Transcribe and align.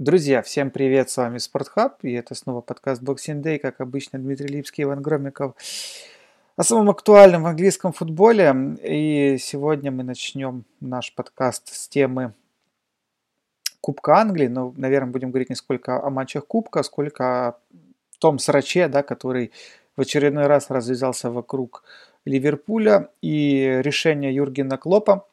Друзья, 0.00 0.40
всем 0.40 0.70
привет, 0.70 1.10
с 1.10 1.18
вами 1.18 1.36
Спортхаб, 1.36 2.02
и 2.04 2.12
это 2.12 2.34
снова 2.34 2.62
подкаст 2.62 3.02
Boxing 3.02 3.42
Day, 3.42 3.58
как 3.58 3.82
обычно, 3.82 4.18
Дмитрий 4.18 4.46
Липский, 4.46 4.84
Иван 4.84 5.02
Громиков. 5.02 5.52
О 6.56 6.62
самом 6.62 6.88
актуальном 6.88 7.42
в 7.42 7.46
английском 7.46 7.92
футболе, 7.92 8.78
и 8.82 9.36
сегодня 9.38 9.90
мы 9.90 10.02
начнем 10.02 10.64
наш 10.80 11.14
подкаст 11.14 11.74
с 11.74 11.86
темы 11.86 12.32
Кубка 13.82 14.16
Англии, 14.16 14.46
но, 14.46 14.72
наверное, 14.74 15.12
будем 15.12 15.32
говорить 15.32 15.50
не 15.50 15.54
сколько 15.54 16.02
о 16.02 16.08
матчах 16.08 16.46
Кубка, 16.46 16.82
сколько 16.82 17.48
о 17.48 17.58
том 18.20 18.38
сраче, 18.38 18.88
да, 18.88 19.02
который 19.02 19.52
в 19.98 20.00
очередной 20.00 20.46
раз 20.46 20.70
развязался 20.70 21.30
вокруг 21.30 21.84
Ливерпуля, 22.24 23.10
и 23.20 23.80
решение 23.82 24.34
Юргена 24.34 24.78
Клопа 24.78 25.26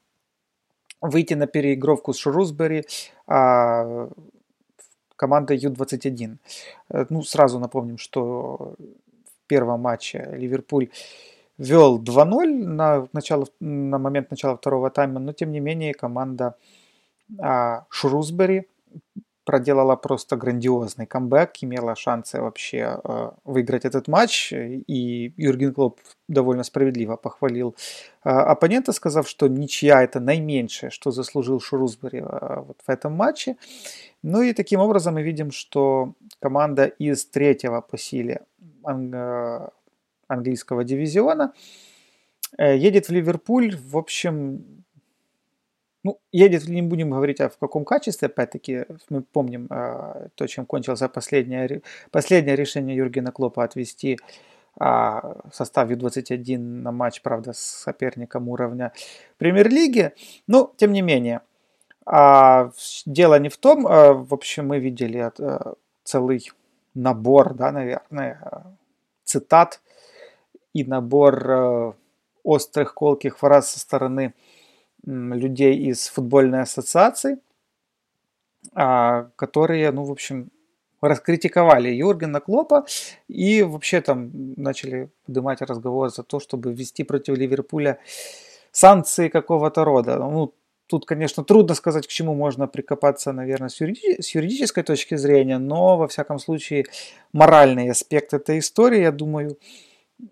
выйти 0.99 1.36
на 1.36 1.47
переигровку 1.47 2.11
с 2.11 2.18
Шрусбери, 2.18 2.84
а, 3.27 4.09
команда 5.18 5.54
Ю-21. 5.54 6.37
Э, 6.89 7.05
ну, 7.10 7.23
сразу 7.23 7.60
напомним, 7.60 7.97
что 7.97 8.75
в 9.25 9.47
первом 9.47 9.82
матче 9.82 10.29
Ливерпуль 10.37 10.89
вел 11.57 12.01
2-0 12.01 12.46
на, 12.47 13.07
начало, 13.14 13.47
на 13.60 13.97
момент 13.97 14.32
начала 14.32 14.55
второго 14.55 14.89
тайма, 14.89 15.19
но 15.19 15.33
тем 15.33 15.51
не 15.51 15.60
менее 15.60 15.93
команда 15.93 16.55
а, 17.39 17.86
Шрусбери 17.89 18.68
проделала 19.47 19.96
просто 19.96 20.36
грандиозный 20.36 21.06
камбэк, 21.06 21.64
имела 21.64 21.96
шансы 21.96 22.42
вообще 22.42 23.00
э, 23.01 23.32
выиграть 23.46 23.86
этот 23.86 24.10
матч, 24.10 24.51
и 24.54 25.33
Юрген 25.38 25.74
Клоп 25.74 26.01
довольно 26.28 26.64
справедливо 26.64 27.15
похвалил 27.15 27.74
э, 28.25 28.29
оппонента, 28.29 28.91
сказав, 28.91 29.25
что 29.29 29.47
ничья 29.47 30.04
это 30.04 30.19
наименьшее, 30.19 30.89
что 30.89 31.11
заслужил 31.11 31.61
Шрусбери 31.61 32.19
э, 32.19 32.64
вот 32.67 32.78
в 32.86 32.89
этом 32.89 33.14
матче. 33.14 33.55
Ну 34.22 34.41
и 34.41 34.53
таким 34.53 34.81
образом 34.81 35.14
мы 35.14 35.23
видим, 35.23 35.52
что 35.52 36.14
команда 36.41 36.86
из 36.86 37.25
третьего 37.25 37.80
по 37.80 37.97
силе 37.97 38.41
анг- 38.83 39.71
английского 40.27 40.83
дивизиона 40.83 41.53
э, 42.58 42.75
едет 42.75 43.08
в 43.08 43.14
Ливерпуль, 43.14 43.77
в 43.77 43.95
общем, 43.95 44.77
ну, 46.08 46.19
едет, 46.31 46.69
не 46.69 46.81
будем 46.81 47.09
говорить, 47.09 47.41
а 47.41 47.50
в 47.50 47.58
каком 47.58 47.83
качестве, 47.83 48.27
опять-таки, 48.27 48.86
мы 49.09 49.22
помним 49.22 49.67
э, 49.69 50.30
то, 50.36 50.47
чем 50.47 50.66
кончилось 50.66 51.02
последнее, 51.14 51.81
последнее 52.11 52.55
решение 52.55 52.95
Юргена 52.95 53.33
Клопа 53.33 53.66
отвести 53.66 54.17
э, 54.80 55.33
состав 55.52 55.89
Ю-21 55.89 56.58
на 56.58 56.94
матч, 56.94 57.22
правда, 57.22 57.52
с 57.52 57.59
соперником 57.59 58.47
уровня 58.47 58.94
премьер-лиги. 59.38 60.14
Но, 60.47 60.72
тем 60.77 60.94
не 60.94 61.02
менее, 61.02 61.41
э, 62.05 62.71
дело 63.05 63.38
не 63.39 63.49
в 63.49 63.58
том, 63.58 63.86
э, 63.86 64.14
в 64.14 64.33
общем, 64.33 64.67
мы 64.67 64.80
видели 64.80 65.30
э, 65.38 65.73
целый 66.05 66.49
набор, 66.94 67.53
да, 67.53 67.73
наверное, 67.73 68.39
э, 68.42 68.58
цитат 69.25 69.81
и 70.71 70.86
набор 70.86 71.52
э, 71.52 71.94
острых, 72.44 72.94
колких 72.94 73.39
фраз 73.39 73.71
со 73.71 73.80
стороны 73.80 74.33
людей 75.08 75.77
из 75.77 76.08
футбольной 76.09 76.61
ассоциации, 76.61 77.39
а, 78.73 79.30
которые, 79.36 79.91
ну, 79.91 80.03
в 80.03 80.11
общем, 80.11 80.49
раскритиковали 81.02 81.89
Юргена 81.89 82.41
Клопа 82.41 82.86
и 83.27 83.64
вообще 83.64 84.02
там 84.02 84.31
начали 84.58 85.09
поднимать 85.25 85.61
разговор 85.61 86.09
за 86.09 86.23
то, 86.23 86.39
чтобы 86.39 86.73
ввести 86.73 87.03
против 87.03 87.38
Ливерпуля 87.38 87.99
санкции 88.72 89.30
какого-то 89.30 89.83
рода. 89.86 90.17
Ну, 90.17 90.53
тут, 90.88 91.05
конечно, 91.05 91.44
трудно 91.44 91.75
сказать, 91.75 92.08
к 92.08 92.09
чему 92.09 92.33
можно 92.33 92.67
прикопаться, 92.67 93.31
наверное, 93.31 93.69
с, 93.69 93.80
юриди- 93.80 94.21
с 94.21 94.36
юридической 94.36 94.83
точки 94.83 95.16
зрения, 95.16 95.59
но, 95.59 95.97
во 95.97 96.08
всяком 96.08 96.39
случае, 96.39 96.86
моральный 97.31 97.89
аспект 97.89 98.33
этой 98.33 98.59
истории, 98.59 99.02
я 99.02 99.11
думаю, 99.11 99.58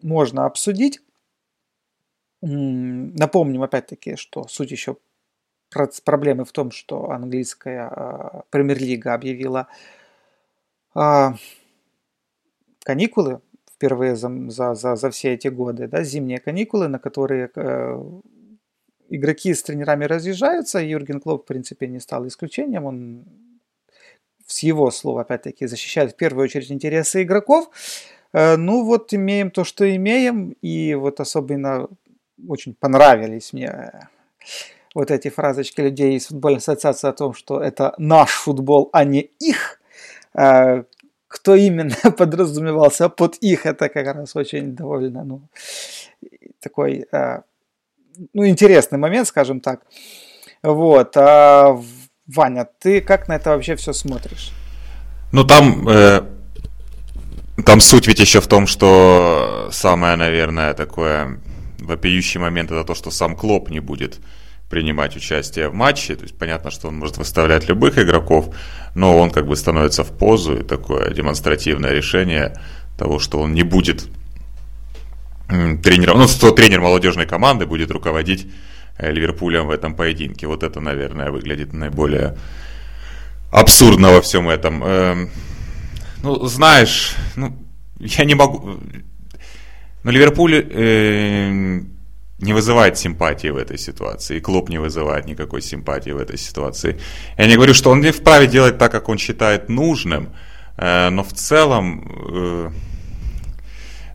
можно 0.01 0.45
обсудить. 0.45 0.99
Напомним 2.47 3.63
опять-таки, 3.63 4.15
что 4.17 4.47
суть 4.47 4.69
еще 4.69 4.97
проблемы 6.03 6.45
в 6.45 6.51
том, 6.51 6.69
что 6.69 7.09
английская 7.09 7.87
а, 7.87 8.43
премьер-лига 8.51 9.15
объявила 9.15 9.67
а, 10.93 11.35
каникулы 12.83 13.41
впервые 13.73 14.15
за, 14.15 14.29
за, 14.49 14.75
за, 14.75 14.95
за 14.95 15.09
все 15.09 15.33
эти 15.33 15.47
годы, 15.47 15.87
да, 15.87 16.03
зимние 16.03 16.39
каникулы, 16.39 16.87
на 16.87 16.99
которые 16.99 17.49
э, 17.55 18.03
игроки 19.09 19.53
с 19.53 19.63
тренерами 19.63 20.05
разъезжаются. 20.05 20.79
Юрген 20.79 21.19
Клоп, 21.19 21.43
в 21.43 21.47
принципе, 21.47 21.87
не 21.87 21.99
стал 21.99 22.27
исключением. 22.27 22.85
Он 22.85 23.25
с 24.45 24.59
его 24.59 24.91
слов, 24.91 25.17
опять-таки, 25.17 25.65
защищает 25.65 26.13
в 26.13 26.15
первую 26.15 26.45
очередь 26.45 26.71
интересы 26.71 27.23
игроков. 27.23 27.69
Э, 28.33 28.55
ну 28.55 28.85
вот 28.85 29.13
имеем 29.13 29.51
то, 29.51 29.63
что 29.63 29.83
имеем, 29.95 30.55
и 30.61 30.93
вот 30.93 31.19
особенно 31.19 31.89
очень 32.47 32.73
понравились 32.73 33.53
мне 33.53 33.67
э, 33.67 33.99
вот 34.93 35.11
эти 35.11 35.29
фразочки 35.29 35.81
людей 35.81 36.15
из 36.15 36.27
футбольной 36.27 36.59
ассоциации 36.59 37.09
о 37.09 37.13
том, 37.13 37.33
что 37.33 37.59
это 37.61 37.93
наш 37.97 38.31
футбол, 38.31 38.89
а 38.93 39.03
не 39.03 39.21
их. 39.39 39.79
Э, 40.33 40.83
кто 41.27 41.55
именно 41.55 41.95
подразумевался 42.17 43.09
под 43.09 43.35
их, 43.35 43.65
это 43.65 43.89
как 43.89 44.15
раз 44.15 44.35
очень 44.35 44.75
довольно 44.75 45.23
ну, 45.23 45.41
такой 46.61 47.05
э, 47.11 47.41
ну, 48.33 48.47
интересный 48.47 48.97
момент, 48.97 49.27
скажем 49.27 49.59
так. 49.59 49.81
Вот. 50.63 51.15
А, 51.17 51.79
Ваня, 52.27 52.67
ты 52.79 53.01
как 53.01 53.27
на 53.27 53.33
это 53.33 53.51
вообще 53.51 53.75
все 53.75 53.93
смотришь? 53.93 54.51
Ну, 55.31 55.43
там, 55.43 55.87
э, 55.89 56.21
там 57.65 57.81
суть 57.81 58.07
ведь 58.07 58.19
еще 58.19 58.39
в 58.39 58.47
том, 58.47 58.67
что 58.67 59.69
самое, 59.71 60.15
наверное, 60.15 60.73
такое 60.73 61.39
вопиющий 61.85 62.39
момент 62.39 62.71
это 62.71 62.83
то, 62.83 62.95
что 62.95 63.11
сам 63.11 63.35
Клоп 63.35 63.69
не 63.69 63.79
будет 63.79 64.19
принимать 64.69 65.15
участие 65.15 65.69
в 65.69 65.73
матче. 65.73 66.15
То 66.15 66.23
есть 66.23 66.37
понятно, 66.37 66.71
что 66.71 66.87
он 66.87 66.97
может 66.97 67.17
выставлять 67.17 67.69
любых 67.69 67.97
игроков, 67.97 68.53
но 68.95 69.17
он 69.17 69.31
как 69.31 69.47
бы 69.47 69.55
становится 69.55 70.03
в 70.03 70.11
позу 70.17 70.57
и 70.57 70.63
такое 70.63 71.11
демонстративное 71.11 71.91
решение 71.91 72.55
того, 72.97 73.19
что 73.19 73.39
он 73.39 73.53
не 73.53 73.63
будет 73.63 74.07
тренером, 75.47 76.19
ну, 76.19 76.27
что 76.27 76.51
тренер 76.51 76.81
молодежной 76.81 77.25
команды 77.25 77.65
будет 77.65 77.91
руководить 77.91 78.47
э, 78.97 79.11
Ливерпулем 79.11 79.67
в 79.67 79.71
этом 79.71 79.95
поединке. 79.95 80.47
Вот 80.47 80.63
это, 80.63 80.79
наверное, 80.81 81.31
выглядит 81.31 81.73
наиболее 81.73 82.35
абсурдно 83.51 84.11
во 84.11 84.21
всем 84.21 84.49
этом. 84.49 84.83
Эм, 84.83 85.29
ну, 86.23 86.45
знаешь, 86.47 87.15
ну, 87.35 87.55
я 87.99 88.25
не 88.25 88.35
могу... 88.35 88.79
Но 90.05 90.11
Ливерпуль 90.11 90.53
э, 90.53 91.79
не 92.37 92.53
вызывает 92.53 92.95
симпатии 92.95 93.47
в 93.47 93.57
этой 93.57 93.79
ситуации. 93.79 94.37
И 94.37 94.39
клуб 94.39 94.69
не 94.69 94.77
вызывает 94.77 95.25
никакой 95.25 95.63
симпатии 95.63 96.11
в 96.11 96.19
этой 96.19 96.37
ситуации. 96.37 96.99
Я 97.39 97.47
не 97.47 97.55
говорю, 97.55 97.73
что 97.73 97.89
он 97.89 98.01
не 98.01 98.11
вправе 98.11 98.45
делать 98.45 98.77
так, 98.77 98.91
как 98.91 99.09
он 99.09 99.17
считает 99.17 99.67
нужным, 99.67 100.29
э, 100.77 101.09
но 101.09 101.23
в 101.23 101.33
целом 101.33 102.07
э, 102.33 102.69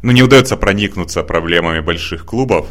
ну, 0.03 0.13
не 0.13 0.23
удается 0.23 0.57
проникнуться 0.57 1.25
проблемами 1.25 1.81
больших 1.81 2.25
клубов 2.25 2.69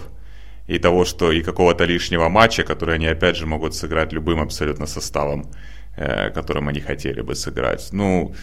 и 0.68 0.80
того, 0.80 1.04
что 1.04 1.34
и 1.34 1.44
какого-то 1.44 1.84
лишнего 1.84 2.30
матча, 2.30 2.64
который 2.64 2.96
они 2.96 3.08
опять 3.08 3.36
же 3.36 3.46
могут 3.46 3.76
сыграть 3.76 4.14
любым 4.14 4.40
абсолютно 4.40 4.88
составом, 4.88 5.52
э, 5.98 6.30
которым 6.30 6.70
они 6.70 6.80
хотели 6.80 7.20
бы 7.20 7.36
сыграть. 7.36 7.90
Ну, 7.92 8.34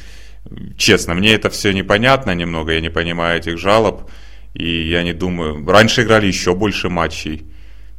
честно, 0.77 1.15
мне 1.15 1.33
это 1.33 1.49
все 1.49 1.73
непонятно 1.73 2.35
немного, 2.35 2.73
я 2.73 2.83
не 2.83 2.91
понимаю 2.91 3.39
этих 3.39 3.57
жалоб. 3.57 4.11
И 4.57 4.89
я 4.89 5.03
не 5.03 5.13
думаю... 5.13 5.67
Раньше 5.67 6.03
играли 6.03 6.27
еще 6.27 6.55
больше 6.55 6.89
матчей. 6.89 7.45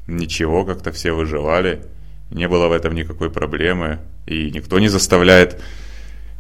Ничего, 0.08 0.66
как-то 0.66 0.92
все 0.92 1.12
выживали. 1.12 1.84
Не 2.32 2.48
было 2.48 2.68
в 2.68 2.72
этом 2.72 2.96
никакой 2.96 3.30
проблемы. 3.30 4.00
И 4.26 4.50
никто 4.50 4.80
не 4.80 4.88
заставляет 4.88 5.62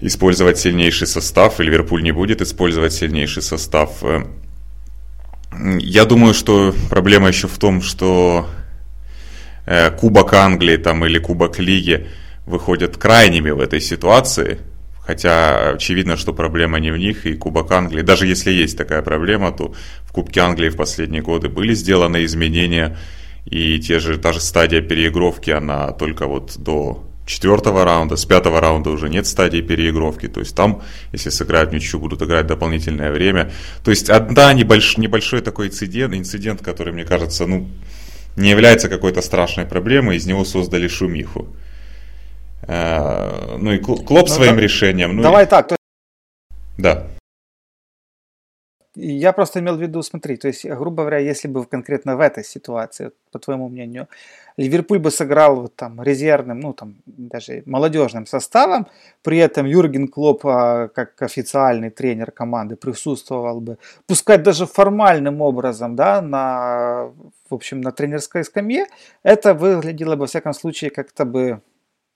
использовать 0.01 0.57
сильнейший 0.57 1.05
состав. 1.05 1.59
И 1.59 1.63
Ливерпуль 1.63 2.01
не 2.01 2.11
будет 2.11 2.41
использовать 2.41 2.93
сильнейший 2.93 3.43
состав. 3.43 4.03
Я 5.79 6.05
думаю, 6.05 6.33
что 6.33 6.73
проблема 6.89 7.27
еще 7.27 7.47
в 7.47 7.59
том, 7.59 7.83
что 7.83 8.49
э, 9.67 9.91
Кубок 9.91 10.33
Англии 10.33 10.77
там, 10.77 11.05
или 11.05 11.19
Кубок 11.19 11.59
Лиги 11.59 12.07
выходят 12.47 12.97
крайними 12.97 13.51
в 13.51 13.59
этой 13.59 13.81
ситуации. 13.81 14.57
Хотя 15.07 15.69
очевидно, 15.69 16.17
что 16.17 16.33
проблема 16.33 16.79
не 16.81 16.91
в 16.91 16.97
них, 16.97 17.25
и 17.25 17.33
Кубок 17.33 17.71
Англии, 17.71 18.01
даже 18.01 18.27
если 18.27 18.51
есть 18.51 18.77
такая 18.77 19.01
проблема, 19.01 19.53
то 19.53 19.73
в 20.03 20.11
Кубке 20.11 20.41
Англии 20.41 20.67
в 20.67 20.75
последние 20.75 21.21
годы 21.21 21.47
были 21.47 21.73
сделаны 21.73 22.25
изменения, 22.25 22.97
и 23.45 23.79
те 23.79 23.99
же, 23.99 24.17
та 24.17 24.33
же 24.33 24.41
стадия 24.41 24.81
переигровки, 24.81 25.49
она 25.49 25.93
только 25.93 26.27
вот 26.27 26.57
до 26.57 27.05
четвертого 27.25 27.85
раунда, 27.85 28.17
с 28.17 28.25
пятого 28.25 28.59
раунда 28.59 28.89
уже 28.89 29.07
нет 29.07 29.27
стадии 29.27 29.61
переигровки, 29.61 30.27
то 30.27 30.41
есть 30.41 30.53
там, 30.53 30.81
если 31.13 31.29
сыграют 31.29 31.71
ничью, 31.71 32.01
будут 32.01 32.21
играть 32.21 32.47
дополнительное 32.47 33.13
время. 33.13 33.49
То 33.85 33.91
есть 33.91 34.09
одна 34.09 34.51
небольш, 34.51 34.97
небольшой 34.97 35.39
такой 35.39 35.67
инцидент, 35.67 36.13
инцидент, 36.15 36.61
который, 36.61 36.91
мне 36.91 37.05
кажется, 37.05 37.45
ну, 37.45 37.69
не 38.35 38.49
является 38.49 38.89
какой-то 38.89 39.21
страшной 39.21 39.65
проблемой, 39.65 40.17
из 40.17 40.25
него 40.25 40.43
создали 40.43 40.89
шумиху. 40.89 41.47
Э, 42.67 43.57
ну 43.57 43.71
и 43.71 43.79
Клоп 43.79 44.07
ну, 44.09 44.27
своим 44.27 44.55
да, 44.55 44.61
решением. 44.61 45.15
Ну 45.15 45.23
давай 45.23 45.45
и... 45.45 45.47
так. 45.47 45.67
То... 45.67 45.75
Да. 46.77 47.07
Я 48.99 49.31
просто 49.31 49.59
имел 49.59 49.75
в 49.75 49.81
виду, 49.81 50.01
смотри, 50.01 50.37
то 50.37 50.47
есть, 50.47 50.65
грубо 50.65 51.03
говоря, 51.03 51.19
если 51.19 51.47
бы 51.47 51.63
конкретно 51.65 52.17
в 52.17 52.19
этой 52.19 52.43
ситуации, 52.43 53.11
по 53.31 53.37
твоему 53.37 53.69
мнению, 53.69 54.07
Ливерпуль 54.57 54.97
бы 54.97 55.11
сыграл 55.11 55.61
вот 55.61 55.75
там 55.75 56.01
резервным, 56.01 56.59
ну 56.59 56.73
там 56.73 56.95
даже 57.05 57.61
молодежным 57.67 58.25
составом, 58.25 58.87
при 59.21 59.37
этом 59.37 59.67
Юрген 59.67 60.07
Клоп 60.07 60.47
а, 60.47 60.87
как 60.87 61.21
официальный 61.21 61.91
тренер 61.91 62.31
команды 62.31 62.75
присутствовал 62.75 63.61
бы, 63.61 63.77
пускай 64.07 64.39
даже 64.39 64.65
формальным 64.65 65.41
образом, 65.41 65.95
да, 65.95 66.19
на, 66.21 67.11
в 67.49 67.53
общем, 67.53 67.81
на 67.81 67.91
тренерской 67.91 68.43
скамье, 68.43 68.87
это 69.21 69.53
выглядело 69.53 70.15
бы, 70.15 70.21
во 70.21 70.25
всяком 70.25 70.53
случае, 70.53 70.89
как-то 70.89 71.23
бы 71.23 71.61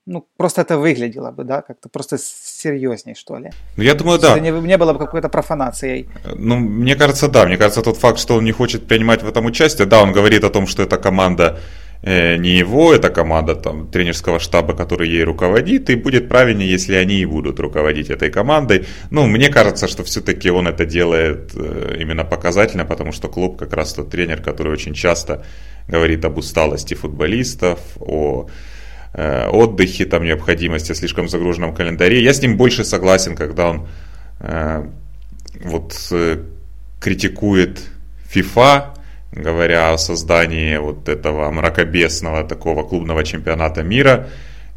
ну, 0.06 0.26
просто 0.36 0.62
это 0.62 0.78
выглядело 0.78 1.30
бы, 1.30 1.44
да, 1.44 1.62
как-то 1.62 1.88
просто 1.88 2.18
серьезней, 2.18 3.14
что 3.14 3.38
ли. 3.38 3.50
Ну, 3.76 3.84
я 3.84 3.94
думаю, 3.94 4.18
да. 4.18 4.32
Это 4.32 4.40
не, 4.40 4.50
не 4.50 4.76
было 4.76 4.92
бы 4.92 4.98
какой-то 4.98 5.28
профанацией. 5.28 6.08
Ну, 6.36 6.56
мне 6.58 6.96
кажется, 6.96 7.28
да. 7.28 7.46
Мне 7.46 7.56
кажется, 7.56 7.82
тот 7.82 7.96
факт, 7.96 8.18
что 8.18 8.34
он 8.34 8.44
не 8.44 8.52
хочет 8.52 8.88
принимать 8.88 9.22
в 9.22 9.28
этом 9.28 9.46
участие, 9.46 9.86
да, 9.86 10.02
он 10.02 10.12
говорит 10.12 10.44
о 10.44 10.50
том, 10.50 10.66
что 10.66 10.82
эта 10.82 10.98
команда 10.98 11.60
э, 12.02 12.36
не 12.36 12.58
его, 12.58 12.92
это 12.92 13.10
команда 13.10 13.54
там, 13.54 13.86
тренерского 13.86 14.40
штаба, 14.40 14.74
который 14.74 15.08
ей 15.08 15.22
руководит, 15.22 15.88
и 15.88 15.94
будет 15.94 16.28
правильнее, 16.28 16.68
если 16.68 16.96
они 16.96 17.20
и 17.20 17.26
будут 17.26 17.60
руководить 17.60 18.10
этой 18.10 18.30
командой. 18.30 18.86
Ну, 19.10 19.26
мне 19.26 19.50
кажется, 19.50 19.86
что 19.86 20.02
все-таки 20.02 20.50
он 20.50 20.66
это 20.66 20.84
делает 20.84 21.52
э, 21.54 21.96
именно 22.00 22.24
показательно, 22.24 22.84
потому 22.84 23.12
что 23.12 23.28
клуб 23.28 23.56
как 23.56 23.72
раз 23.72 23.92
тот 23.92 24.10
тренер, 24.10 24.42
который 24.42 24.72
очень 24.72 24.94
часто 24.94 25.44
говорит 25.86 26.24
об 26.24 26.38
усталости 26.38 26.94
футболистов, 26.94 27.78
о 28.00 28.48
Э, 29.14 29.48
отдыхе, 29.48 30.06
там 30.06 30.24
необходимости, 30.24 30.94
слишком 30.94 31.28
загруженном 31.28 31.74
календаре. 31.74 32.22
Я 32.22 32.32
с 32.32 32.40
ним 32.40 32.56
больше 32.56 32.82
согласен, 32.82 33.36
когда 33.36 33.68
он 33.68 33.86
э, 34.40 34.86
вот 35.62 35.94
э, 36.12 36.42
критикует 36.98 37.82
FIFA, 38.34 38.96
говоря 39.32 39.92
о 39.92 39.98
создании 39.98 40.78
вот 40.78 41.10
этого 41.10 41.50
мракобесного 41.50 42.42
такого 42.44 42.84
клубного 42.84 43.22
чемпионата 43.22 43.82
мира, 43.82 44.28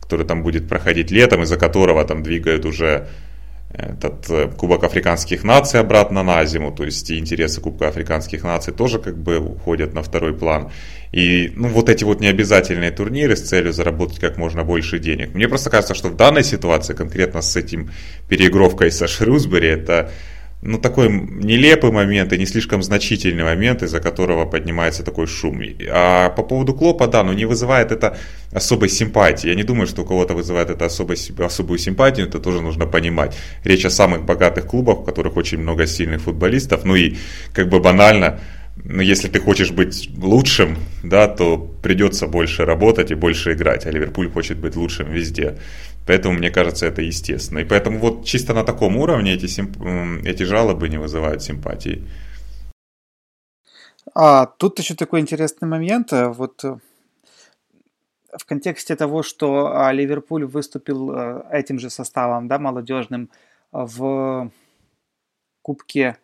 который 0.02 0.26
там 0.26 0.44
будет 0.44 0.68
проходить 0.68 1.12
летом, 1.12 1.44
из-за 1.44 1.56
которого 1.56 2.04
там 2.04 2.22
двигают 2.22 2.66
уже 2.66 3.08
этот 3.78 4.30
э, 4.30 4.48
Кубок 4.48 4.84
Африканских 4.84 5.44
наций 5.44 5.80
обратно 5.80 6.24
на 6.24 6.44
зиму, 6.46 6.72
то 6.72 6.84
есть 6.84 7.12
интересы 7.12 7.62
Кубка 7.62 7.88
Африканских 7.88 8.44
наций 8.44 8.74
тоже 8.74 9.00
как 9.00 9.18
бы 9.18 9.40
уходят 9.40 9.94
на 9.94 10.02
второй 10.02 10.34
план. 10.34 10.72
И 11.12 11.52
ну, 11.56 11.68
вот 11.70 11.90
эти 11.90 12.04
вот 12.04 12.20
необязательные 12.20 12.92
турниры 12.92 13.36
с 13.36 13.42
целью 13.42 13.74
заработать 13.74 14.20
как 14.20 14.38
можно 14.38 14.64
больше 14.64 15.00
денег. 15.00 15.34
Мне 15.34 15.48
просто 15.48 15.70
кажется, 15.70 15.94
что 15.94 16.10
в 16.10 16.16
данной 16.16 16.44
ситуации, 16.44 16.94
конкретно 16.94 17.42
с 17.42 17.56
этим 17.56 17.92
переигровкой 18.28 18.92
со 18.92 19.08
Шрюсбери, 19.08 19.70
это 19.70 20.12
ну, 20.66 20.80
такой 20.80 21.10
нелепый 21.10 21.92
момент 21.92 22.34
и 22.34 22.38
не 22.38 22.46
слишком 22.46 22.82
значительный 22.82 23.44
момент, 23.44 23.84
из-за 23.84 24.00
которого 24.00 24.46
поднимается 24.46 25.04
такой 25.04 25.28
шум. 25.28 25.62
А 25.90 26.30
по 26.30 26.44
поводу 26.44 26.74
Клопа, 26.74 27.08
да, 27.08 27.24
но 27.24 27.34
не 27.34 27.46
вызывает 27.46 27.92
это 27.92 28.18
особой 28.52 28.90
симпатии. 28.90 29.48
Я 29.48 29.56
не 29.56 29.64
думаю, 29.64 29.88
что 29.88 30.02
у 30.02 30.06
кого-то 30.06 30.34
вызывает 30.34 30.70
это 30.70 30.86
особой, 30.86 31.18
особую 31.46 31.78
симпатию, 31.78 32.28
это 32.28 32.40
тоже 32.40 32.62
нужно 32.62 32.88
понимать. 32.88 33.38
Речь 33.64 33.86
о 33.86 33.90
самых 33.90 34.26
богатых 34.26 34.66
клубах, 34.66 35.00
в 35.00 35.06
которых 35.06 35.38
очень 35.38 35.60
много 35.60 35.86
сильных 35.86 36.22
футболистов, 36.22 36.84
ну 36.84 36.96
и 36.96 37.16
как 37.54 37.70
бы 37.70 37.80
банально, 37.80 38.40
но 38.84 39.02
если 39.02 39.30
ты 39.30 39.40
хочешь 39.40 39.72
быть 39.72 40.10
лучшим, 40.18 40.78
да, 41.04 41.28
то 41.28 41.58
придется 41.58 42.28
больше 42.28 42.66
работать 42.66 43.12
и 43.12 43.16
больше 43.16 43.54
играть, 43.54 43.86
а 43.86 43.92
Ливерпуль 43.92 44.30
хочет 44.30 44.58
быть 44.58 44.76
лучшим 44.76 45.12
везде. 45.12 45.56
Поэтому, 46.08 46.38
мне 46.38 46.52
кажется, 46.52 46.86
это 46.86 47.02
естественно. 47.02 47.60
И 47.60 47.66
поэтому 47.66 48.00
вот 48.00 48.26
чисто 48.26 48.54
на 48.54 48.64
таком 48.64 48.98
уровне 48.98 49.34
эти, 49.34 49.48
симп... 49.48 49.78
эти 50.26 50.44
жалобы 50.44 50.90
не 50.90 50.98
вызывают 50.98 51.42
симпатии. 51.42 52.04
А, 54.14 54.46
тут 54.46 54.80
еще 54.80 54.96
такой 54.96 55.20
интересный 55.20 55.68
момент. 55.68 56.14
Э, 56.14 56.28
вот 56.28 56.64
э, 56.64 56.78
в 58.38 58.46
контексте 58.46 58.96
того, 58.96 59.24
что 59.24 59.72
а, 59.76 59.92
Ливерпуль 59.92 60.46
выступил 60.46 61.12
э, 61.12 61.44
этим 61.52 61.80
же 61.80 61.90
составом, 61.90 62.48
да, 62.48 62.60
молодежным, 62.60 63.30
в 63.72 64.52
Кубке 65.62 66.18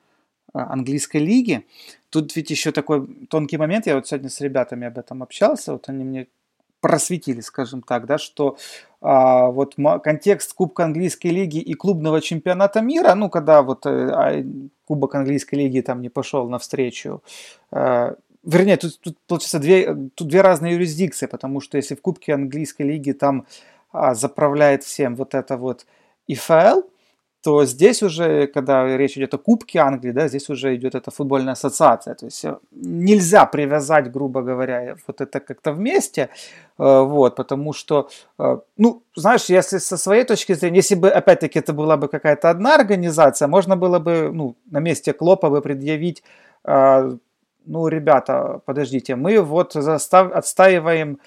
английской 0.54 1.18
лиги, 1.18 1.66
тут 2.10 2.34
ведь 2.36 2.50
еще 2.50 2.72
такой 2.72 3.06
тонкий 3.30 3.58
момент, 3.58 3.88
я 3.88 3.96
вот 3.96 4.08
сегодня 4.08 4.30
с 4.30 4.40
ребятами 4.40 4.88
об 4.88 4.98
этом 4.98 5.22
общался, 5.22 5.74
вот 5.74 5.90
они 5.90 6.06
мне 6.06 6.28
просветили, 6.82 7.40
скажем 7.42 7.82
так, 7.82 8.06
да, 8.06 8.18
что 8.18 8.58
а, 9.00 9.48
вот 9.52 9.76
контекст 10.04 10.54
Кубка 10.54 10.84
английской 10.84 11.28
лиги 11.28 11.60
и 11.60 11.74
клубного 11.74 12.22
чемпионата 12.22 12.82
мира, 12.82 13.14
ну, 13.16 13.30
когда 13.30 13.62
вот 13.62 13.86
а, 13.86 14.44
Кубок 14.86 15.16
английской 15.16 15.56
лиги 15.56 15.82
там 15.82 16.02
не 16.02 16.10
пошел 16.10 16.50
навстречу, 16.50 17.24
а, 17.72 18.16
вернее, 18.44 18.78
тут, 18.78 19.00
тут 19.00 19.18
получается 19.28 19.60
две, 19.60 19.96
тут 20.16 20.28
две 20.28 20.42
разные 20.42 20.74
юрисдикции, 20.74 21.28
потому 21.28 21.62
что 21.62 21.78
если 21.78 21.96
в 21.96 22.02
Кубке 22.02 22.34
английской 22.34 22.84
лиги 22.84 23.12
там 23.12 23.46
а, 23.92 24.16
заправляет 24.16 24.84
всем 24.84 25.16
вот 25.16 25.36
это 25.36 25.58
вот 25.58 25.86
ИФЛ, 26.28 26.82
то 27.44 27.66
здесь 27.66 28.04
уже, 28.04 28.48
когда 28.48 28.98
речь 28.98 29.18
идет 29.18 29.34
о 29.34 29.38
Кубке 29.38 29.80
Англии, 29.80 30.12
да, 30.12 30.28
здесь 30.28 30.50
уже 30.50 30.76
идет 30.76 30.96
эта 30.96 31.10
футбольная 31.10 31.54
ассоциация. 31.54 32.14
То 32.14 32.26
есть 32.26 32.46
э, 32.46 32.58
нельзя 32.72 33.46
привязать, 33.46 34.12
грубо 34.12 34.42
говоря, 34.42 34.96
вот 35.08 35.22
это 35.22 35.40
как-то 35.40 35.72
вместе, 35.72 36.22
э, 36.22 36.28
вот, 36.78 37.36
потому 37.36 37.74
что, 37.74 38.10
э, 38.40 38.58
ну, 38.78 39.04
знаешь, 39.16 39.46
если 39.50 39.80
со 39.80 39.98
своей 39.98 40.24
точки 40.24 40.54
зрения, 40.54 40.78
если 40.78 40.96
бы, 40.96 41.10
опять-таки, 41.10 41.60
это 41.60 41.74
была 41.74 41.98
бы 41.98 42.08
какая-то 42.08 42.50
одна 42.52 42.76
организация, 42.76 43.48
можно 43.48 43.76
было 43.76 43.98
бы, 43.98 44.30
ну, 44.32 44.56
на 44.70 44.80
месте 44.80 45.14
Клопа 45.14 45.50
бы 45.50 45.62
предъявить 45.62 46.24
ну, 47.66 47.88
ребята, 47.88 48.62
подождите, 48.66 49.16
мы 49.16 49.40
вот 49.40 49.74
застав, 49.74 50.32
отстаиваем 50.32 51.20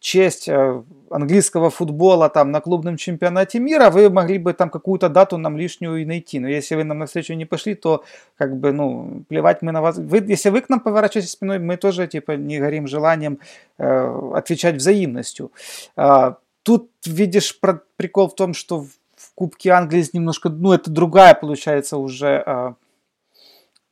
честь 0.00 0.48
э, 0.48 0.82
английского 1.10 1.70
футбола 1.70 2.28
там 2.28 2.50
на 2.50 2.60
клубном 2.60 2.96
чемпионате 2.96 3.58
мира, 3.58 3.90
вы 3.90 4.10
могли 4.10 4.38
бы 4.38 4.52
там 4.52 4.70
какую-то 4.70 5.08
дату 5.08 5.38
нам 5.38 5.56
лишнюю 5.56 5.96
и 5.96 6.04
найти. 6.04 6.38
Но 6.40 6.48
если 6.48 6.76
вы 6.76 6.84
нам 6.84 6.98
навстречу 6.98 7.34
не 7.34 7.44
пошли, 7.44 7.74
то 7.74 8.04
как 8.36 8.56
бы, 8.56 8.72
ну, 8.72 9.22
плевать 9.28 9.62
мы 9.62 9.72
на 9.72 9.82
вас. 9.82 9.98
Вы, 9.98 10.24
если 10.28 10.50
вы 10.50 10.60
к 10.60 10.68
нам 10.68 10.80
поворачиваетесь 10.80 11.32
спиной, 11.32 11.58
мы 11.58 11.76
тоже 11.76 12.06
типа 12.06 12.32
не 12.32 12.58
горим 12.58 12.86
желанием 12.86 13.38
э, 13.78 14.30
отвечать 14.34 14.76
взаимностью. 14.76 15.50
Э, 15.96 16.34
тут 16.62 16.90
видишь 17.06 17.58
про, 17.60 17.80
прикол 17.96 18.28
в 18.28 18.34
том, 18.34 18.54
что 18.54 18.80
в, 18.80 18.88
Кубке 19.34 19.70
Англии 19.70 20.04
немножко, 20.12 20.48
ну, 20.48 20.72
это 20.72 20.90
другая 20.90 21.34
получается 21.34 21.98
уже 21.98 22.42
э, 22.46 22.72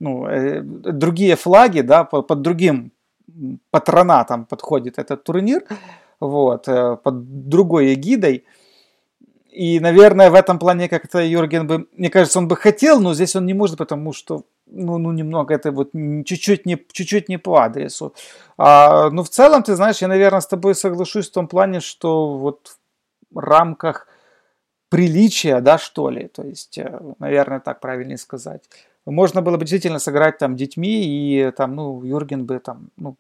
ну, 0.01 0.27
э, 0.27 0.61
другие 0.63 1.37
флаги, 1.37 1.81
да, 1.81 2.05
под 2.05 2.41
другим 2.41 2.93
патронатом 3.71 4.45
подходит 4.45 4.99
этот 4.99 5.25
турнир, 5.25 5.65
вот, 6.21 6.69
э, 6.69 6.97
под 6.97 7.49
другой 7.49 7.95
эгидой. 7.95 8.45
И, 9.51 9.81
наверное, 9.81 10.31
в 10.31 10.35
этом 10.35 10.59
плане 10.59 10.89
как-то 10.89 11.19
Юрген 11.19 11.67
бы, 11.67 11.87
мне 11.97 12.11
кажется, 12.11 12.39
он 12.39 12.49
бы 12.49 12.57
хотел, 12.57 13.01
но 13.01 13.15
здесь 13.15 13.37
он 13.37 13.47
не 13.47 13.55
может, 13.55 13.79
потому 13.79 14.13
что, 14.13 14.43
ну, 14.67 14.99
ну 14.99 15.13
немного 15.13 15.55
это 15.55 15.71
вот 15.71 15.93
чуть-чуть 15.93 16.67
не, 16.67 16.77
чуть-чуть 16.93 17.29
не 17.29 17.39
по 17.39 17.59
адресу. 17.59 18.15
А, 18.59 19.11
ну, 19.11 19.23
в 19.23 19.29
целом, 19.29 19.63
ты 19.63 19.77
знаешь, 19.77 20.03
я, 20.03 20.09
наверное, 20.09 20.41
с 20.41 20.49
тобой 20.49 20.75
соглашусь 20.75 21.31
в 21.31 21.33
том 21.33 21.47
плане, 21.47 21.81
что 21.81 22.37
вот 22.37 22.79
в 23.31 23.39
рамках 23.39 24.09
приличия, 24.89 25.61
да, 25.61 25.79
что 25.79 26.11
ли, 26.11 26.29
то 26.29 26.43
есть, 26.43 26.79
э, 26.79 27.01
наверное, 27.19 27.61
так 27.61 27.81
правильнее 27.81 28.19
сказать, 28.19 28.63
можно 29.13 29.43
было 29.43 29.57
бы 29.57 29.61
действительно 29.61 29.99
сыграть 29.99 30.39
там 30.39 30.57
детьми, 30.57 31.05
и 31.05 31.51
там, 31.51 31.75
ну, 31.75 32.03
Юрген 32.03 32.47
бы 32.47 32.59
там, 32.59 32.89
ну, 32.97 33.17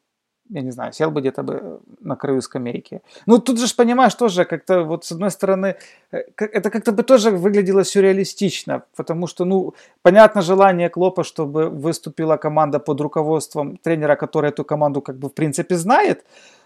я 0.50 0.61
не 0.61 0.71
знаю, 0.73 0.93
сел 0.93 1.11
бы 1.11 1.21
где-то 1.21 1.43
бы 1.43 1.81
на 2.00 2.17
краю 2.17 2.43
скамейки. 2.43 3.00
Ну, 3.26 3.38
тут 3.38 3.59
же 3.59 3.75
понимаешь, 3.75 4.14
тоже 4.14 4.45
как-то 4.45 4.83
вот 4.85 5.05
с 5.05 5.12
одной 5.12 5.31
стороны, 5.31 5.76
э, 6.12 6.19
это 6.38 6.71
как-то 6.71 6.93
бы 6.93 7.03
тоже 7.03 7.31
выглядело 7.31 7.85
сюрреалистично, 7.85 8.83
потому 8.97 9.26
что, 9.26 9.45
ну, 9.45 9.75
понятно 10.03 10.43
желание 10.43 10.91
Клопа, 10.91 11.25
чтобы 11.25 11.71
выступила 11.71 12.37
команда 12.37 12.79
под 12.79 13.00
руководством 13.00 13.76
тренера, 13.79 14.17
который 14.17 14.50
эту 14.50 14.64
команду 14.64 15.00
как 15.00 15.17
бы 15.17 15.29
в 15.29 15.35
принципе 15.35 15.76
знает. 15.76 16.25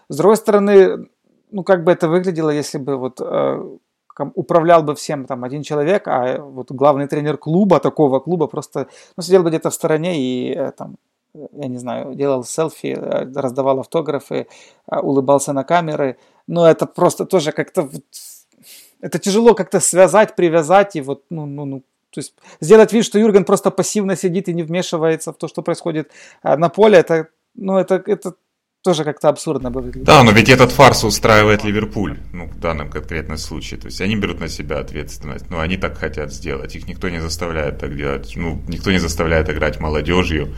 С 0.09 0.17
другой 0.17 0.35
стороны, 0.35 1.07
ну, 1.51 1.63
как 1.63 1.83
бы 1.83 1.91
это 1.91 2.09
выглядело, 2.09 2.49
если 2.49 2.79
бы 2.79 2.97
вот 2.97 3.21
э, 3.21 3.77
управлял 4.35 4.83
бы 4.83 4.95
всем 4.95 5.25
там 5.25 5.43
один 5.43 5.63
человек, 5.63 6.07
а 6.07 6.39
вот 6.39 6.71
главный 6.71 7.07
тренер 7.07 7.37
клуба, 7.37 7.79
такого 7.79 8.19
клуба, 8.19 8.47
просто 8.47 8.87
ну, 9.17 9.23
сидел 9.23 9.43
бы 9.43 9.49
где-то 9.49 9.69
в 9.69 9.73
стороне 9.73 10.19
и 10.19 10.53
э, 10.53 10.71
там, 10.71 10.97
я 11.33 11.67
не 11.67 11.77
знаю, 11.77 12.15
делал 12.15 12.43
селфи, 12.43 12.97
э, 12.97 13.31
раздавал 13.35 13.79
автографы, 13.79 14.47
э, 14.91 14.99
улыбался 14.99 15.53
на 15.53 15.63
камеры. 15.63 16.17
Но 16.47 16.67
это 16.67 16.85
просто 16.85 17.25
тоже 17.25 17.51
как-то... 17.51 17.89
Это 19.01 19.17
тяжело 19.19 19.53
как-то 19.53 19.79
связать, 19.79 20.35
привязать 20.35 20.95
и 20.95 21.01
вот, 21.01 21.23
ну, 21.29 21.45
ну, 21.45 21.65
ну, 21.65 21.79
то 22.09 22.19
есть 22.19 22.33
сделать 22.59 22.91
вид, 22.91 23.05
что 23.05 23.19
Юрген 23.19 23.45
просто 23.45 23.71
пассивно 23.71 24.15
сидит 24.15 24.49
и 24.49 24.53
не 24.53 24.63
вмешивается 24.63 25.31
в 25.31 25.37
то, 25.37 25.47
что 25.47 25.61
происходит 25.61 26.11
на 26.43 26.67
поле, 26.69 26.97
это, 26.97 27.27
ну, 27.55 27.77
это, 27.77 28.03
это 28.05 28.33
тоже 28.83 29.03
как-то 29.03 29.29
абсурдно 29.29 29.69
выглядит. 29.69 30.03
Да, 30.03 30.23
но 30.23 30.31
ведь 30.31 30.49
этот 30.49 30.71
фарс 30.71 31.03
устраивает 31.03 31.63
Ливерпуль, 31.63 32.17
ну, 32.31 32.47
в 32.47 32.59
данном 32.59 32.89
конкретном 32.89 33.37
случае. 33.37 33.79
То 33.79 33.87
есть 33.87 34.01
они 34.01 34.15
берут 34.15 34.39
на 34.39 34.47
себя 34.47 34.79
ответственность, 34.79 35.49
но 35.49 35.59
они 35.59 35.77
так 35.77 35.97
хотят 35.97 36.33
сделать. 36.33 36.75
Их 36.75 36.87
никто 36.87 37.09
не 37.09 37.19
заставляет 37.19 37.79
так 37.79 37.95
делать. 37.95 38.33
Ну, 38.35 38.61
никто 38.67 38.91
не 38.91 38.99
заставляет 38.99 39.49
играть 39.49 39.79
молодежью. 39.79 40.55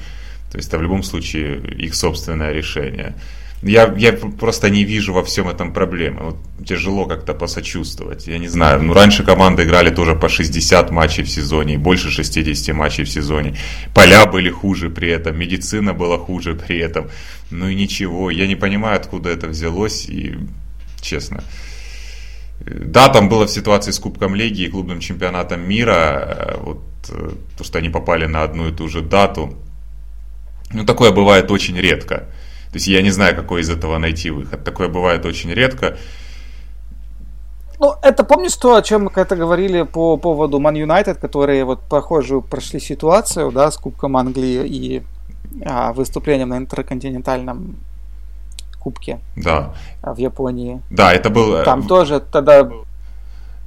То 0.51 0.57
есть 0.57 0.67
это 0.67 0.77
в 0.77 0.81
любом 0.81 1.01
случае 1.01 1.59
их 1.77 1.95
собственное 1.95 2.51
решение. 2.51 3.15
Я, 3.63 3.93
я 3.97 4.13
просто 4.13 4.69
не 4.69 4.83
вижу 4.83 5.13
во 5.13 5.21
всем 5.23 5.47
этом 5.47 5.71
проблемы. 5.71 6.21
Вот 6.21 6.37
тяжело 6.65 7.05
как-то 7.05 7.33
посочувствовать. 7.33 8.27
Я 8.27 8.39
не 8.39 8.47
знаю. 8.47 8.81
Ну, 8.81 8.93
раньше 8.93 9.23
команды 9.23 9.63
играли 9.63 9.91
тоже 9.91 10.15
по 10.15 10.29
60 10.29 10.89
матчей 10.91 11.23
в 11.23 11.29
сезоне, 11.29 11.77
больше 11.77 12.09
60 12.09 12.75
матчей 12.75 13.03
в 13.03 13.09
сезоне. 13.09 13.55
Поля 13.93 14.25
были 14.25 14.49
хуже 14.49 14.89
при 14.89 15.09
этом, 15.09 15.37
медицина 15.37 15.93
была 15.93 16.17
хуже 16.17 16.55
при 16.55 16.79
этом. 16.79 17.09
Ну 17.51 17.67
и 17.67 17.75
ничего. 17.75 18.31
Я 18.31 18.47
не 18.47 18.55
понимаю, 18.55 18.97
откуда 18.97 19.29
это 19.29 19.47
взялось, 19.47 20.09
и 20.09 20.37
честно. 21.01 21.43
Да, 22.65 23.09
там 23.09 23.29
было 23.29 23.45
в 23.45 23.51
ситуации 23.51 23.91
с 23.91 23.99
Кубком 23.99 24.35
Лиги 24.35 24.63
и 24.63 24.69
клубным 24.69 24.99
чемпионатом 24.99 25.67
мира, 25.67 26.57
вот 26.61 26.81
э, 27.09 27.31
то, 27.57 27.63
что 27.63 27.79
они 27.79 27.89
попали 27.89 28.25
на 28.25 28.43
одну 28.43 28.69
и 28.69 28.71
ту 28.71 28.87
же 28.87 29.01
дату. 29.01 29.55
Ну, 30.71 30.85
такое 30.85 31.11
бывает 31.11 31.51
очень 31.51 31.77
редко. 31.77 32.27
То 32.71 32.77
есть 32.77 32.87
я 32.87 33.01
не 33.01 33.11
знаю, 33.11 33.35
какой 33.35 33.61
из 33.61 33.69
этого 33.69 33.97
найти 33.97 34.29
выход. 34.29 34.63
Такое 34.63 34.87
бывает 34.87 35.25
очень 35.25 35.51
редко. 35.51 35.97
Ну, 37.79 37.95
это 38.01 38.23
помнишь 38.23 38.55
то, 38.55 38.75
о 38.75 38.81
чем 38.81 39.05
мы 39.05 39.09
когда-то 39.09 39.35
говорили 39.35 39.81
по 39.81 40.15
поводу 40.15 40.59
Man 40.59 40.75
United, 40.75 41.15
которые 41.15 41.65
вот 41.65 41.81
похожую 41.81 42.41
прошли 42.41 42.79
ситуацию, 42.79 43.51
да, 43.51 43.71
с 43.71 43.77
Кубком 43.77 44.15
Англии 44.17 44.65
и 44.65 45.03
а, 45.65 45.91
выступлением 45.91 46.49
на 46.49 46.57
интерконтинентальном 46.57 47.77
кубке. 48.79 49.19
Да. 49.35 49.73
В 50.01 50.17
Японии. 50.17 50.81
Да, 50.89 51.11
это 51.13 51.29
был... 51.29 51.55
Э, 51.55 51.63
Там 51.63 51.87
тоже 51.87 52.19
тогда... 52.19 52.69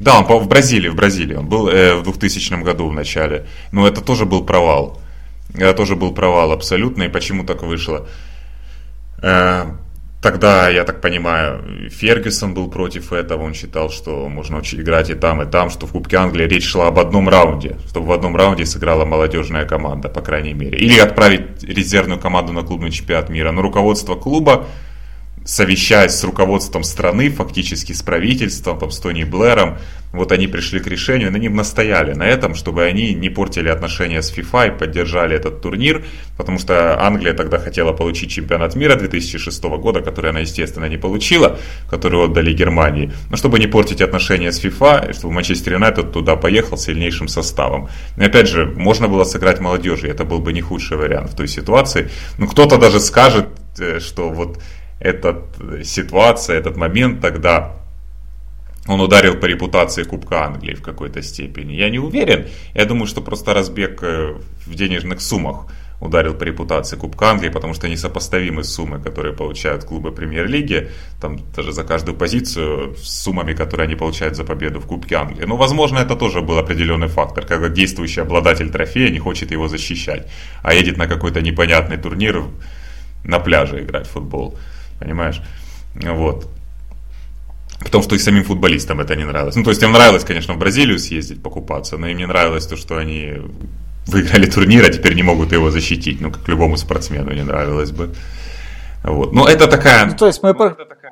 Да, 0.01 0.21
он 0.21 0.43
в 0.43 0.49
Бразилии, 0.49 0.89
в 0.89 0.97
Бразилии. 0.97 1.35
Он 1.35 1.49
был 1.49 1.69
э, 1.69 1.95
в 1.95 2.03
2000 2.03 2.63
году 2.63 2.89
в 2.89 2.93
начале. 2.93 3.47
Но 3.73 3.87
это 3.87 4.01
тоже 4.01 4.27
был 4.27 4.45
провал. 4.45 4.99
Это 5.55 5.75
тоже 5.75 5.95
был 5.95 6.13
провал 6.13 6.53
абсолютно. 6.53 7.05
И 7.05 7.09
почему 7.09 7.45
так 7.45 7.63
вышло? 7.63 8.07
Э, 9.25 9.65
тогда, 10.21 10.69
я 10.69 10.85
так 10.85 11.01
понимаю, 11.01 11.89
Фергюсон 11.89 12.53
был 12.53 12.71
против 12.71 13.13
этого, 13.13 13.43
он 13.43 13.55
считал, 13.55 13.91
что 13.91 14.29
можно 14.29 14.59
играть 14.59 15.09
и 15.09 15.15
там, 15.15 15.41
и 15.41 15.47
там, 15.51 15.71
что 15.71 15.87
в 15.87 15.93
Кубке 15.93 16.19
Англии 16.19 16.47
речь 16.47 16.67
шла 16.67 16.89
об 16.89 16.99
одном 16.99 17.31
раунде, 17.31 17.77
чтобы 17.89 18.09
в 18.09 18.13
одном 18.13 18.37
раунде 18.37 18.67
сыграла 18.67 19.07
молодежная 19.07 19.65
команда, 19.65 20.11
по 20.11 20.21
крайней 20.21 20.53
мере. 20.53 20.77
Или 20.77 20.99
отправить 20.99 21.65
резервную 21.65 22.21
команду 22.21 22.53
на 22.53 22.63
клубный 22.63 22.91
чемпионат 22.91 23.31
мира. 23.31 23.51
Но 23.51 23.63
руководство 23.63 24.15
клуба 24.15 24.67
совещаясь 25.45 26.13
с 26.13 26.25
руководством 26.25 26.85
страны, 26.85 27.31
фактически 27.31 27.93
с 27.93 28.03
правительством, 28.03 28.79
там, 28.79 28.91
с 28.91 28.99
Тони 28.99 29.25
Блэром, 29.25 29.79
вот 30.15 30.31
они 30.31 30.47
пришли 30.47 30.79
к 30.79 30.87
решению, 30.87 31.29
они 31.35 31.49
настояли 31.49 32.15
на 32.15 32.23
этом, 32.23 32.55
чтобы 32.55 32.85
они 32.85 33.15
не 33.15 33.31
портили 33.31 33.69
отношения 33.69 34.23
с 34.23 34.33
FIFA 34.33 34.69
и 34.69 34.79
поддержали 34.79 35.37
этот 35.37 35.61
турнир, 35.61 36.05
потому 36.37 36.59
что 36.59 37.05
Англия 37.05 37.35
тогда 37.35 37.59
хотела 37.59 37.93
получить 37.93 38.31
чемпионат 38.31 38.77
мира 38.77 38.95
2006 38.95 39.65
года, 39.65 40.01
который 40.01 40.31
она, 40.31 40.41
естественно, 40.41 40.87
не 40.87 40.97
получила, 40.97 41.59
который 41.91 42.25
отдали 42.25 42.53
Германии, 42.53 43.13
но 43.29 43.37
чтобы 43.37 43.59
не 43.59 43.67
портить 43.67 44.01
отношения 44.01 44.53
с 44.53 44.65
FIFA, 44.65 45.13
чтобы 45.13 45.35
Манчестер 45.35 45.75
Юнайтед 45.75 46.13
туда 46.13 46.37
поехал 46.37 46.79
сильнейшим 46.79 47.27
составом. 47.27 47.89
И 48.17 48.23
опять 48.23 48.49
же, 48.49 48.67
можно 48.67 49.09
было 49.09 49.25
сыграть 49.25 49.61
молодежи, 49.61 50.07
это 50.09 50.25
был 50.25 50.39
бы 50.39 50.53
не 50.53 50.61
худший 50.61 50.97
вариант 50.97 51.33
в 51.33 51.37
той 51.37 51.49
ситуации. 51.49 52.09
Но 52.39 52.47
кто-то 52.47 52.79
даже 52.79 53.01
скажет, 53.01 53.49
э, 53.81 53.99
что 53.99 54.31
вот 54.31 54.61
эта 55.01 55.43
ситуация, 55.85 56.57
этот 56.57 56.77
момент 56.77 57.21
тогда 57.21 57.77
он 58.87 59.01
ударил 59.01 59.37
по 59.37 59.47
репутации 59.47 60.03
Кубка 60.03 60.45
Англии 60.45 60.75
в 60.75 60.83
какой-то 60.83 61.23
степени. 61.23 61.73
Я 61.73 61.89
не 61.89 61.99
уверен. 61.99 62.47
Я 62.75 62.85
думаю, 62.85 63.07
что 63.07 63.23
просто 63.23 63.55
разбег 63.55 64.03
э, 64.03 64.35
в 64.67 64.75
денежных 64.75 65.23
суммах 65.23 65.67
ударил 66.01 66.35
по 66.35 66.45
репутации 66.45 66.97
Кубка 66.97 67.31
Англии, 67.31 67.49
потому 67.49 67.73
что 67.73 67.89
несопоставимы 67.89 68.63
суммы, 68.63 69.01
которые 69.01 69.35
получают 69.35 69.85
клубы 69.85 70.13
премьер-лиги, 70.13 70.91
там 71.19 71.39
даже 71.57 71.73
за 71.73 71.83
каждую 71.83 72.17
позицию 72.17 72.95
с 72.97 73.23
суммами, 73.23 73.55
которые 73.55 73.87
они 73.87 73.95
получают 73.95 74.37
за 74.37 74.45
победу 74.45 74.81
в 74.81 74.87
Кубке 74.87 75.15
Англии. 75.15 75.47
Но, 75.47 75.57
возможно, 75.57 75.99
это 75.99 76.15
тоже 76.15 76.43
был 76.43 76.59
определенный 76.59 77.09
фактор, 77.09 77.47
когда 77.47 77.71
действующий 77.71 78.21
обладатель 78.21 78.71
трофея 78.71 79.11
не 79.11 79.19
хочет 79.19 79.51
его 79.51 79.67
защищать, 79.67 80.31
а 80.63 80.75
едет 80.75 80.99
на 80.99 81.07
какой-то 81.07 81.41
непонятный 81.41 81.97
турнир 81.97 82.45
на 83.25 83.39
пляже 83.39 83.83
играть 83.83 84.07
в 84.07 84.11
футбол 84.11 84.59
понимаешь? 85.05 85.43
Вот. 85.95 86.49
Потому 87.81 88.03
что 88.03 88.17
и 88.17 88.19
самим 88.19 88.45
футболистам 88.45 89.01
это 89.01 89.15
не 89.15 89.25
нравилось. 89.25 89.57
Ну, 89.57 89.63
то 89.63 89.71
есть 89.71 89.83
им 89.83 89.93
нравилось, 89.93 90.25
конечно, 90.25 90.55
в 90.55 90.59
Бразилию 90.59 90.99
съездить, 90.99 91.43
покупаться, 91.43 91.99
но 91.99 92.09
им 92.09 92.17
не 92.17 92.27
нравилось 92.27 92.67
то, 92.67 92.77
что 92.77 92.97
они 92.97 93.35
выиграли 94.07 94.47
турнир, 94.47 94.85
а 94.85 94.89
теперь 94.89 95.15
не 95.15 95.23
могут 95.23 95.53
его 95.53 95.71
защитить. 95.71 96.21
Ну, 96.21 96.31
как 96.31 96.49
любому 96.49 96.77
спортсмену 96.77 97.33
не 97.33 97.43
нравилось 97.43 97.91
бы. 97.91 98.15
Вот. 99.03 99.35
Но 99.35 99.47
это 99.47 99.67
такая... 99.67 100.07
Ну, 100.07 100.17
то 100.17 100.27
есть 100.27 100.43
мы... 100.43 100.55
Ну, 100.55 100.65
это 100.65 100.87
такая 100.87 101.04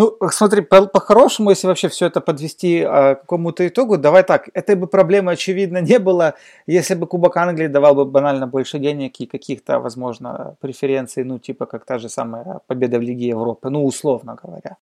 ну, 0.00 0.16
смотри, 0.30 0.62
по-хорошему, 0.62 1.48
по 1.48 1.52
если 1.52 1.66
вообще 1.66 1.88
все 1.90 2.06
это 2.06 2.22
подвести 2.22 2.80
а, 2.80 3.16
к 3.16 3.20
какому-то 3.20 3.68
итогу, 3.68 3.98
давай 3.98 4.22
так, 4.22 4.48
этой 4.54 4.74
бы 4.74 4.86
проблемы, 4.86 5.32
очевидно, 5.32 5.82
не 5.82 5.98
было, 5.98 6.34
если 6.66 6.94
бы 6.94 7.06
Кубок 7.06 7.36
Англии 7.36 7.66
давал 7.66 7.94
бы 7.94 8.06
банально 8.06 8.46
больше 8.46 8.78
денег 8.78 9.20
и 9.20 9.26
каких-то, 9.26 9.78
возможно, 9.78 10.56
преференций, 10.60 11.24
ну, 11.24 11.38
типа, 11.38 11.66
как 11.66 11.84
та 11.84 11.98
же 11.98 12.08
самая 12.08 12.60
победа 12.66 12.98
в 12.98 13.02
Лиге 13.02 13.28
Европы, 13.28 13.68
ну, 13.68 13.84
условно 13.84 14.38
говоря. 14.42 14.78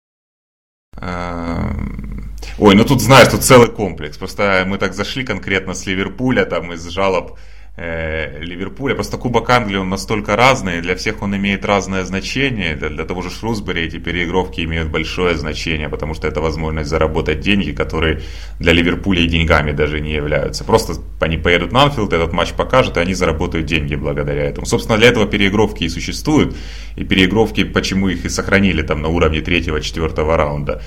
Эм, 1.02 2.36
ой, 2.60 2.76
ну 2.76 2.84
тут, 2.84 3.02
знаешь, 3.02 3.30
тут 3.30 3.42
целый 3.42 3.72
комплекс. 3.72 4.18
Просто 4.18 4.66
мы 4.68 4.78
так 4.78 4.94
зашли 4.94 5.24
конкретно 5.24 5.74
с 5.74 5.88
Ливерпуля, 5.88 6.46
там, 6.46 6.74
из 6.74 6.88
жалоб 6.90 7.40
Ливерпуля. 7.78 8.96
Просто 8.96 9.18
Кубок 9.18 9.50
Англии 9.52 9.78
он 9.78 9.90
настолько 9.90 10.36
разный, 10.36 10.82
для 10.82 10.96
всех 10.96 11.22
он 11.22 11.36
имеет 11.36 11.64
разное 11.64 12.04
значение. 12.06 12.76
Для, 12.76 12.90
для 12.90 13.06
того 13.06 13.22
же 13.22 13.30
Шрусбери 13.30 13.84
эти 13.84 13.98
переигровки 13.98 14.62
имеют 14.62 14.90
большое 14.90 15.38
значение, 15.38 15.88
потому 15.88 16.16
что 16.16 16.28
это 16.28 16.42
возможность 16.42 16.90
заработать 16.90 17.40
деньги, 17.40 17.72
которые 17.72 18.22
для 18.60 18.74
Ливерпуля 18.74 19.22
и 19.22 19.28
деньгами 19.28 19.74
даже 19.74 20.00
не 20.00 20.14
являются. 20.14 20.64
Просто 20.64 20.94
они 21.20 21.38
поедут 21.38 21.72
на 21.72 21.84
Анфилд, 21.84 22.14
этот 22.14 22.34
матч 22.34 22.54
покажут, 22.54 22.98
и 22.98 23.00
они 23.00 23.14
заработают 23.14 23.68
деньги 23.68 23.94
благодаря 23.94 24.46
этому. 24.46 24.66
Собственно, 24.66 24.98
для 24.98 25.10
этого 25.10 25.28
переигровки 25.28 25.84
и 25.84 25.90
существуют. 25.90 26.56
И 26.96 27.04
переигровки, 27.04 27.64
почему 27.64 28.10
их 28.10 28.26
и 28.26 28.30
сохранили 28.30 28.82
там 28.82 29.04
на 29.04 29.10
уровне 29.10 29.42
третьего-четвертого 29.42 30.36
раунда. 30.36 30.82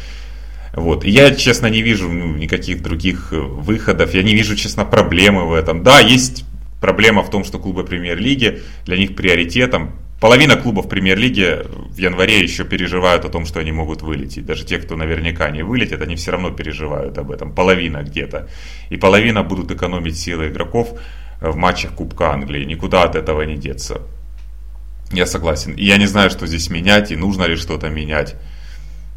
Вот. 0.74 1.04
Я, 1.04 1.34
честно, 1.34 1.68
не 1.68 1.82
вижу 1.82 2.08
ну, 2.08 2.34
никаких 2.34 2.82
других 2.82 3.28
выходов, 3.30 4.12
я 4.14 4.24
не 4.24 4.34
вижу, 4.34 4.56
честно, 4.56 4.84
проблемы 4.84 5.46
в 5.46 5.52
этом. 5.52 5.82
Да, 5.82 6.00
есть 6.00 6.44
Проблема 6.80 7.22
в 7.22 7.30
том, 7.30 7.44
что 7.44 7.58
клубы 7.58 7.84
премьер-лиги 7.84 8.62
для 8.86 8.96
них 8.96 9.14
приоритетом. 9.14 9.92
Половина 10.20 10.56
клубов 10.56 10.88
премьер-лиги 10.88 11.60
в 11.90 11.96
январе 11.96 12.40
еще 12.40 12.64
переживают 12.64 13.24
о 13.24 13.30
том, 13.30 13.46
что 13.46 13.60
они 13.60 13.72
могут 13.72 14.02
вылететь. 14.02 14.44
Даже 14.44 14.66
те, 14.66 14.78
кто 14.78 14.96
наверняка 14.96 15.50
не 15.50 15.62
вылетит, 15.62 16.02
они 16.02 16.16
все 16.16 16.32
равно 16.32 16.50
переживают 16.50 17.16
об 17.16 17.30
этом. 17.30 17.54
Половина 17.54 18.02
где-то. 18.02 18.48
И 18.90 18.96
половина 18.96 19.42
будут 19.42 19.70
экономить 19.70 20.18
силы 20.18 20.48
игроков 20.48 20.98
в 21.40 21.56
матчах 21.56 21.92
Кубка 21.92 22.32
Англии. 22.32 22.64
Никуда 22.64 23.04
от 23.04 23.16
этого 23.16 23.42
не 23.42 23.56
деться. 23.56 24.02
Я 25.10 25.26
согласен. 25.26 25.72
И 25.72 25.84
я 25.84 25.96
не 25.96 26.06
знаю, 26.06 26.30
что 26.30 26.46
здесь 26.46 26.70
менять, 26.70 27.10
и 27.10 27.16
нужно 27.16 27.44
ли 27.44 27.56
что-то 27.56 27.88
менять. 27.88 28.36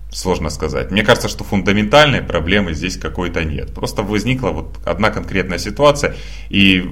Сложно 0.09 0.49
сказать. 0.49 0.91
Мне 0.91 1.03
кажется, 1.03 1.27
что 1.27 1.43
фундаментальной 1.43 2.21
проблемы 2.21 2.73
здесь 2.73 2.97
какой-то 2.97 3.43
нет. 3.43 3.73
Просто 3.73 4.03
возникла 4.03 4.49
вот 4.49 4.77
одна 4.85 5.09
конкретная 5.09 5.57
ситуация, 5.57 6.15
и 6.49 6.87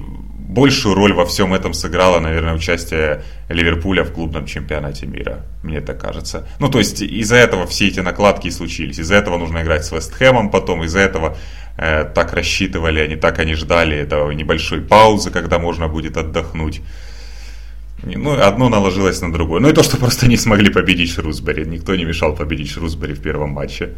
большую 0.52 0.94
роль 0.94 1.12
во 1.12 1.24
всем 1.24 1.54
этом 1.54 1.74
сыграло, 1.74 2.20
наверное, 2.20 2.54
участие 2.54 3.22
Ливерпуля 3.48 4.04
в 4.04 4.12
клубном 4.12 4.46
чемпионате 4.46 5.06
мира, 5.06 5.44
мне 5.62 5.80
так 5.80 6.00
кажется. 6.00 6.46
Ну, 6.60 6.68
то 6.68 6.78
есть 6.78 7.02
из-за 7.02 7.36
этого 7.36 7.66
все 7.66 7.88
эти 7.88 8.00
накладки 8.00 8.48
и 8.48 8.50
случились. 8.50 8.98
Из-за 8.98 9.14
этого 9.14 9.38
нужно 9.38 9.62
играть 9.62 9.84
с 9.84 9.92
Вестхэмом 9.92 10.50
потом, 10.50 10.84
из-за 10.84 11.00
этого 11.00 11.36
э, 11.76 12.04
так 12.14 12.32
рассчитывали 12.34 13.00
они, 13.00 13.16
так 13.16 13.38
они 13.38 13.54
ждали 13.54 13.96
этого 13.96 14.30
небольшой 14.32 14.80
паузы, 14.80 15.30
когда 15.30 15.58
можно 15.58 15.88
будет 15.88 16.16
отдохнуть. 16.16 16.80
Ну, 18.04 18.32
одно 18.32 18.68
наложилось 18.68 19.22
на 19.22 19.32
другое. 19.32 19.60
Ну 19.60 19.68
и 19.68 19.72
то, 19.72 19.82
что 19.82 19.96
просто 19.96 20.26
не 20.26 20.36
смогли 20.36 20.70
победить 20.70 21.12
Шрусбери. 21.12 21.64
Никто 21.64 21.94
не 21.94 22.04
мешал 22.04 22.34
победить 22.34 22.70
Шрусбери 22.70 23.14
в 23.14 23.22
первом 23.22 23.50
матче. 23.50 23.94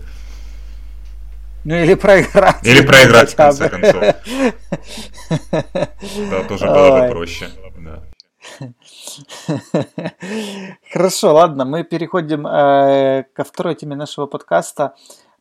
Ну 1.64 1.74
или 1.74 1.94
проиграть. 1.94 2.66
Или 2.66 2.82
проиграть, 2.86 3.32
в 3.32 3.36
конце 3.36 3.68
концов. 3.68 4.02
Да, 6.30 6.44
тоже 6.48 6.66
было 6.66 7.00
бы 7.00 7.08
проще. 7.08 7.48
Хорошо, 10.92 11.34
ладно, 11.34 11.64
мы 11.64 11.82
переходим 11.82 12.46
э, 12.46 13.24
ко 13.32 13.44
второй 13.44 13.74
теме 13.74 13.96
нашего 13.96 14.26
подкаста. 14.26 14.94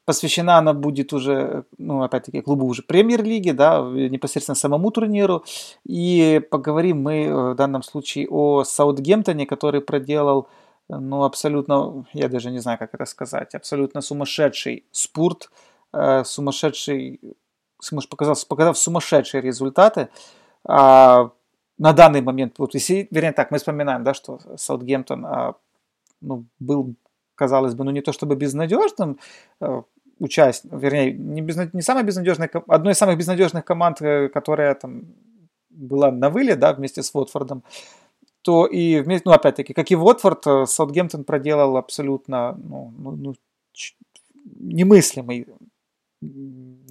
Посвящена 0.05 0.57
она 0.57 0.73
будет 0.73 1.13
уже, 1.13 1.63
ну, 1.77 2.03
опять-таки, 2.03 2.41
клубу 2.41 2.65
уже 2.65 2.81
премьер-лиги, 2.83 3.51
да, 3.51 3.81
непосредственно 3.81 4.55
самому 4.55 4.91
турниру. 4.91 5.43
И 5.85 6.41
поговорим 6.51 7.01
мы 7.01 7.51
в 7.51 7.55
данном 7.55 7.83
случае 7.83 8.27
о 8.29 8.63
Саутгемптоне, 8.63 9.45
который 9.45 9.81
проделал 9.81 10.47
ну, 10.89 11.23
абсолютно, 11.23 12.05
я 12.13 12.27
даже 12.27 12.51
не 12.51 12.59
знаю, 12.59 12.77
как 12.77 12.93
это 12.93 13.05
сказать, 13.05 13.55
абсолютно 13.55 14.01
сумасшедший 14.01 14.83
спорт, 14.91 15.49
э, 15.49 15.72
сумасшедший, 16.23 17.19
показал, 18.09 18.35
показав 18.47 18.77
сумасшедшие 18.77 19.41
результаты. 19.41 20.09
А, 20.65 21.31
на 21.77 21.93
данный 21.93 22.21
момент, 22.21 22.59
вот 22.59 22.73
если, 22.73 23.07
вернее 23.12 23.33
так, 23.33 23.51
мы 23.51 23.57
вспоминаем, 23.57 24.03
да, 24.03 24.13
что 24.13 24.39
Саутгемптон 24.55 25.25
а, 25.25 25.55
ну, 26.21 26.45
был, 26.59 26.95
казалось 27.35 27.75
бы, 27.75 27.83
ну 27.83 27.91
не 27.91 28.01
то 28.01 28.13
чтобы 28.13 28.35
безнадежным, 28.35 29.19
а, 29.59 29.83
участь, 30.19 30.65
вернее, 30.65 31.12
не, 31.12 31.41
безнад... 31.41 31.73
не 31.73 31.81
самая 31.81 32.03
безнадежная, 32.03 32.50
одной 32.67 32.93
из 32.93 32.97
самых 32.97 33.17
безнадежных 33.17 33.65
команд, 33.65 34.01
э, 34.01 34.29
которая 34.29 34.75
там 34.75 35.03
была 35.69 36.12
на 36.12 36.29
вылет, 36.29 36.59
да, 36.59 36.73
вместе 36.73 37.01
с 37.01 37.13
Уотфордом, 37.13 37.63
то 38.43 38.65
и 38.65 39.01
вместе, 39.01 39.27
ну, 39.27 39.33
опять-таки, 39.33 39.73
как 39.73 39.91
и 39.91 39.95
Уотфорд, 39.95 40.47
э, 40.47 40.65
Саутгемптон 40.65 41.23
проделал 41.23 41.77
абсолютно 41.77 42.53
ну, 42.53 42.93
ну, 42.97 43.12
ну, 43.12 43.35
немыслимый, 44.59 45.47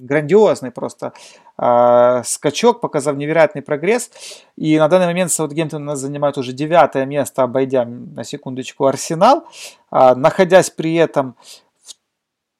грандиозный 0.03 0.71
просто 0.71 1.13
э, 1.57 2.21
скачок, 2.25 2.81
показав 2.81 3.15
невероятный 3.15 3.61
прогресс. 3.61 4.11
И 4.55 4.77
на 4.77 4.87
данный 4.87 5.07
момент 5.07 5.31
Саутгемптон 5.31 5.85
нас 5.85 5.99
занимает 5.99 6.37
уже 6.37 6.53
девятое 6.53 7.05
место, 7.05 7.43
обойдя 7.43 7.85
на 7.85 8.23
секундочку 8.23 8.85
Арсенал, 8.85 9.47
э, 9.91 10.15
находясь 10.15 10.69
при 10.69 10.95
этом 10.95 11.35
в 11.83 11.95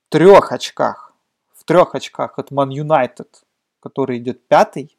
трех 0.10 0.52
очках, 0.52 1.14
в 1.56 1.64
трех 1.66 1.96
очках 1.96 2.40
от 2.40 2.52
Ман 2.52 2.70
Юнайтед, 2.70 3.44
который 3.80 4.18
идет 4.18 4.48
пятый, 4.48 4.98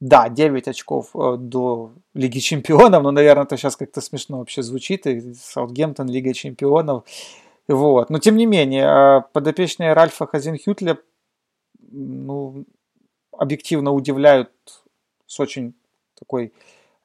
да, 0.00 0.28
9 0.28 0.66
очков 0.66 1.10
э, 1.14 1.36
до 1.38 1.92
Лиги 2.14 2.40
Чемпионов, 2.40 3.02
но, 3.04 3.12
наверное, 3.12 3.44
это 3.44 3.56
сейчас 3.56 3.76
как-то 3.76 4.00
смешно 4.00 4.38
вообще 4.38 4.62
звучит. 4.62 5.06
И 5.06 5.34
Саутгемптон, 5.34 6.08
Лига 6.08 6.34
Чемпионов. 6.34 7.04
Вот. 7.68 8.10
Но, 8.10 8.18
тем 8.18 8.36
не 8.36 8.46
менее, 8.46 8.84
э, 8.84 9.22
подопечные 9.32 9.92
Ральфа 9.92 10.26
Хазенхютля 10.26 10.98
ну, 11.90 12.64
объективно 13.32 13.92
удивляют 13.92 14.50
с 15.26 15.40
очень 15.40 15.74
такой 16.18 16.52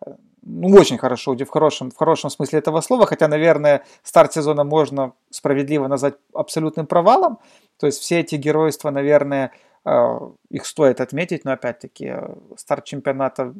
э, 0.06 0.12
ну, 0.42 0.70
очень 0.78 0.98
хорошо, 0.98 1.34
в 1.36 1.50
хорошем, 1.50 1.92
в 1.92 1.98
хорошем 1.98 2.30
смысле 2.30 2.60
этого 2.60 2.82
слова, 2.82 3.06
хотя, 3.06 3.28
наверное, 3.28 3.84
старт 4.04 4.34
сезона 4.34 4.64
можно 4.64 5.14
справедливо 5.30 5.88
назвать 5.88 6.16
абсолютным 6.34 6.88
провалом. 6.88 7.40
То 7.78 7.86
есть 7.86 8.00
все 8.00 8.20
эти 8.20 8.36
геройства, 8.36 8.90
наверное, 8.90 9.52
Э, 9.88 10.20
их 10.50 10.66
стоит 10.66 11.00
отметить, 11.00 11.46
но 11.46 11.54
опять-таки 11.54 12.08
э, 12.08 12.36
старт 12.58 12.84
чемпионата 12.84 13.54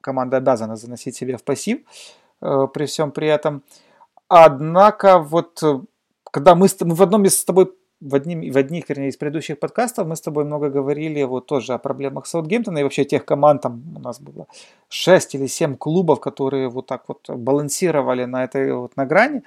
команда 0.00 0.36
обязана 0.36 0.76
заносить 0.76 1.16
себе 1.16 1.36
в 1.36 1.44
пассив 1.44 1.80
при 2.40 2.86
всем 2.86 3.12
при 3.12 3.28
этом. 3.28 3.62
Однако 4.26 5.18
вот 5.18 5.62
когда 6.32 6.54
мы, 6.56 6.66
мы 6.80 6.94
в 6.94 7.02
одном 7.02 7.24
из 7.24 7.38
с 7.38 7.44
тобой 7.44 7.72
в, 8.00 8.16
одним, 8.16 8.50
в 8.50 8.56
одних, 8.56 8.88
вернее, 8.88 9.10
из 9.10 9.16
предыдущих 9.16 9.60
подкастов 9.60 10.08
мы 10.08 10.16
с 10.16 10.20
тобой 10.20 10.44
много 10.44 10.70
говорили 10.70 11.22
вот 11.22 11.46
тоже 11.46 11.74
о 11.74 11.78
проблемах 11.78 12.26
Саутгемптона 12.26 12.78
и 12.78 12.82
вообще 12.82 13.04
тех 13.04 13.24
команд, 13.24 13.62
там 13.62 13.84
у 13.96 14.00
нас 14.00 14.18
было 14.20 14.48
6 14.88 15.36
или 15.36 15.46
7 15.46 15.76
клубов, 15.76 16.18
которые 16.18 16.68
вот 16.68 16.86
так 16.86 17.04
вот 17.06 17.30
балансировали 17.30 18.24
на 18.24 18.42
этой 18.42 18.74
вот 18.74 18.96
на 18.96 19.06
грани. 19.06 19.42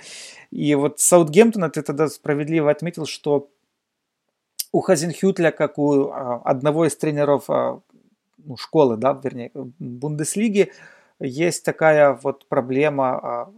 И 0.52 0.74
вот 0.76 1.00
Саутгемптона 1.00 1.70
ты 1.70 1.82
тогда 1.82 2.08
справедливо 2.08 2.72
отметил, 2.72 3.06
что 3.06 3.50
у 4.72 4.80
Хазенхютля, 4.80 5.52
как 5.52 5.78
у 5.78 6.12
а, 6.12 6.42
одного 6.46 6.86
из 6.86 6.96
тренеров 6.96 7.50
а, 7.50 7.82
ну, 8.38 8.56
школы, 8.58 8.96
да, 8.96 9.20
вернее, 9.22 9.52
Бундеслиги, 9.80 10.72
есть 11.20 11.66
такая 11.66 12.14
вот 12.24 12.46
проблема 12.48 13.20
а, 13.20 13.52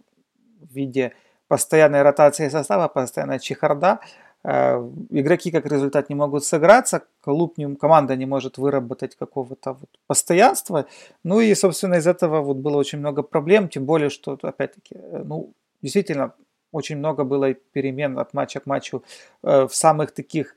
в 0.62 0.74
виде 0.74 1.13
постоянной 1.48 2.01
ротации 2.01 2.50
состава, 2.50 2.88
постоянная 2.88 3.39
чехарда. 3.39 4.00
Игроки 4.44 5.51
как 5.51 5.66
результат 5.66 6.10
не 6.10 6.16
могут 6.16 6.46
сыграться, 6.46 7.04
клуб, 7.22 7.58
не, 7.58 7.75
команда 7.75 8.16
не 8.16 8.25
может 8.25 8.58
выработать 8.58 9.16
какого-то 9.16 9.74
вот 9.74 9.89
постоянства. 10.06 10.86
Ну 11.24 11.42
и, 11.42 11.54
собственно, 11.56 11.96
из 11.96 12.08
этого 12.08 12.41
вот 12.41 12.58
было 12.58 12.78
очень 12.78 13.00
много 13.00 13.24
проблем, 13.24 13.67
тем 13.67 13.86
более, 13.86 14.10
что, 14.10 14.38
опять-таки, 14.41 14.95
ну, 15.26 15.54
действительно, 15.82 16.34
очень 16.71 16.98
много 16.98 17.24
было 17.24 17.54
перемен 17.54 18.17
от 18.19 18.34
матча 18.34 18.60
к 18.60 18.65
матчу 18.65 19.04
э, 19.43 19.67
в 19.67 19.76
самых 19.76 20.12
таких 20.12 20.56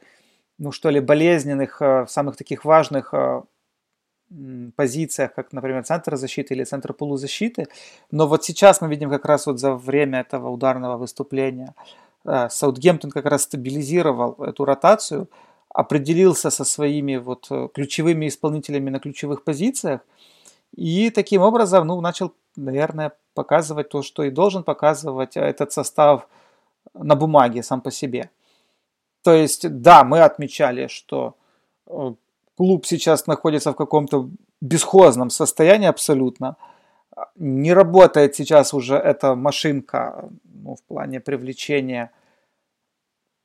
ну 0.59 0.73
что 0.73 0.91
ли, 0.91 1.01
болезненных, 1.01 1.81
э, 1.81 2.07
самых 2.07 2.37
таких 2.37 2.67
важных 2.67 3.15
э, 3.15 3.43
позициях, 4.77 5.35
как, 5.35 5.53
например, 5.53 5.85
центр 5.85 6.17
защиты 6.17 6.55
или 6.55 6.65
центр 6.65 6.93
полузащиты. 6.93 7.67
Но 8.11 8.27
вот 8.27 8.45
сейчас 8.45 8.81
мы 8.81 8.89
видим 8.89 9.11
как 9.11 9.25
раз 9.25 9.47
вот 9.47 9.59
за 9.59 9.75
время 9.75 10.21
этого 10.21 10.49
ударного 10.49 10.97
выступления 10.97 11.75
э, 12.25 12.49
Саутгемптон 12.49 13.11
как 13.11 13.27
раз 13.27 13.43
стабилизировал 13.43 14.37
эту 14.45 14.65
ротацию, 14.65 15.29
определился 15.69 16.51
со 16.51 16.65
своими 16.65 17.17
вот 17.17 17.49
ключевыми 17.75 18.27
исполнителями 18.27 18.91
на 18.91 18.99
ключевых 18.99 19.45
позициях 19.45 20.01
и 20.77 21.11
таким 21.11 21.43
образом 21.43 21.87
ну, 21.87 22.01
начал, 22.01 22.33
наверное, 22.57 23.13
показывать 23.35 23.89
то, 23.89 24.03
что 24.03 24.23
и 24.23 24.31
должен 24.31 24.63
показывать 24.63 25.37
этот 25.37 25.73
состав 25.73 26.29
на 26.95 27.15
бумаге 27.15 27.63
сам 27.63 27.81
по 27.81 27.91
себе. 27.91 28.31
То 29.23 29.33
есть, 29.33 29.69
да, 29.83 30.05
мы 30.05 30.21
отмечали, 30.21 30.87
что 30.87 31.35
э, 31.87 32.15
клуб 32.61 32.85
сейчас 32.85 33.27
находится 33.27 33.71
в 33.73 33.75
каком-то 33.75 34.29
бесхозном 34.61 35.31
состоянии 35.31 35.89
абсолютно. 35.89 36.57
Не 37.37 37.73
работает 37.73 38.35
сейчас 38.35 38.75
уже 38.75 38.97
эта 38.97 39.35
машинка 39.35 40.29
ну, 40.45 40.75
в 40.75 40.83
плане 40.83 41.21
привлечения 41.21 42.11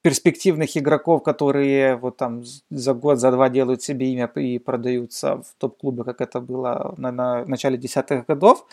перспективных 0.01 0.75
игроков, 0.75 1.23
которые 1.23 1.95
вот 1.95 2.17
там 2.17 2.43
за 2.69 2.93
год, 2.93 3.19
за 3.19 3.31
два 3.31 3.47
делают 3.49 3.81
себе 3.81 4.05
имя 4.07 4.29
и 4.35 4.59
продаются 4.59 5.37
в 5.37 5.55
топ-клубы, 5.59 6.03
как 6.03 6.19
это 6.19 6.41
было 6.41 6.93
на, 6.97 7.11
на 7.11 7.45
начале 7.45 7.77
десятых 7.77 8.25
годов 8.25 8.65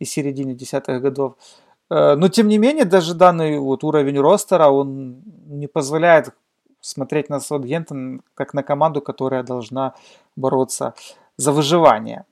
и 0.00 0.06
середине 0.06 0.54
десятых 0.54 1.02
годов. 1.02 1.34
Э, 1.90 2.14
но 2.14 2.28
тем 2.28 2.48
не 2.48 2.56
менее, 2.56 2.86
даже 2.86 3.14
данный 3.14 3.58
вот 3.58 3.84
уровень 3.84 4.18
ростера, 4.18 4.68
он 4.70 5.22
не 5.46 5.66
позволяет 5.66 6.30
смотреть 6.84 7.30
на 7.30 7.40
Саутгемптон 7.40 8.22
как 8.34 8.54
на 8.54 8.62
команду, 8.62 9.00
которая 9.00 9.42
должна 9.42 9.94
бороться 10.36 10.94
за 11.36 11.52
выживание. 11.52 12.24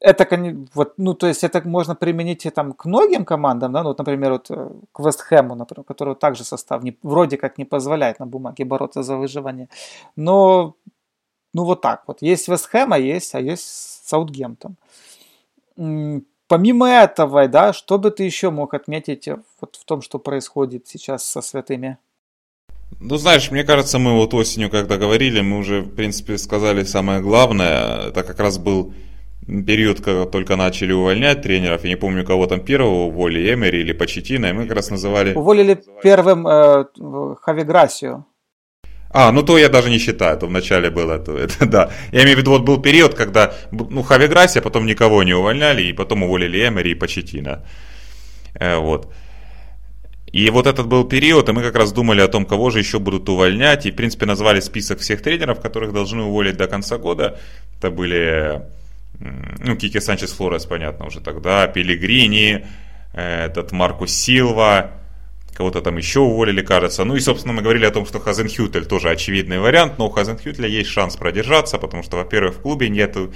Это, 0.00 0.26
вот, 0.74 0.94
ну, 0.96 1.14
то 1.14 1.26
есть 1.26 1.44
это 1.44 1.60
можно 1.68 1.94
применить 1.94 2.46
и 2.46 2.50
там 2.50 2.72
к 2.72 2.86
многим 2.86 3.24
командам, 3.24 3.72
да, 3.72 3.82
ну, 3.82 3.90
вот, 3.90 3.98
например, 3.98 4.32
вот 4.32 4.50
э, 4.50 4.70
к 4.92 5.00
Вестхэму, 5.00 5.54
например, 5.54 5.84
который 5.84 6.14
также 6.14 6.42
состав 6.44 6.82
не, 6.82 6.96
вроде 7.02 7.36
как 7.36 7.58
не 7.58 7.66
позволяет 7.66 8.18
на 8.18 8.26
бумаге 8.26 8.64
бороться 8.64 9.02
за 9.02 9.16
выживание. 9.16 9.68
Но, 10.16 10.74
ну, 11.52 11.64
вот 11.64 11.82
так 11.82 12.04
вот. 12.06 12.22
Есть 12.22 12.48
Вестхэм, 12.48 12.92
а 12.92 12.98
есть, 12.98 13.34
а 13.34 13.40
есть 13.40 14.06
Саутгемптон. 14.06 14.76
Помимо 16.48 16.88
этого, 16.88 17.46
да, 17.48 17.72
что 17.72 17.98
бы 17.98 18.10
ты 18.10 18.24
еще 18.24 18.50
мог 18.50 18.74
отметить 18.74 19.28
э, 19.28 19.38
вот 19.60 19.76
в 19.76 19.84
том, 19.84 20.00
что 20.02 20.18
происходит 20.18 20.88
сейчас 20.88 21.24
со 21.24 21.42
святыми? 21.42 21.98
Ну, 23.00 23.16
знаешь, 23.16 23.50
мне 23.50 23.64
кажется, 23.64 23.98
мы 23.98 24.12
вот 24.12 24.34
осенью, 24.34 24.68
когда 24.68 24.98
говорили, 24.98 25.40
мы 25.40 25.58
уже, 25.58 25.80
в 25.80 25.94
принципе, 25.94 26.36
сказали 26.36 26.84
самое 26.84 27.22
главное. 27.22 28.08
Это 28.08 28.22
как 28.22 28.38
раз 28.38 28.58
был 28.58 28.92
период, 29.46 30.02
когда 30.02 30.26
только 30.26 30.56
начали 30.56 30.92
увольнять 30.92 31.40
тренеров. 31.40 31.82
Я 31.84 31.90
не 31.90 31.96
помню, 31.96 32.26
кого 32.26 32.46
там 32.46 32.60
первого 32.60 33.06
уволили, 33.06 33.54
Эмери 33.54 33.80
или 33.80 33.92
Почетина, 33.92 34.46
и 34.46 34.52
мы 34.52 34.66
как 34.66 34.76
раз 34.76 34.90
называли... 34.90 35.32
Уволили 35.32 35.82
первым 36.02 36.46
э, 36.46 36.84
Хави 37.40 37.62
Грасио. 37.62 38.26
А, 39.12 39.32
ну 39.32 39.42
то 39.42 39.58
я 39.58 39.68
даже 39.68 39.90
не 39.90 39.98
считаю, 39.98 40.38
то 40.38 40.46
вначале 40.46 40.90
было, 40.90 41.18
то 41.18 41.36
это 41.36 41.66
да. 41.66 41.90
Я 42.12 42.22
имею 42.24 42.36
в 42.36 42.40
виду, 42.40 42.50
вот 42.50 42.62
был 42.62 42.82
период, 42.82 43.14
когда, 43.14 43.54
ну, 43.72 44.02
Хави 44.02 44.26
Грасия, 44.26 44.60
потом 44.60 44.84
никого 44.84 45.22
не 45.22 45.32
увольняли, 45.32 45.84
и 45.84 45.92
потом 45.94 46.22
уволили 46.22 46.68
Эмери 46.68 46.90
и 46.90 46.94
Почетина. 46.94 47.64
Э, 48.54 48.76
вот. 48.76 49.10
И 50.32 50.48
вот 50.50 50.66
этот 50.66 50.86
был 50.86 51.04
период, 51.04 51.48
и 51.48 51.52
мы 51.52 51.62
как 51.62 51.74
раз 51.74 51.92
думали 51.92 52.20
о 52.20 52.28
том, 52.28 52.46
кого 52.46 52.70
же 52.70 52.78
еще 52.78 52.98
будут 52.98 53.28
увольнять. 53.28 53.86
И, 53.86 53.90
в 53.90 53.96
принципе, 53.96 54.26
назвали 54.26 54.60
список 54.60 55.00
всех 55.00 55.22
тренеров, 55.22 55.60
которых 55.60 55.92
должны 55.92 56.22
уволить 56.22 56.56
до 56.56 56.68
конца 56.68 56.98
года. 56.98 57.38
Это 57.78 57.90
были, 57.90 58.62
ну, 59.18 59.76
Кики 59.76 59.98
Санчес 59.98 60.32
Флорес, 60.32 60.66
понятно, 60.66 61.06
уже 61.06 61.20
тогда, 61.20 61.66
Пелигрини, 61.66 62.64
этот 63.12 63.72
Маркус 63.72 64.12
Силва, 64.12 64.92
кого-то 65.54 65.80
там 65.80 65.96
еще 65.96 66.20
уволили, 66.20 66.62
кажется. 66.62 67.04
Ну 67.04 67.16
и, 67.16 67.20
собственно, 67.20 67.52
мы 67.52 67.62
говорили 67.62 67.84
о 67.84 67.90
том, 67.90 68.06
что 68.06 68.20
Хазенхютель 68.20 68.84
тоже 68.84 69.10
очевидный 69.10 69.58
вариант, 69.58 69.98
но 69.98 70.06
у 70.06 70.10
Хазенхютеля 70.10 70.68
есть 70.68 70.90
шанс 70.90 71.16
продержаться, 71.16 71.78
потому 71.78 72.04
что, 72.04 72.18
во-первых, 72.18 72.54
в 72.54 72.60
клубе 72.60 72.88
нету 72.88 73.32
Э, 73.32 73.34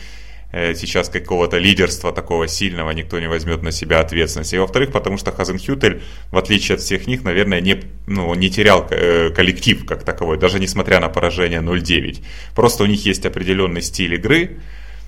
сейчас 0.74 1.08
какого-то 1.08 1.58
лидерства 1.58 2.12
такого 2.12 2.46
сильного 2.48 2.92
никто 2.92 3.18
не 3.18 3.28
возьмет 3.28 3.62
на 3.62 3.72
себя 3.72 4.00
ответственность. 4.00 4.54
И 4.54 4.58
во-вторых, 4.58 4.92
потому 4.92 5.18
что 5.18 5.32
Хазенхютель, 5.32 6.02
в 6.30 6.38
отличие 6.38 6.76
от 6.76 6.80
всех 6.80 7.06
них, 7.06 7.24
наверное, 7.24 7.60
не, 7.60 7.82
ну, 8.06 8.34
не 8.34 8.50
терял 8.50 8.86
э, 8.90 9.30
коллектив 9.30 9.84
как 9.84 10.04
таковой, 10.04 10.38
даже 10.38 10.60
несмотря 10.60 11.00
на 11.00 11.08
поражение 11.08 11.60
0-9. 11.60 12.22
Просто 12.54 12.84
у 12.84 12.86
них 12.86 13.04
есть 13.04 13.26
определенный 13.26 13.82
стиль 13.82 14.14
игры, 14.14 14.58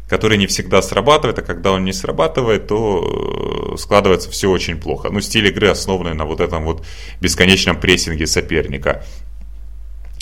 который 0.08 0.38
не 0.38 0.46
всегда 0.46 0.82
срабатывает, 0.82 1.38
а 1.38 1.42
когда 1.42 1.72
он 1.72 1.84
не 1.84 1.92
срабатывает, 1.92 2.68
то 2.68 3.74
э, 3.74 3.76
складывается 3.76 4.30
все 4.30 4.50
очень 4.50 4.78
плохо. 4.78 5.10
Ну, 5.10 5.20
стиль 5.20 5.46
игры 5.46 5.68
основанный 5.68 6.14
на 6.14 6.24
вот 6.24 6.40
этом 6.40 6.64
вот 6.64 6.84
бесконечном 7.20 7.80
прессинге 7.80 8.26
соперника. 8.26 9.04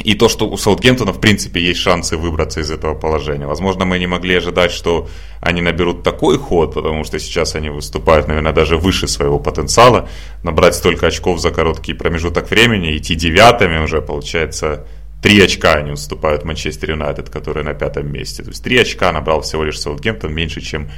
И 0.02 0.14
то, 0.14 0.28
что 0.28 0.48
у 0.48 0.56
Саутгемптона, 0.56 1.12
в 1.12 1.20
принципе, 1.20 1.60
есть 1.60 1.78
шансы 1.78 2.16
выбраться 2.16 2.60
из 2.60 2.70
этого 2.70 2.94
положения. 2.94 3.46
Возможно, 3.46 3.84
мы 3.84 4.00
не 4.00 4.08
могли 4.08 4.34
ожидать, 4.34 4.72
что 4.72 5.08
они 5.40 5.60
наберут 5.60 6.02
такой 6.02 6.36
ход, 6.36 6.74
потому 6.74 7.04
что 7.04 7.20
сейчас 7.20 7.54
они 7.54 7.70
выступают, 7.70 8.26
наверное, 8.26 8.52
даже 8.52 8.76
выше 8.76 9.06
своего 9.06 9.38
потенциала. 9.38 10.08
Набрать 10.42 10.74
столько 10.74 11.06
очков 11.06 11.38
за 11.38 11.52
короткий 11.52 11.94
промежуток 11.94 12.50
времени, 12.50 12.96
идти 12.96 13.14
девятыми 13.14 13.78
уже, 13.78 14.02
получается, 14.02 14.84
три 15.22 15.40
очка 15.40 15.74
они 15.74 15.92
уступают 15.92 16.44
Манчестер 16.44 16.90
Юнайтед, 16.90 17.30
который 17.30 17.62
на 17.62 17.74
пятом 17.74 18.12
месте. 18.12 18.42
То 18.42 18.50
есть 18.50 18.64
три 18.64 18.76
очка 18.78 19.12
набрал 19.12 19.42
всего 19.42 19.62
лишь 19.62 19.78
Саутгемптон, 19.78 20.34
меньше, 20.34 20.60
чем 20.60 20.90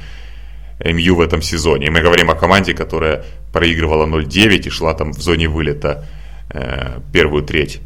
МЮ 0.83 1.15
в 1.15 1.21
этом 1.21 1.43
сезоне. 1.43 1.87
И 1.87 1.89
мы 1.91 2.01
говорим 2.01 2.31
о 2.31 2.35
команде, 2.35 2.73
которая 2.73 3.23
проигрывала 3.53 4.07
0-9 4.07 4.67
и 4.67 4.69
шла 4.69 4.95
там 4.95 5.11
в 5.11 5.21
зоне 5.21 5.47
вылета 5.47 6.03
э, 6.49 6.99
первую 7.13 7.43
треть 7.43 7.79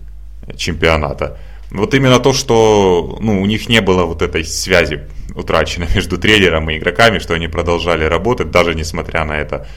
чемпионата. 0.56 1.38
Вот 1.72 1.94
именно 1.94 2.20
то, 2.20 2.34
что 2.34 3.18
ну, 3.22 3.42
у 3.42 3.46
них 3.46 3.70
не 3.70 3.82
было 3.82 4.04
вот 4.04 4.22
этой 4.22 4.44
связи 4.44 5.02
утраченной 5.36 5.88
между 5.96 6.18
тренером 6.18 6.70
и 6.70 6.78
игроками, 6.78 7.20
что 7.20 7.34
они 7.34 7.48
продолжали 7.48 8.04
работать, 8.04 8.52
даже 8.52 8.76
несмотря 8.76 9.26
на 9.26 9.34
это 9.34 9.68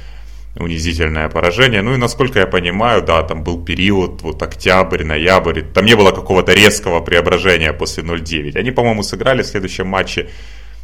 унизительное 0.57 1.29
поражение. 1.29 1.83
Ну 1.83 1.95
и 1.95 1.97
насколько 1.97 2.39
я 2.39 2.47
понимаю, 2.47 3.03
да, 3.03 3.23
там 3.23 3.43
был 3.43 3.65
период, 3.65 4.23
вот 4.23 4.43
октябрь, 4.43 5.05
ноябрь, 5.05 5.63
там 5.63 5.85
не 5.85 5.97
было 5.97 6.13
какого-то 6.13 6.53
резкого 6.53 7.01
преображения 7.01 7.73
после 7.73 8.05
0-9. 8.05 8.57
Они, 8.57 8.71
по-моему, 8.71 9.03
сыграли 9.03 9.43
в 9.43 9.47
следующем 9.47 9.89
матче 9.89 10.29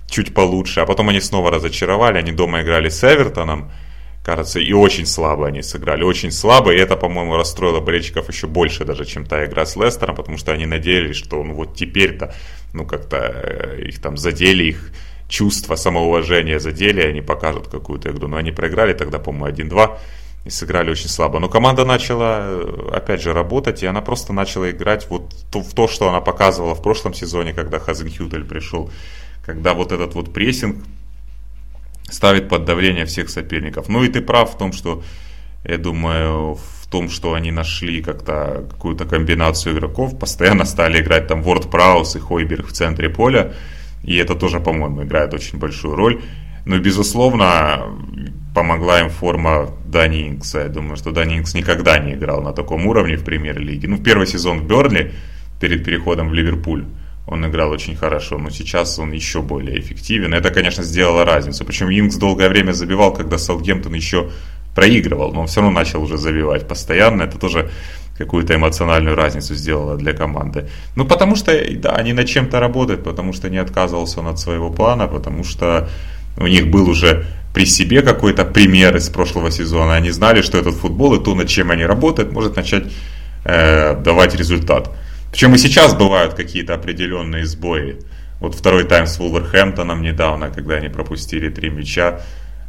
чуть 0.08 0.34
получше, 0.34 0.80
а 0.80 0.86
потом 0.86 1.08
они 1.08 1.20
снова 1.20 1.50
разочаровали, 1.52 2.18
они 2.18 2.32
дома 2.32 2.62
играли 2.62 2.88
с 2.88 3.04
Эвертоном, 3.04 3.70
кажется, 4.22 4.60
и 4.60 4.72
очень 4.72 5.06
слабо 5.06 5.46
они 5.46 5.62
сыграли, 5.62 6.02
очень 6.02 6.30
слабо, 6.30 6.72
и 6.72 6.78
это, 6.78 6.96
по-моему, 6.96 7.36
расстроило 7.36 7.80
болельщиков 7.80 8.28
еще 8.28 8.46
больше 8.46 8.84
даже, 8.84 9.04
чем 9.04 9.24
та 9.24 9.44
игра 9.44 9.64
с 9.64 9.76
Лестером, 9.76 10.14
потому 10.14 10.36
что 10.36 10.52
они 10.52 10.66
надеялись, 10.66 11.16
что 11.16 11.42
ну 11.42 11.54
вот 11.54 11.74
теперь-то, 11.74 12.34
ну 12.72 12.84
как-то 12.84 13.16
э, 13.16 13.82
их 13.88 14.00
там 14.00 14.16
задели, 14.16 14.64
их 14.64 14.92
чувство 15.28 15.76
самоуважения 15.76 16.58
задели, 16.58 17.00
они 17.00 17.22
покажут 17.22 17.68
какую-то 17.68 18.10
игру, 18.10 18.28
но 18.28 18.36
они 18.36 18.50
проиграли 18.50 18.92
тогда, 18.92 19.18
по-моему, 19.18 19.56
1-2, 19.56 19.98
и 20.44 20.50
сыграли 20.50 20.90
очень 20.90 21.08
слабо. 21.08 21.38
Но 21.38 21.48
команда 21.48 21.84
начала, 21.84 22.40
э, 22.42 22.90
опять 22.92 23.22
же, 23.22 23.32
работать, 23.32 23.82
и 23.82 23.86
она 23.86 24.02
просто 24.02 24.32
начала 24.32 24.70
играть 24.70 25.06
вот 25.08 25.32
в 25.52 25.74
то, 25.74 25.88
что 25.88 26.08
она 26.08 26.20
показывала 26.20 26.74
в 26.74 26.82
прошлом 26.82 27.14
сезоне, 27.14 27.52
когда 27.54 27.78
Хазенхютель 27.78 28.44
пришел, 28.44 28.90
когда 29.44 29.72
вот 29.74 29.92
этот 29.92 30.14
вот 30.14 30.32
прессинг 30.32 30.84
ставит 32.10 32.48
под 32.48 32.64
давление 32.64 33.04
всех 33.04 33.30
соперников. 33.30 33.88
Ну 33.88 34.04
и 34.04 34.08
ты 34.08 34.20
прав 34.20 34.54
в 34.54 34.58
том, 34.58 34.72
что, 34.72 35.02
я 35.64 35.78
думаю, 35.78 36.54
в 36.54 36.86
том, 36.90 37.08
что 37.08 37.34
они 37.34 37.52
нашли 37.52 38.02
как-то 38.02 38.66
какую-то 38.70 39.04
комбинацию 39.04 39.74
игроков, 39.74 40.18
постоянно 40.18 40.64
стали 40.64 41.00
играть 41.00 41.28
там 41.28 41.42
Ворд 41.42 41.70
Праус 41.70 42.16
и 42.16 42.18
Хойберг 42.18 42.66
в 42.66 42.72
центре 42.72 43.08
поля, 43.08 43.54
и 44.02 44.16
это 44.16 44.34
тоже, 44.34 44.60
по-моему, 44.60 45.04
играет 45.04 45.34
очень 45.34 45.58
большую 45.58 45.94
роль. 45.94 46.20
Но, 46.66 46.78
безусловно, 46.78 47.84
помогла 48.54 49.00
им 49.00 49.08
форма 49.08 49.70
Дани 49.86 50.28
Инкса. 50.28 50.60
Я 50.60 50.68
думаю, 50.68 50.96
что 50.96 51.10
Дани 51.10 51.38
Инкс 51.38 51.54
никогда 51.54 51.98
не 51.98 52.14
играл 52.14 52.42
на 52.42 52.52
таком 52.52 52.86
уровне 52.86 53.16
в 53.16 53.24
премьер-лиге. 53.24 53.88
Ну, 53.88 53.96
в 53.96 54.02
первый 54.02 54.26
сезон 54.26 54.60
в 54.60 54.66
Берли, 54.66 55.12
перед 55.60 55.84
переходом 55.84 56.28
в 56.28 56.34
Ливерпуль, 56.34 56.84
он 57.26 57.46
играл 57.46 57.70
очень 57.70 57.96
хорошо, 57.96 58.38
но 58.38 58.50
сейчас 58.50 58.98
он 58.98 59.12
еще 59.12 59.40
более 59.40 59.78
эффективен. 59.78 60.34
Это, 60.34 60.50
конечно, 60.50 60.82
сделало 60.82 61.24
разницу. 61.24 61.64
Причем 61.64 61.88
Инкс 61.90 62.16
долгое 62.16 62.48
время 62.48 62.72
забивал, 62.72 63.12
когда 63.12 63.38
Саутгемптон 63.38 63.94
еще 63.94 64.30
проигрывал, 64.74 65.32
но 65.32 65.42
он 65.42 65.46
все 65.46 65.60
равно 65.60 65.78
начал 65.78 66.02
уже 66.02 66.16
забивать 66.16 66.66
постоянно. 66.66 67.22
Это 67.22 67.38
тоже 67.38 67.70
какую-то 68.18 68.54
эмоциональную 68.54 69.16
разницу 69.16 69.54
сделала 69.54 69.96
для 69.96 70.12
команды. 70.12 70.68
Ну, 70.96 71.06
потому 71.06 71.36
что, 71.36 71.52
да, 71.76 71.92
они 71.92 72.12
над 72.12 72.26
чем-то 72.26 72.60
работают, 72.60 73.02
потому 73.02 73.32
что 73.32 73.48
не 73.48 73.58
отказывался 73.58 74.20
он 74.20 74.26
от 74.26 74.38
своего 74.38 74.70
плана, 74.70 75.06
потому 75.06 75.44
что 75.44 75.88
у 76.36 76.46
них 76.46 76.70
был 76.70 76.88
уже 76.88 77.24
при 77.54 77.66
себе 77.66 78.02
какой-то 78.02 78.44
пример 78.44 78.96
из 78.96 79.08
прошлого 79.08 79.50
сезона. 79.50 79.94
Они 79.94 80.10
знали, 80.10 80.42
что 80.42 80.58
этот 80.58 80.74
футбол 80.74 81.14
и 81.14 81.24
то, 81.24 81.34
над 81.34 81.48
чем 81.48 81.70
они 81.70 81.84
работают, 81.84 82.32
может 82.32 82.56
начать 82.56 82.84
э, 83.44 83.96
давать 83.96 84.34
результат. 84.34 84.90
Причем 85.30 85.54
и 85.54 85.58
сейчас 85.58 85.94
бывают 85.94 86.34
какие-то 86.34 86.74
определенные 86.74 87.46
сбои. 87.46 87.98
Вот 88.40 88.54
второй 88.54 88.84
тайм 88.84 89.06
с 89.06 89.18
Вулверхэмптоном 89.18 90.02
недавно, 90.02 90.50
когда 90.50 90.76
они 90.76 90.88
пропустили 90.88 91.50
три 91.50 91.70
мяча, 91.70 92.20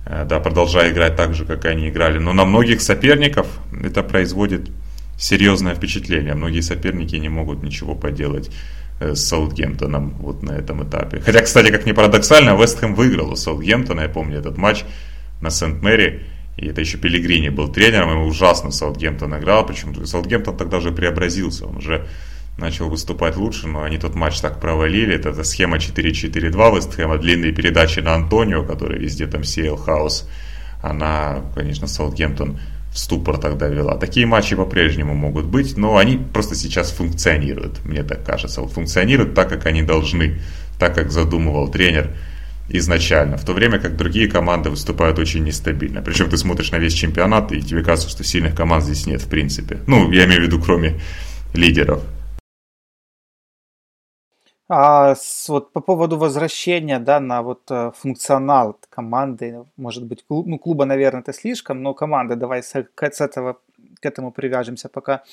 э, 0.05 0.25
да, 0.25 0.39
продолжая 0.39 0.91
играть 0.91 1.15
так 1.15 1.33
же, 1.33 1.45
как 1.45 1.65
они 1.65 1.89
играли. 1.89 2.19
Но 2.19 2.33
на 2.33 2.45
многих 2.45 2.81
соперников 2.81 3.47
это 3.83 4.03
производит 4.03 4.69
серьезное 5.17 5.75
впечатление. 5.75 6.33
Многие 6.33 6.61
соперники 6.61 7.15
не 7.15 7.29
могут 7.29 7.63
ничего 7.63 7.95
поделать 7.95 8.51
э, 8.99 9.15
с 9.15 9.25
Саутгемптоном 9.27 10.15
вот 10.19 10.43
на 10.43 10.51
этом 10.51 10.83
этапе. 10.83 11.19
Хотя, 11.19 11.41
кстати, 11.41 11.71
как 11.71 11.85
ни 11.85 11.93
парадоксально, 11.93 12.55
Вестхэм 12.59 12.93
выиграл 12.93 13.31
у 13.31 13.35
Саутгемптона, 13.35 14.01
я 14.01 14.09
помню 14.09 14.37
этот 14.39 14.57
матч 14.57 14.83
на 15.41 15.49
Сент-Мэри. 15.49 16.25
И 16.57 16.67
это 16.67 16.81
еще 16.81 16.97
Пелигрини 16.97 17.49
был 17.49 17.69
тренером, 17.69 18.11
и 18.11 18.27
ужасно 18.27 18.71
Саутгемптон 18.71 19.39
играл, 19.39 19.65
причем 19.65 20.05
Саутгемптон 20.05 20.57
тогда 20.57 20.77
уже 20.77 20.91
преобразился, 20.91 21.65
он 21.65 21.77
уже 21.77 22.07
начал 22.61 22.89
выступать 22.89 23.35
лучше, 23.35 23.67
но 23.67 23.83
они 23.83 23.97
тот 23.97 24.15
матч 24.15 24.39
так 24.39 24.59
провалили. 24.59 25.15
Это, 25.15 25.29
это 25.29 25.43
схема 25.43 25.77
4-4-2 25.77 26.75
Вестхэма, 26.75 27.17
длинные 27.17 27.51
передачи 27.51 27.99
на 27.99 28.13
Антонио, 28.13 28.63
который 28.63 28.99
везде 28.99 29.27
там 29.27 29.43
сеял 29.43 29.75
хаос. 29.75 30.29
Она, 30.81 31.41
конечно, 31.55 31.87
Саутгемптон 31.87 32.59
в 32.93 32.97
ступор 32.97 33.37
тогда 33.37 33.67
вела. 33.67 33.97
Такие 33.97 34.25
матчи 34.25 34.55
по-прежнему 34.55 35.13
могут 35.13 35.45
быть, 35.45 35.77
но 35.77 35.97
они 35.97 36.17
просто 36.17 36.55
сейчас 36.55 36.91
функционируют, 36.91 37.83
мне 37.85 38.03
так 38.03 38.25
кажется. 38.25 38.61
Вот 38.61 38.71
функционируют 38.71 39.33
так, 39.33 39.49
как 39.49 39.65
они 39.65 39.81
должны, 39.81 40.39
так, 40.77 40.95
как 40.95 41.11
задумывал 41.11 41.69
тренер 41.69 42.11
изначально, 42.69 43.37
в 43.37 43.45
то 43.45 43.53
время 43.53 43.79
как 43.79 43.97
другие 43.97 44.27
команды 44.27 44.69
выступают 44.69 45.19
очень 45.19 45.43
нестабильно. 45.43 46.01
Причем 46.01 46.29
ты 46.29 46.37
смотришь 46.37 46.71
на 46.71 46.77
весь 46.77 46.93
чемпионат, 46.93 47.51
и 47.51 47.61
тебе 47.61 47.83
кажется, 47.83 48.09
что 48.09 48.23
сильных 48.23 48.55
команд 48.55 48.83
здесь 48.83 49.05
нет 49.05 49.21
в 49.21 49.27
принципе. 49.27 49.79
Ну, 49.87 50.11
я 50.11 50.25
имею 50.25 50.41
в 50.41 50.45
виду, 50.45 50.61
кроме 50.61 50.99
лидеров. 51.53 52.01
А 54.73 55.15
с, 55.15 55.49
вот 55.49 55.73
по 55.73 55.81
поводу 55.81 56.17
возвращения, 56.17 56.97
да, 56.99 57.19
на 57.19 57.41
вот 57.41 57.63
э, 57.69 57.91
функционал 57.93 58.77
команды, 58.89 59.65
может 59.75 60.05
быть, 60.05 60.23
клуб, 60.25 60.47
ну, 60.47 60.57
клуба, 60.57 60.85
наверное, 60.85 61.19
это 61.19 61.33
слишком, 61.33 61.83
но 61.83 61.93
команды, 61.93 62.37
давай 62.37 62.63
с, 62.63 62.73
с 62.73 63.21
этого, 63.21 63.57
к 63.99 64.05
этому 64.05 64.31
привяжемся 64.31 64.87
пока. 64.87 65.23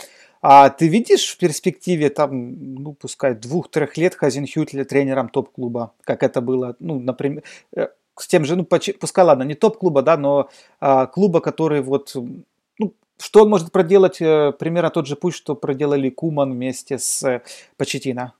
А 0.43 0.71
ты 0.71 0.89
видишь 0.89 1.29
в 1.31 1.39
перспективе, 1.39 2.11
там, 2.11 2.83
ну, 2.83 2.95
пускай 2.95 3.37
двух-трех 3.37 3.97
лет 3.97 4.17
Хазенхютля 4.17 4.85
тренером 4.85 5.29
топ-клуба, 5.29 5.93
как 6.03 6.25
это 6.25 6.41
было, 6.41 6.75
ну, 6.81 6.99
например, 6.99 7.45
э, 7.77 7.91
с 8.17 8.27
тем 8.27 8.45
же, 8.45 8.57
ну, 8.57 8.65
пускай, 8.65 9.25
ладно, 9.25 9.45
не 9.45 9.55
топ-клуба, 9.55 10.03
да, 10.03 10.17
но 10.17 10.49
а, 10.81 11.07
клуба, 11.07 11.41
который 11.41 11.81
вот, 11.81 12.13
ну, 12.17 12.93
что 13.21 13.43
он 13.43 13.51
может 13.51 13.71
проделать, 13.71 14.21
э, 14.21 14.51
примерно 14.59 14.91
тот 14.91 15.07
же 15.07 15.15
путь, 15.15 15.35
что 15.35 15.55
проделали 15.55 16.11
Куман 16.11 16.55
вместе 16.55 16.99
с 16.99 17.41
Почетино? 17.77 18.33
Э, 18.35 18.38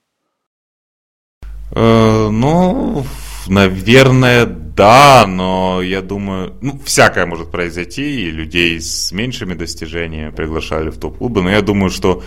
ну, 1.75 3.05
наверное, 3.47 4.47
да, 4.79 5.27
но 5.27 5.83
я 5.83 6.03
думаю, 6.03 6.55
ну, 6.61 6.81
всякое 6.85 7.27
может 7.27 7.51
произойти, 7.51 8.23
и 8.23 8.31
людей 8.31 8.81
с 8.81 9.11
меньшими 9.13 9.55
достижениями 9.55 10.31
приглашали 10.31 10.91
в 10.91 10.99
топ-клубы, 10.99 11.43
но 11.43 11.51
я 11.51 11.63
думаю, 11.63 11.91
что, 11.91 12.23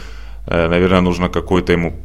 э, 0.48 0.68
наверное, 0.68 1.02
нужно 1.02 1.30
какой-то 1.30 1.72
ему 1.72 1.96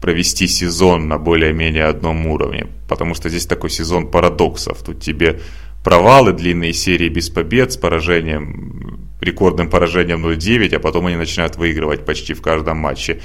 провести 0.00 0.46
сезон 0.46 1.08
на 1.08 1.18
более-менее 1.18 1.86
одном 1.86 2.26
уровне, 2.26 2.68
потому 2.88 3.14
что 3.14 3.28
здесь 3.28 3.46
такой 3.46 3.70
сезон 3.70 4.10
парадоксов. 4.10 4.82
Тут 4.82 5.00
тебе 5.00 5.40
провалы, 5.82 6.32
длинные 6.32 6.72
серии 6.72 7.08
без 7.08 7.28
побед 7.28 7.72
с 7.72 7.76
поражением, 7.76 9.08
рекордным 9.20 9.70
поражением 9.70 10.24
0-9, 10.24 10.76
а 10.76 10.78
потом 10.78 11.06
они 11.06 11.16
начинают 11.16 11.56
выигрывать 11.56 12.04
почти 12.04 12.34
в 12.34 12.42
каждом 12.42 12.76
матче. 12.76 13.22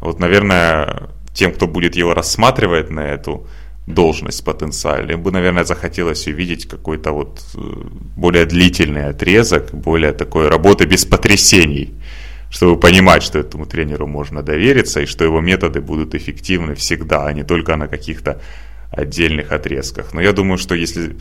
Вот, 0.00 0.18
наверное, 0.18 1.10
тем, 1.40 1.52
кто 1.52 1.66
будет 1.66 1.96
его 1.96 2.12
рассматривать 2.12 2.90
на 2.90 3.00
эту 3.00 3.46
должность 3.86 4.44
потенциально, 4.44 5.12
им 5.12 5.22
бы, 5.22 5.32
наверное, 5.32 5.64
захотелось 5.64 6.26
увидеть 6.26 6.68
какой-то 6.68 7.12
вот 7.12 7.40
э, 7.54 7.58
более 8.16 8.44
длительный 8.44 9.06
отрезок, 9.06 9.72
более 9.72 10.12
такой 10.12 10.48
работы 10.48 10.84
без 10.84 11.06
потрясений, 11.06 11.94
чтобы 12.50 12.78
понимать, 12.78 13.22
что 13.22 13.38
этому 13.38 13.64
тренеру 13.64 14.06
можно 14.06 14.42
довериться 14.42 15.00
и 15.00 15.06
что 15.06 15.24
его 15.24 15.40
методы 15.40 15.80
будут 15.80 16.14
эффективны 16.14 16.74
всегда, 16.74 17.26
а 17.26 17.32
не 17.32 17.42
только 17.42 17.76
на 17.76 17.88
каких-то 17.88 18.42
отдельных 18.90 19.50
отрезках. 19.50 20.12
Но 20.12 20.20
я 20.20 20.32
думаю, 20.32 20.58
что 20.58 20.74
если 20.74 21.16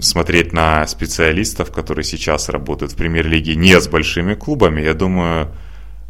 смотреть 0.00 0.52
на 0.52 0.84
специалистов, 0.88 1.70
которые 1.70 2.04
сейчас 2.04 2.48
работают 2.48 2.92
в 2.92 2.96
премьер-лиге 2.96 3.54
не 3.54 3.80
с 3.80 3.86
большими 3.86 4.34
клубами, 4.34 4.80
я 4.80 4.94
думаю, 4.94 5.46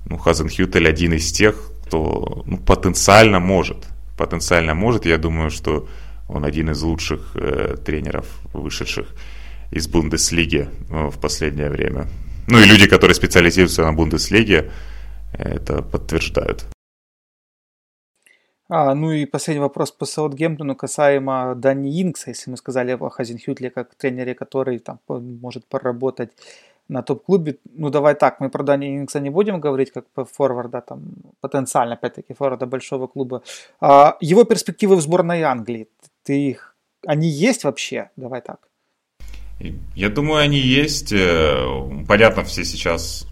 ну, 0.07 0.17
Хазенхютель 0.17 0.89
один 0.89 1.13
из 1.13 1.31
тех, 1.31 1.72
кто 1.93 2.43
ну, 2.47 2.59
потенциально 2.59 3.41
может. 3.41 3.77
Потенциально 4.17 4.75
может. 4.75 5.07
Я 5.07 5.19
думаю, 5.19 5.51
что 5.51 5.87
Он 6.29 6.45
один 6.45 6.71
из 6.71 6.83
лучших 6.83 7.37
э, 7.37 7.77
тренеров, 7.85 8.27
вышедших 8.55 9.07
из 9.77 9.89
Бундеслиги 9.89 10.69
э, 10.91 11.11
в 11.11 11.21
последнее 11.21 11.69
время. 11.69 12.07
Ну 12.49 12.59
и 12.59 12.65
люди, 12.65 12.89
которые 12.89 13.15
специализируются 13.15 13.83
на 13.83 13.93
Бундеслиге, 13.93 14.71
это 15.35 15.83
подтверждают. 15.83 16.65
А, 18.71 18.95
ну 18.95 19.13
и 19.13 19.27
последний 19.27 19.61
вопрос 19.61 19.93
по 19.93 20.07
Саутгемптону 20.07 20.75
касаемо 20.75 21.55
Дани 21.55 22.01
Инкса, 22.03 22.31
если 22.31 22.51
мы 22.51 22.57
сказали 22.57 22.97
о 23.01 23.11
Хазенхютле 23.11 23.69
как 23.69 23.95
тренере, 23.97 24.35
который 24.35 24.79
там 24.79 24.99
может 25.09 25.67
поработать 25.67 26.31
на 26.89 27.03
топ-клубе. 27.03 27.59
Ну 27.75 27.91
давай 27.91 28.15
так, 28.15 28.41
мы 28.41 28.51
про 28.51 28.63
Дани 28.63 28.99
Инкса 28.99 29.21
не 29.21 29.31
будем 29.31 29.61
говорить 29.61 29.93
как 29.93 30.07
форварда, 30.33 30.81
там 30.81 31.03
потенциально, 31.41 31.95
опять-таки, 31.95 32.35
форварда 32.35 32.67
большого 32.67 33.07
клуба. 33.07 33.43
А, 33.81 34.17
его 34.21 34.45
перспективы 34.45 34.97
в 34.97 35.01
сборной 35.01 35.43
Англии, 35.43 35.89
ты 36.23 36.51
их, 36.51 36.77
они 37.07 37.29
есть 37.29 37.65
вообще? 37.65 38.11
Давай 38.17 38.41
так. 38.41 38.69
Я 39.95 40.09
думаю, 40.09 40.43
они 40.43 40.59
есть. 40.59 41.13
Э, 41.13 42.05
понятно, 42.09 42.43
все 42.43 42.65
сейчас, 42.65 43.27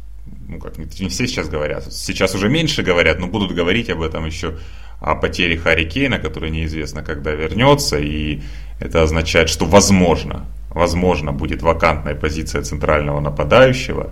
ну 0.48 0.58
как, 0.60 0.78
не 0.78 1.08
все 1.08 1.26
сейчас 1.26 1.48
говорят, 1.48 1.92
сейчас 1.92 2.34
уже 2.34 2.48
меньше 2.48 2.82
говорят, 2.82 3.18
но 3.18 3.26
будут 3.26 3.52
говорить 3.52 3.90
об 3.90 4.02
этом 4.02 4.26
еще 4.26 4.58
о 5.00 5.14
потере 5.16 5.56
Харри 5.56 5.86
Кейна, 5.88 6.18
который 6.18 6.50
неизвестно, 6.50 7.02
когда 7.02 7.32
вернется, 7.32 7.98
и 7.98 8.42
это 8.78 9.02
означает, 9.02 9.48
что 9.48 9.64
возможно, 9.64 10.46
возможно 10.70 11.32
будет 11.32 11.62
вакантная 11.62 12.14
позиция 12.14 12.62
центрального 12.62 13.20
нападающего. 13.20 14.10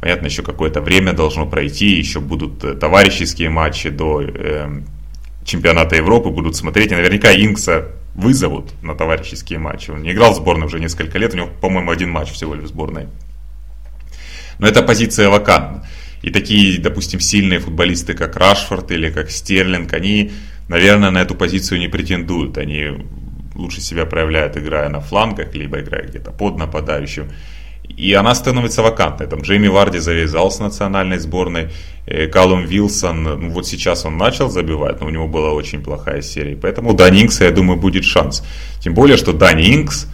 Понятно, 0.00 0.26
еще 0.26 0.42
какое-то 0.42 0.80
время 0.80 1.12
должно 1.12 1.46
пройти, 1.46 1.90
еще 1.90 2.20
будут 2.20 2.64
э, 2.64 2.74
товарищеские 2.74 3.50
матчи 3.50 3.88
до 3.88 4.20
э, 4.22 4.68
чемпионата 5.44 5.94
Европы, 5.96 6.30
будут 6.30 6.56
смотреть, 6.56 6.90
и 6.90 6.94
наверняка 6.96 7.32
Инкса 7.32 7.92
вызовут 8.14 8.72
на 8.82 8.94
товарищеские 8.94 9.58
матчи. 9.58 9.90
Он 9.90 10.02
не 10.02 10.12
играл 10.12 10.32
в 10.32 10.36
сборной 10.36 10.66
уже 10.66 10.80
несколько 10.80 11.18
лет, 11.18 11.34
у 11.34 11.36
него, 11.36 11.48
по-моему, 11.60 11.90
один 11.90 12.10
матч 12.10 12.32
всего 12.32 12.54
лишь 12.54 12.64
в 12.64 12.68
сборной. 12.68 13.06
Но 14.58 14.66
эта 14.66 14.82
позиция 14.82 15.28
вакантна. 15.28 15.86
И 16.22 16.30
такие, 16.30 16.80
допустим, 16.80 17.20
сильные 17.20 17.58
футболисты, 17.58 18.14
как 18.14 18.36
Рашфорд 18.36 18.90
или 18.92 19.10
как 19.10 19.30
Стерлинг, 19.30 19.92
они, 19.92 20.30
наверное, 20.68 21.10
на 21.10 21.22
эту 21.22 21.34
позицию 21.34 21.80
не 21.80 21.88
претендуют. 21.88 22.58
Они 22.58 23.04
лучше 23.54 23.80
себя 23.80 24.06
проявляют, 24.06 24.56
играя 24.56 24.88
на 24.88 25.00
флангах, 25.00 25.54
либо 25.54 25.80
играя 25.80 26.06
где-то 26.06 26.30
под 26.30 26.56
нападающим. 26.56 27.30
И 27.96 28.12
она 28.14 28.34
становится 28.34 28.82
вакантной. 28.82 29.26
Там 29.26 29.40
Джейми 29.40 29.68
Варди 29.68 29.98
завязал 29.98 30.50
с 30.50 30.60
национальной 30.60 31.18
сборной. 31.18 31.68
Э, 32.06 32.26
Калум 32.26 32.64
Вилсон, 32.64 33.22
ну 33.22 33.50
вот 33.50 33.66
сейчас 33.66 34.06
он 34.06 34.16
начал 34.16 34.48
забивать, 34.48 35.00
но 35.00 35.06
у 35.06 35.10
него 35.10 35.28
была 35.28 35.50
очень 35.50 35.82
плохая 35.82 36.22
серия. 36.22 36.56
Поэтому 36.56 36.94
Дани 36.94 37.22
Инкса, 37.22 37.44
я 37.44 37.50
думаю, 37.50 37.78
будет 37.78 38.04
шанс. 38.04 38.44
Тем 38.80 38.94
более, 38.94 39.16
что 39.16 39.32
Дани 39.32 39.74
Инкс, 39.74 40.06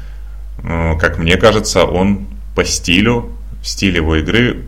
э, 0.62 0.98
как 0.98 1.18
мне 1.18 1.36
кажется, 1.36 1.84
он 1.84 2.26
по 2.56 2.64
стилю, 2.64 3.32
в 3.62 3.68
стиле 3.68 3.96
его 3.96 4.16
игры 4.16 4.64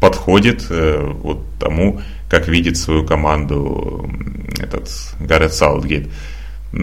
подходит 0.00 0.66
э, 0.70 1.12
вот 1.22 1.44
тому, 1.58 2.00
как 2.28 2.48
видит 2.48 2.76
свою 2.76 3.04
команду 3.04 4.10
этот 4.58 4.88
Гаррет 5.20 5.52
Саутгейт. 5.52 6.08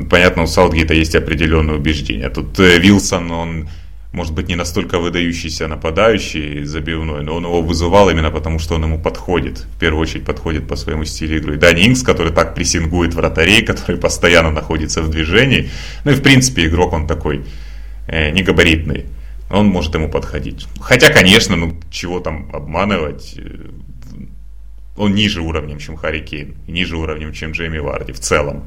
Понятно, 0.10 0.44
у 0.44 0.48
Саутгейта 0.48 0.94
есть 0.94 1.16
определенные 1.16 1.78
убеждения. 1.78 2.30
Тут 2.30 2.60
э, 2.60 2.78
Вилсон, 2.80 3.32
он 3.32 3.70
может 4.12 4.34
быть 4.34 4.48
не 4.48 4.56
настолько 4.56 5.00
выдающийся 5.00 5.68
нападающий, 5.68 6.64
забивной, 6.64 7.24
но 7.24 7.36
он 7.36 7.44
его 7.44 7.62
вызывал 7.62 8.10
именно 8.10 8.32
потому, 8.32 8.60
что 8.60 8.76
он 8.76 8.84
ему 8.84 9.00
подходит. 9.00 9.60
В 9.76 9.80
первую 9.80 10.02
очередь 10.02 10.26
подходит 10.26 10.68
по 10.68 10.76
своему 10.76 11.06
стилю 11.06 11.38
игры. 11.38 11.58
Дани 11.58 11.88
Инкс, 11.88 12.04
который 12.04 12.34
так 12.34 12.56
прессингует 12.56 13.14
вратарей, 13.14 13.64
который 13.64 13.98
постоянно 13.98 14.52
находится 14.52 15.02
в 15.02 15.10
движении. 15.10 15.70
Ну 16.04 16.12
и 16.12 16.16
в 16.16 16.22
принципе 16.22 16.66
игрок 16.66 16.94
он 16.94 17.08
такой 17.08 17.46
э, 18.08 18.32
негабаритный 18.32 19.06
он 19.50 19.68
может 19.68 19.94
ему 19.96 20.10
подходить. 20.10 20.68
Хотя, 20.80 21.12
конечно, 21.12 21.56
ну 21.56 21.76
чего 21.90 22.20
там 22.20 22.50
обманывать, 22.54 23.36
э, 23.38 23.70
он 24.98 25.14
ниже 25.14 25.42
уровнем, 25.42 25.80
чем 25.80 25.96
Харри 25.96 26.20
Кейн, 26.20 26.56
ниже 26.68 26.98
уровнем, 26.98 27.34
чем 27.34 27.52
Джейми 27.52 27.78
Варди 27.78 28.12
в 28.12 28.20
целом. 28.20 28.66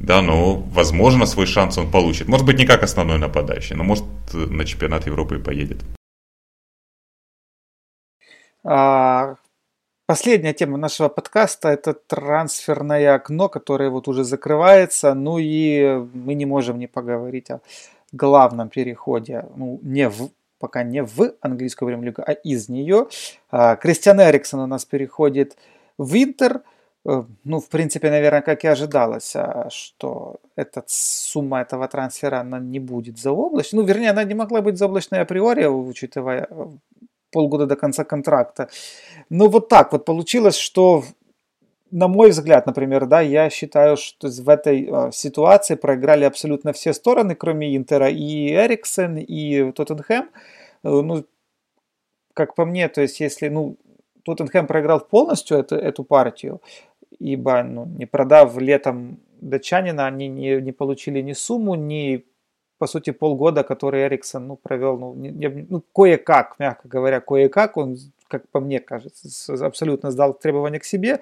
Да, 0.00 0.22
но, 0.22 0.54
возможно, 0.56 1.26
свой 1.26 1.46
шанс 1.46 1.76
он 1.76 1.90
получит. 1.90 2.28
Может 2.28 2.46
быть, 2.46 2.58
не 2.58 2.66
как 2.66 2.82
основной 2.82 3.18
нападающий, 3.18 3.76
но, 3.76 3.84
может, 3.84 4.04
на 4.32 4.64
чемпионат 4.64 5.06
Европы 5.06 5.36
и 5.36 5.42
поедет. 5.42 5.78
А, 8.64 9.36
последняя 10.06 10.52
тема 10.52 10.78
нашего 10.78 11.08
подкаста– 11.08 11.68
это 11.70 11.94
трансферное 11.94 13.14
окно, 13.14 13.48
которое 13.48 13.90
вот 13.90 14.08
уже 14.08 14.24
закрывается. 14.24 15.14
Ну 15.14 15.38
и 15.38 16.06
мы 16.14 16.34
не 16.34 16.46
можем 16.46 16.78
не 16.78 16.86
поговорить 16.86 17.50
о 17.50 17.60
главном 18.12 18.68
переходе, 18.68 19.46
ну, 19.56 19.80
не 19.82 20.08
в, 20.08 20.30
пока 20.58 20.82
не 20.82 21.02
в 21.02 21.34
английскую 21.40 21.88
премьер-лигу, 21.88 22.22
а 22.26 22.32
из 22.32 22.68
нее. 22.68 23.08
А, 23.50 23.76
Кристиан 23.76 24.20
Эриксон 24.20 24.60
у 24.60 24.66
нас 24.66 24.84
переходит 24.84 25.56
в 25.98 26.14
Интер. 26.14 26.62
Э, 27.08 27.22
ну, 27.44 27.58
в 27.60 27.68
принципе, 27.68 28.10
наверное, 28.10 28.42
как 28.42 28.64
и 28.64 28.68
ожидалось, 28.68 29.34
а, 29.36 29.68
что 29.70 30.36
эта 30.56 30.84
сумма 30.86 31.60
этого 31.62 31.88
трансфера, 31.88 32.40
она 32.40 32.58
не 32.58 32.80
будет 32.80 33.18
заоблачной. 33.18 33.80
Ну, 33.80 33.86
вернее, 33.86 34.10
она 34.10 34.24
не 34.24 34.34
могла 34.34 34.60
быть 34.60 34.76
заоблачной 34.76 35.20
априори, 35.20 35.64
учитывая 35.66 36.46
э, 36.50 36.66
полгода 37.32 37.66
до 37.66 37.76
конца 37.76 38.04
контракта. 38.04 38.68
Ну, 39.30 39.48
вот 39.48 39.68
так 39.68 39.92
вот 39.92 40.04
получилось, 40.04 40.56
что 40.58 41.04
на 41.90 42.08
мой 42.08 42.30
взгляд, 42.30 42.66
например, 42.66 43.06
да, 43.06 43.22
я 43.22 43.48
считаю, 43.50 43.96
что 43.96 44.28
в 44.28 44.48
этой 44.50 44.86
э, 44.90 45.12
ситуации 45.12 45.76
проиграли 45.76 46.24
абсолютно 46.24 46.72
все 46.72 46.92
стороны, 46.92 47.34
кроме 47.34 47.74
Интера, 47.74 48.10
и 48.10 48.52
Эриксен, 48.52 49.16
и 49.16 49.72
Тоттенхэм. 49.72 50.24
Э, 50.24 50.28
ну, 50.82 51.24
как 52.34 52.54
по 52.54 52.66
мне, 52.66 52.88
то 52.88 53.00
есть 53.00 53.20
если, 53.20 53.48
ну, 53.48 53.76
Тоттенхэм 54.24 54.66
проиграл 54.66 55.00
полностью 55.00 55.58
эту, 55.58 55.76
эту 55.76 56.04
партию, 56.04 56.60
ибо, 57.18 57.62
ну, 57.62 57.86
не 57.86 58.06
продав 58.06 58.56
летом 58.58 59.18
датчанина, 59.40 60.06
они 60.06 60.28
не, 60.28 60.60
не 60.60 60.72
получили 60.72 61.20
ни 61.20 61.32
сумму, 61.32 61.74
ни, 61.74 62.24
по 62.78 62.86
сути, 62.86 63.10
полгода, 63.10 63.62
который 63.62 64.02
Эриксон, 64.02 64.48
ну, 64.48 64.56
провел, 64.56 64.98
ну, 64.98 65.14
не, 65.14 65.66
ну 65.68 65.82
кое-как, 65.94 66.58
мягко 66.58 66.88
говоря, 66.88 67.20
кое-как, 67.20 67.76
он, 67.76 67.96
как 68.28 68.48
по 68.48 68.60
мне 68.60 68.80
кажется, 68.80 69.66
абсолютно 69.66 70.10
сдал 70.10 70.34
требования 70.34 70.78
к 70.80 70.84
себе, 70.84 71.20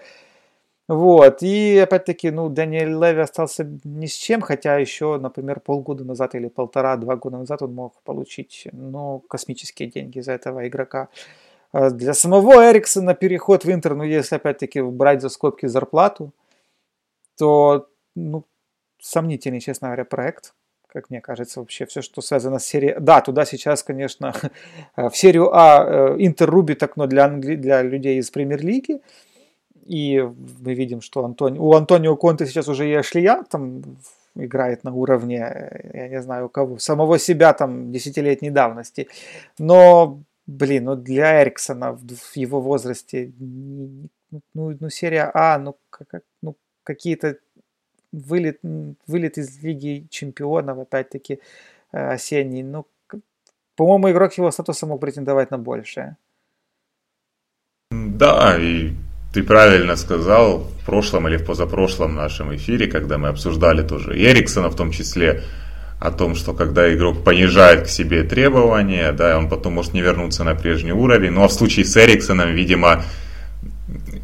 вот, 0.89 1.43
и 1.43 1.79
опять-таки, 1.79 2.31
ну, 2.31 2.49
Даниэль 2.49 2.91
Леви 2.91 3.21
остался 3.21 3.69
ни 3.83 4.07
с 4.07 4.15
чем, 4.15 4.41
хотя 4.41 4.77
еще, 4.77 5.19
например, 5.19 5.59
полгода 5.59 6.05
назад 6.05 6.37
или 6.37 6.47
полтора-два 6.47 7.17
года 7.17 7.39
назад 7.39 7.63
он 7.63 7.75
мог 7.75 8.01
получить, 8.05 8.69
ну, 8.71 9.19
космические 9.29 9.89
деньги 9.89 10.21
за 10.21 10.33
этого 10.33 10.69
игрока. 10.69 11.09
А 11.09 11.09
для 11.73 12.15
самого 12.15 12.71
Эриксона 12.71 13.15
переход 13.15 13.65
в 13.65 13.71
Интер, 13.71 13.95
ну, 13.95 14.05
если 14.05 14.37
опять-таки 14.37 14.81
брать 14.81 15.23
за 15.23 15.29
скобки 15.29 15.67
зарплату, 15.67 16.33
то, 17.37 17.89
ну, 18.15 18.45
сомнительный, 19.01 19.61
честно 19.61 19.89
говоря, 19.89 20.05
проект, 20.05 20.55
как 20.89 21.11
мне 21.11 21.21
кажется, 21.21 21.61
вообще 21.61 21.85
все, 21.87 22.01
что 22.01 22.23
связано 22.23 22.59
с 22.59 22.65
серией. 22.65 22.97
Да, 22.99 23.21
туда 23.21 23.45
сейчас, 23.45 23.83
конечно, 23.83 24.33
в 24.97 25.13
серию 25.13 25.55
А 25.55 25.85
э, 25.85 26.17
Интер 26.19 26.49
рубит 26.49 26.83
окно 26.83 27.07
для, 27.07 27.29
для 27.29 27.83
людей 27.83 28.19
из 28.19 28.31
премьер-лиги, 28.31 29.01
и 29.85 30.21
мы 30.61 30.75
видим, 30.75 31.01
что 31.01 31.25
Антони... 31.25 31.59
у 31.59 31.75
Антонио 31.75 32.17
Конте 32.17 32.47
сейчас 32.47 32.69
уже 32.69 32.89
и 32.89 32.95
Ашли 32.95 33.21
Янг 33.21 33.49
там 33.49 33.83
играет 34.35 34.85
на 34.85 34.93
уровне, 34.93 35.71
я 35.95 36.09
не 36.09 36.23
знаю 36.23 36.47
у 36.47 36.49
кого, 36.49 36.79
самого 36.79 37.19
себя 37.19 37.53
там 37.53 37.93
десятилетней 37.93 38.51
давности. 38.51 39.09
Но, 39.59 40.21
блин, 40.47 40.85
ну 40.85 40.97
для 40.97 41.43
Эриксона 41.43 41.93
в 41.93 42.37
его 42.37 42.61
возрасте, 42.61 43.33
ну, 43.39 44.09
ну 44.55 44.91
серия 44.91 45.31
А, 45.35 45.59
ну, 45.59 45.77
как, 45.91 46.23
ну 46.43 46.57
какие-то 46.85 47.39
вылет, 48.13 48.61
вылет 49.07 49.39
из 49.39 49.63
Лиги 49.63 50.07
Чемпионов, 50.11 50.79
опять-таки, 50.79 51.41
э, 51.93 52.09
осенний, 52.15 52.63
ну, 52.63 52.87
по-моему, 53.77 54.11
игрок 54.11 54.39
его 54.39 54.51
статуса 54.51 54.87
мог 54.87 55.01
претендовать 55.01 55.51
на 55.51 55.59
большее. 55.59 56.17
Да, 57.91 58.57
и 58.59 58.93
ты 59.35 59.43
правильно 59.43 59.97
сказал 59.97 60.61
в 60.61 60.87
прошлом 60.87 61.29
или 61.29 61.37
в 61.37 61.45
позапрошлом 61.45 62.15
нашем 62.15 62.55
эфире, 62.57 62.87
когда 62.87 63.19
мы 63.19 63.29
обсуждали 63.29 63.87
тоже 63.87 64.17
Эриксона 64.17 64.71
в 64.71 64.77
том 64.77 64.91
числе, 64.91 65.43
о 65.99 66.11
том, 66.11 66.35
что 66.35 66.53
когда 66.53 66.93
игрок 66.93 67.25
понижает 67.25 67.87
к 67.87 67.89
себе 67.89 68.23
требования, 68.23 69.13
да, 69.13 69.39
он 69.39 69.49
потом 69.49 69.75
может 69.75 69.95
не 69.95 70.03
вернуться 70.03 70.45
на 70.45 70.55
прежний 70.55 70.93
уровень. 70.93 71.31
Ну 71.31 71.43
а 71.43 71.49
в 71.49 71.53
случае 71.53 71.87
с 71.87 71.97
Эриксоном, 71.97 72.53
видимо, 72.53 73.03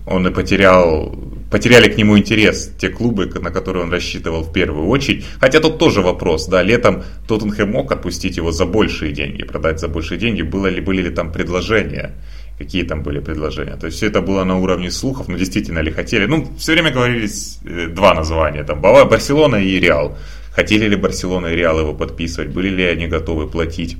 он 0.07 0.27
и 0.27 0.31
потерял, 0.31 1.15
потеряли 1.51 1.89
к 1.89 1.97
нему 1.97 2.19
интерес 2.19 2.73
те 2.79 2.89
клубы, 2.89 3.27
на 3.41 3.51
которые 3.51 3.85
он 3.85 3.93
рассчитывал 3.93 4.43
в 4.43 4.53
первую 4.53 4.89
очередь. 4.89 5.25
Хотя 5.41 5.61
тут 5.61 5.79
тоже 5.79 6.03
вопрос, 6.03 6.47
да, 6.47 6.63
летом 6.63 7.05
Тоттенхэм 7.27 7.71
мог 7.71 7.91
отпустить 7.91 8.37
его 8.37 8.53
за 8.53 8.67
большие 8.67 9.13
деньги, 9.13 9.43
продать 9.43 9.81
за 9.81 9.89
большие 9.89 10.19
деньги, 10.19 10.43
было 10.43 10.67
ли, 10.67 10.81
были 10.81 11.03
ли 11.03 11.11
там 11.11 11.33
предложения 11.33 12.13
какие 12.59 12.85
там 12.85 13.03
были 13.03 13.19
предложения. 13.19 13.77
То 13.77 13.87
есть 13.87 13.97
все 13.97 14.07
это 14.07 14.21
было 14.21 14.45
на 14.45 14.59
уровне 14.59 14.91
слухов, 14.91 15.27
но 15.27 15.37
действительно 15.37 15.81
ли 15.81 15.91
хотели. 15.91 16.27
Ну, 16.27 16.47
все 16.59 16.73
время 16.73 16.93
говорились 16.93 17.59
э, 17.65 17.89
два 17.89 18.15
названия, 18.15 18.63
там 18.63 18.81
Барселона 18.81 19.57
и 19.57 19.81
Реал. 19.81 20.17
Хотели 20.55 20.87
ли 20.87 20.97
Барселона 20.97 21.49
и 21.49 21.57
Реал 21.57 21.81
его 21.81 21.95
подписывать? 21.95 22.51
Были 22.51 22.69
ли 22.69 22.85
они 22.85 23.07
готовы 23.07 23.49
платить 23.49 23.97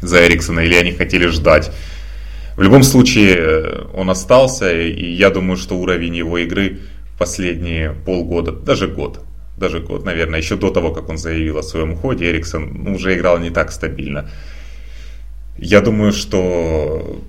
за 0.00 0.26
Эриксона 0.26 0.60
или 0.60 0.74
они 0.74 0.92
хотели 0.92 1.26
ждать? 1.26 1.70
В 2.56 2.62
любом 2.62 2.82
случае, 2.82 3.36
э, 3.36 3.84
он 3.94 4.10
остался, 4.10 4.72
и 4.72 5.12
я 5.12 5.30
думаю, 5.30 5.56
что 5.56 5.78
уровень 5.78 6.16
его 6.16 6.38
игры 6.38 6.80
последние 7.18 7.92
полгода, 7.92 8.52
даже 8.52 8.88
год, 8.88 9.20
даже 9.56 9.80
год, 9.80 10.04
наверное, 10.04 10.40
еще 10.40 10.56
до 10.56 10.70
того, 10.70 10.92
как 10.92 11.08
он 11.08 11.18
заявил 11.18 11.58
о 11.58 11.62
своем 11.62 11.92
уходе, 11.92 12.30
Эриксон 12.30 12.82
ну, 12.84 12.94
уже 12.94 13.14
играл 13.14 13.38
не 13.38 13.50
так 13.50 13.70
стабильно. 13.70 14.30
Я 15.58 15.80
думаю, 15.80 16.12
что 16.12 17.22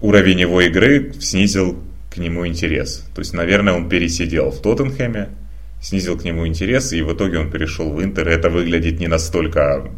уровень 0.00 0.40
его 0.40 0.60
игры 0.60 1.14
снизил 1.20 1.78
к 2.12 2.18
нему 2.18 2.46
интерес. 2.46 3.04
То 3.14 3.20
есть, 3.20 3.32
наверное, 3.32 3.72
он 3.72 3.88
пересидел 3.88 4.50
в 4.50 4.60
Тоттенхэме, 4.60 5.28
снизил 5.84 6.16
к 6.16 6.24
нему 6.24 6.46
интерес, 6.46 6.92
и 6.92 7.02
в 7.02 7.12
итоге 7.12 7.38
он 7.38 7.50
перешел 7.50 7.90
в 7.90 8.02
Интер. 8.02 8.28
Это 8.28 8.48
выглядит 8.48 9.00
не 9.00 9.08
настолько 9.08 9.90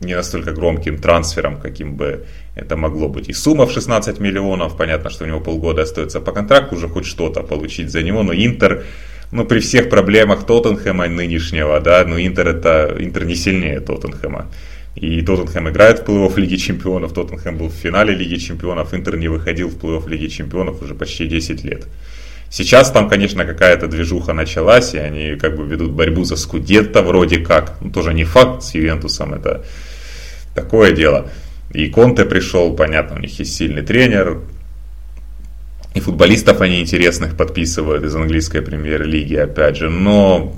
не 0.00 0.16
настолько 0.16 0.52
громким 0.52 0.98
трансфером, 0.98 1.60
каким 1.60 1.94
бы 1.94 2.26
это 2.56 2.76
могло 2.76 3.08
быть. 3.08 3.28
И 3.28 3.32
сумма 3.32 3.64
в 3.64 3.70
16 3.70 4.20
миллионов, 4.20 4.76
понятно, 4.76 5.08
что 5.08 5.24
у 5.24 5.26
него 5.28 5.40
полгода 5.40 5.82
остается 5.82 6.20
по 6.20 6.32
контракту, 6.32 6.74
уже 6.76 6.88
хоть 6.88 7.06
что-то 7.06 7.42
получить 7.42 7.90
за 7.90 8.02
него, 8.02 8.22
но 8.22 8.34
Интер, 8.34 8.84
ну 9.32 9.44
при 9.44 9.60
всех 9.60 9.88
проблемах 9.88 10.46
Тоттенхэма 10.46 11.06
нынешнего, 11.08 11.80
да, 11.80 12.04
ну 12.04 12.18
Интер 12.18 12.48
это, 12.48 12.96
Интер 12.98 13.24
не 13.24 13.36
сильнее 13.36 13.80
Тоттенхэма. 13.80 14.46
И 14.96 15.22
Тоттенхэм 15.22 15.68
играет 15.68 16.00
в 16.00 16.02
плей-офф 16.02 16.40
Лиги 16.40 16.56
Чемпионов, 16.56 17.12
Тоттенхэм 17.12 17.56
был 17.56 17.68
в 17.68 17.74
финале 17.74 18.14
Лиги 18.14 18.36
Чемпионов, 18.36 18.94
Интер 18.94 19.16
не 19.16 19.28
выходил 19.28 19.68
в 19.68 19.76
плей-офф 19.78 20.08
Лиги 20.08 20.26
Чемпионов 20.26 20.82
уже 20.82 20.94
почти 20.94 21.26
10 21.26 21.64
лет. 21.64 21.86
Сейчас 22.54 22.92
там, 22.92 23.08
конечно, 23.08 23.44
какая-то 23.44 23.88
движуха 23.88 24.32
началась, 24.32 24.94
и 24.94 24.98
они 24.98 25.34
как 25.34 25.56
бы 25.56 25.66
ведут 25.66 25.90
борьбу 25.90 26.22
за 26.22 26.36
Скудетто 26.36 27.02
вроде 27.02 27.38
как. 27.38 27.78
Ну, 27.80 27.90
тоже 27.90 28.14
не 28.14 28.22
факт 28.22 28.62
с 28.62 28.74
Ювентусом, 28.76 29.34
это 29.34 29.64
такое 30.54 30.92
дело. 30.92 31.28
И 31.72 31.88
Конте 31.88 32.24
пришел, 32.24 32.72
понятно, 32.76 33.16
у 33.16 33.18
них 33.18 33.36
есть 33.40 33.56
сильный 33.56 33.82
тренер, 33.82 34.42
и 35.94 35.98
футболистов 35.98 36.60
они 36.60 36.80
интересных 36.80 37.36
подписывают 37.36 38.04
из 38.04 38.14
английской 38.14 38.62
премьер-лиги, 38.62 39.34
опять 39.34 39.78
же, 39.78 39.90
но 39.90 40.54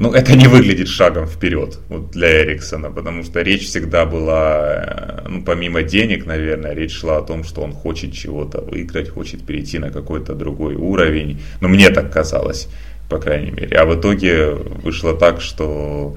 ну, 0.00 0.14
это 0.14 0.34
не 0.34 0.48
выглядит 0.48 0.88
шагом 0.88 1.26
вперед 1.26 1.78
вот 1.90 2.10
для 2.10 2.42
Эриксона, 2.42 2.90
потому 2.90 3.22
что 3.22 3.42
речь 3.42 3.66
всегда 3.66 4.06
была, 4.06 5.24
ну, 5.28 5.42
помимо 5.42 5.82
денег, 5.82 6.24
наверное, 6.24 6.72
речь 6.72 6.98
шла 6.98 7.18
о 7.18 7.22
том, 7.22 7.44
что 7.44 7.60
он 7.60 7.74
хочет 7.74 8.14
чего-то 8.14 8.62
выиграть, 8.62 9.10
хочет 9.10 9.44
перейти 9.44 9.78
на 9.78 9.90
какой-то 9.90 10.34
другой 10.34 10.74
уровень. 10.74 11.42
Ну, 11.60 11.68
мне 11.68 11.90
так 11.90 12.10
казалось, 12.10 12.68
по 13.10 13.18
крайней 13.18 13.50
мере. 13.50 13.76
А 13.76 13.84
в 13.84 13.94
итоге 13.94 14.52
вышло 14.52 15.14
так, 15.14 15.42
что 15.42 16.16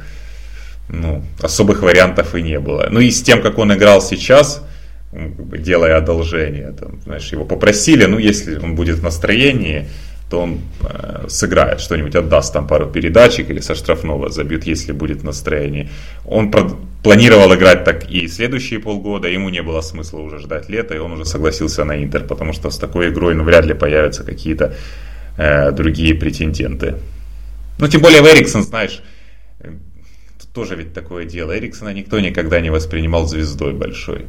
ну, 0.88 1.22
особых 1.42 1.82
вариантов 1.82 2.36
и 2.36 2.42
не 2.42 2.60
было. 2.62 2.88
Ну 2.90 3.02
и 3.02 3.12
с 3.12 3.22
тем, 3.22 3.42
как 3.42 3.58
он 3.58 3.74
играл 3.74 4.02
сейчас, 4.02 4.64
делая 5.12 5.98
одолжение, 5.98 6.72
там, 6.72 7.02
знаешь, 7.02 7.30
его 7.34 7.44
попросили, 7.44 8.06
ну, 8.06 8.18
если 8.18 8.56
он 8.56 8.76
будет 8.76 9.00
в 9.00 9.04
настроении, 9.04 9.90
то 10.34 10.40
он 10.40 10.62
э, 10.82 11.28
сыграет 11.30 11.80
что-нибудь, 11.80 12.16
отдаст 12.16 12.54
там 12.54 12.68
пару 12.68 12.88
передачек 12.88 13.52
или 13.52 13.60
со 13.60 13.76
штрафного 13.76 14.30
забьет, 14.30 14.66
если 14.66 14.92
будет 14.92 15.24
настроение. 15.24 15.90
Он 16.26 16.52
планировал 17.04 17.54
играть 17.54 17.84
так 17.84 18.10
и 18.10 18.28
следующие 18.28 18.80
полгода, 18.80 19.28
ему 19.28 19.50
не 19.50 19.62
было 19.62 19.82
смысла 19.82 20.22
уже 20.22 20.40
ждать 20.40 20.70
лета, 20.70 20.96
и 20.96 20.98
он 20.98 21.12
уже 21.12 21.26
согласился 21.26 21.86
на 21.86 22.04
Интер, 22.04 22.24
потому 22.24 22.54
что 22.54 22.72
с 22.72 22.80
такой 22.80 23.10
игрой 23.10 23.36
ну, 23.36 23.44
вряд 23.44 23.66
ли 23.66 23.76
появятся 23.76 24.24
какие-то 24.24 24.74
э, 25.38 25.72
другие 25.72 26.16
претенденты. 26.16 26.96
Ну, 27.78 27.88
тем 27.88 28.02
более 28.02 28.24
в 28.24 28.26
Эриксон, 28.26 28.64
знаешь, 28.64 29.04
э, 29.60 29.70
тоже 30.52 30.76
ведь 30.76 30.96
такое 30.96 31.26
дело. 31.26 31.56
Эриксона 31.56 31.94
никто 31.94 32.20
никогда 32.20 32.60
не 32.60 32.72
воспринимал 32.72 33.28
звездой 33.28 33.74
большой. 33.74 34.26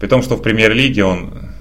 При 0.00 0.08
том, 0.08 0.22
что 0.22 0.36
в 0.36 0.42
премьер-лиге 0.42 1.04
он 1.04 1.53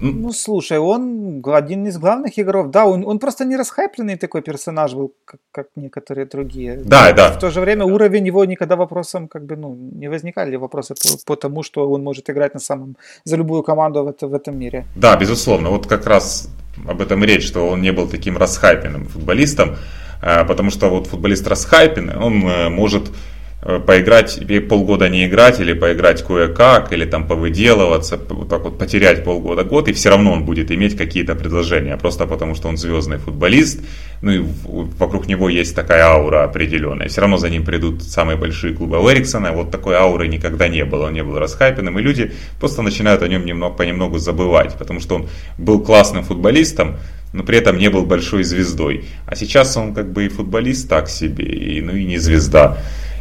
ну, 0.00 0.32
слушай, 0.32 0.78
он 0.78 1.42
один 1.44 1.86
из 1.86 1.98
главных 1.98 2.38
игроков. 2.38 2.70
Да, 2.70 2.86
он, 2.86 3.04
он 3.04 3.18
просто 3.18 3.44
не 3.44 3.56
расхайпленный 3.56 4.16
такой 4.16 4.42
персонаж 4.42 4.94
был, 4.94 5.12
как, 5.24 5.40
как 5.50 5.66
некоторые 5.76 6.26
другие. 6.26 6.76
Да, 6.84 7.12
да. 7.12 7.30
В 7.32 7.38
то 7.38 7.50
же 7.50 7.60
время 7.60 7.84
уровень 7.84 8.26
его 8.26 8.44
никогда 8.44 8.76
вопросом, 8.76 9.28
как 9.28 9.44
бы, 9.44 9.56
ну, 9.56 9.74
не 9.74 10.08
возникали 10.08 10.56
вопросы 10.56 10.94
по, 10.94 11.34
по 11.34 11.36
тому, 11.36 11.62
что 11.62 11.90
он 11.90 12.04
может 12.04 12.30
играть 12.30 12.54
на 12.54 12.60
самом, 12.60 12.96
за 13.24 13.36
любую 13.36 13.62
команду 13.62 14.04
в, 14.04 14.08
это, 14.08 14.28
в 14.28 14.34
этом 14.34 14.58
мире. 14.58 14.84
Да, 14.96 15.16
безусловно. 15.16 15.70
Вот 15.70 15.86
как 15.86 16.06
раз 16.06 16.48
об 16.86 17.00
этом 17.00 17.24
и 17.24 17.26
речь, 17.26 17.46
что 17.46 17.68
он 17.68 17.82
не 17.82 17.92
был 17.92 18.08
таким 18.08 18.36
расхайпенным 18.36 19.06
футболистом, 19.06 19.76
э, 20.22 20.44
потому 20.44 20.70
что 20.70 20.90
вот 20.90 21.08
футболист 21.08 21.46
расхайпенный, 21.48 22.16
он 22.16 22.46
э, 22.46 22.68
может 22.68 23.10
поиграть, 23.60 24.40
полгода 24.68 25.08
не 25.08 25.26
играть, 25.26 25.58
или 25.58 25.72
поиграть 25.72 26.22
кое-как, 26.22 26.92
или 26.92 27.04
там 27.04 27.26
повыделываться, 27.26 28.16
так 28.16 28.62
вот 28.62 28.78
потерять 28.78 29.24
полгода, 29.24 29.64
год, 29.64 29.88
и 29.88 29.92
все 29.92 30.10
равно 30.10 30.32
он 30.32 30.44
будет 30.44 30.70
иметь 30.70 30.96
какие-то 30.96 31.34
предложения, 31.34 31.96
просто 31.96 32.26
потому 32.26 32.54
что 32.54 32.68
он 32.68 32.76
звездный 32.76 33.18
футболист, 33.18 33.80
ну 34.22 34.30
и 34.30 34.44
вокруг 34.98 35.26
него 35.26 35.48
есть 35.48 35.74
такая 35.74 36.04
аура 36.04 36.44
определенная, 36.44 37.08
все 37.08 37.20
равно 37.20 37.36
за 37.36 37.50
ним 37.50 37.64
придут 37.64 38.04
самые 38.04 38.36
большие 38.36 38.74
клубы. 38.74 38.96
Эриксона 38.96 39.50
вот 39.50 39.72
такой 39.72 39.96
ауры 39.96 40.28
никогда 40.28 40.68
не 40.68 40.84
было, 40.84 41.06
он 41.06 41.14
не 41.14 41.24
был 41.24 41.38
расхайпенным, 41.38 41.98
и 41.98 42.02
люди 42.02 42.32
просто 42.60 42.82
начинают 42.82 43.22
о 43.22 43.28
нем 43.28 43.44
немного, 43.44 43.74
понемногу 43.74 44.18
забывать, 44.18 44.74
потому 44.78 45.00
что 45.00 45.16
он 45.16 45.28
был 45.58 45.80
классным 45.80 46.22
футболистом, 46.22 46.98
но 47.32 47.42
при 47.42 47.58
этом 47.58 47.76
не 47.76 47.90
был 47.90 48.06
большой 48.06 48.44
звездой. 48.44 49.04
А 49.26 49.34
сейчас 49.34 49.76
он 49.76 49.94
как 49.94 50.12
бы 50.12 50.26
и 50.26 50.28
футболист 50.28 50.88
так 50.88 51.08
себе, 51.08 51.44
и, 51.44 51.80
ну 51.82 51.94
и 51.94 52.04
не 52.04 52.18
звезда. 52.18 52.78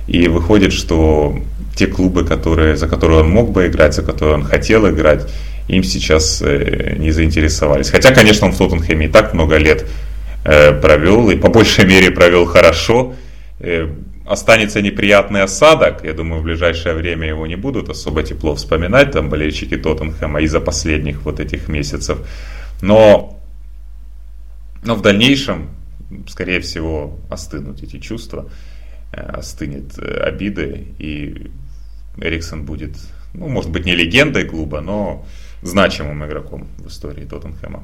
И 0.08 0.28
выходит, 0.28 0.74
что 0.74 1.38
те 1.76 1.88
клубы, 1.88 2.26
которые, 2.26 2.76
за 2.76 2.88
которые 2.88 3.20
он 3.20 3.30
мог 3.30 3.52
бы 3.52 3.68
играть, 3.68 3.94
за 3.94 4.04
которые 4.04 4.36
он 4.36 4.44
хотел 4.44 4.90
играть, 4.90 5.32
им 5.68 5.84
сейчас 5.84 6.42
э, 6.42 6.96
не 6.98 7.12
заинтересовались. 7.12 7.90
Хотя, 7.90 8.14
конечно, 8.14 8.48
он 8.48 8.54
в 8.54 8.58
Тоттенхэме 8.58 9.08
и 9.08 9.10
так 9.10 9.34
много 9.34 9.58
лет 9.58 9.86
э, 10.46 10.72
провел, 10.72 11.30
и 11.30 11.36
по 11.36 11.50
большей 11.50 11.86
мере 11.86 12.10
провел 12.10 12.46
хорошо. 12.46 13.16
Э, 13.60 13.90
останется 14.26 14.82
неприятный 14.82 15.44
осадок, 15.44 16.04
я 16.04 16.14
думаю, 16.14 16.42
в 16.42 16.44
ближайшее 16.44 16.96
время 16.96 17.28
его 17.28 17.48
не 17.48 17.56
будут 17.56 17.90
особо 17.90 18.24
тепло 18.24 18.56
вспоминать, 18.56 19.12
там 19.12 19.30
болельщики 19.30 19.78
Тоттенхэма 19.78 20.42
из-за 20.42 20.60
последних 20.60 21.24
вот 21.24 21.40
этих 21.40 21.70
месяцев. 21.70 22.20
Но, 22.82 23.40
но 24.84 24.96
в 24.96 25.02
дальнейшем, 25.02 25.70
скорее 26.28 26.60
всего, 26.60 27.18
остынут 27.30 27.84
эти 27.84 28.00
чувства. 28.00 28.50
Э, 29.18 29.38
остынет 29.38 29.98
э, 30.00 30.24
обиды, 30.24 30.88
и 31.00 31.52
Эриксон 32.18 32.66
будет, 32.66 32.98
ну, 33.34 33.48
может 33.48 33.72
быть, 33.72 33.86
не 33.86 33.96
легендой 33.96 34.48
клуба, 34.48 34.82
но 34.82 35.26
значимым 35.62 36.26
игроком 36.26 36.68
в 36.78 36.88
истории 36.88 37.26
Тоттенхэма. 37.26 37.84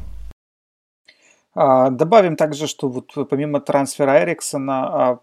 А, 1.56 1.90
добавим 1.90 2.36
также, 2.36 2.68
что 2.68 2.90
вот 2.90 3.30
помимо 3.30 3.60
трансфера 3.60 4.24
Эриксона, 4.24 5.10
а, 5.12 5.20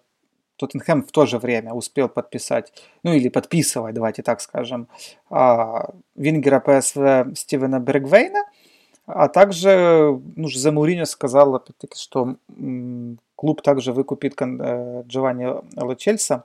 Тоттенхэм 0.56 1.02
в 1.02 1.10
то 1.12 1.26
же 1.26 1.38
время 1.38 1.72
успел 1.72 2.08
подписать, 2.08 2.72
ну 3.02 3.12
или 3.12 3.28
подписывать, 3.28 3.94
давайте 3.94 4.22
так 4.22 4.40
скажем, 4.40 4.88
а, 5.28 5.90
вингера 6.14 6.60
ПСВ 6.60 7.34
Стивена 7.36 7.80
Бергвейна, 7.80 8.44
а 9.06 9.28
также 9.28 10.20
ну, 10.36 10.48
за 10.48 10.70
Мауриньо 10.70 11.04
сказал, 11.04 11.54
опять-таки, 11.54 11.98
что 11.98 12.36
Клуб 13.40 13.62
также 13.62 13.94
выкупит 13.94 14.34
э, 14.38 15.02
Джованни 15.06 15.48
Лачельса. 15.74 16.44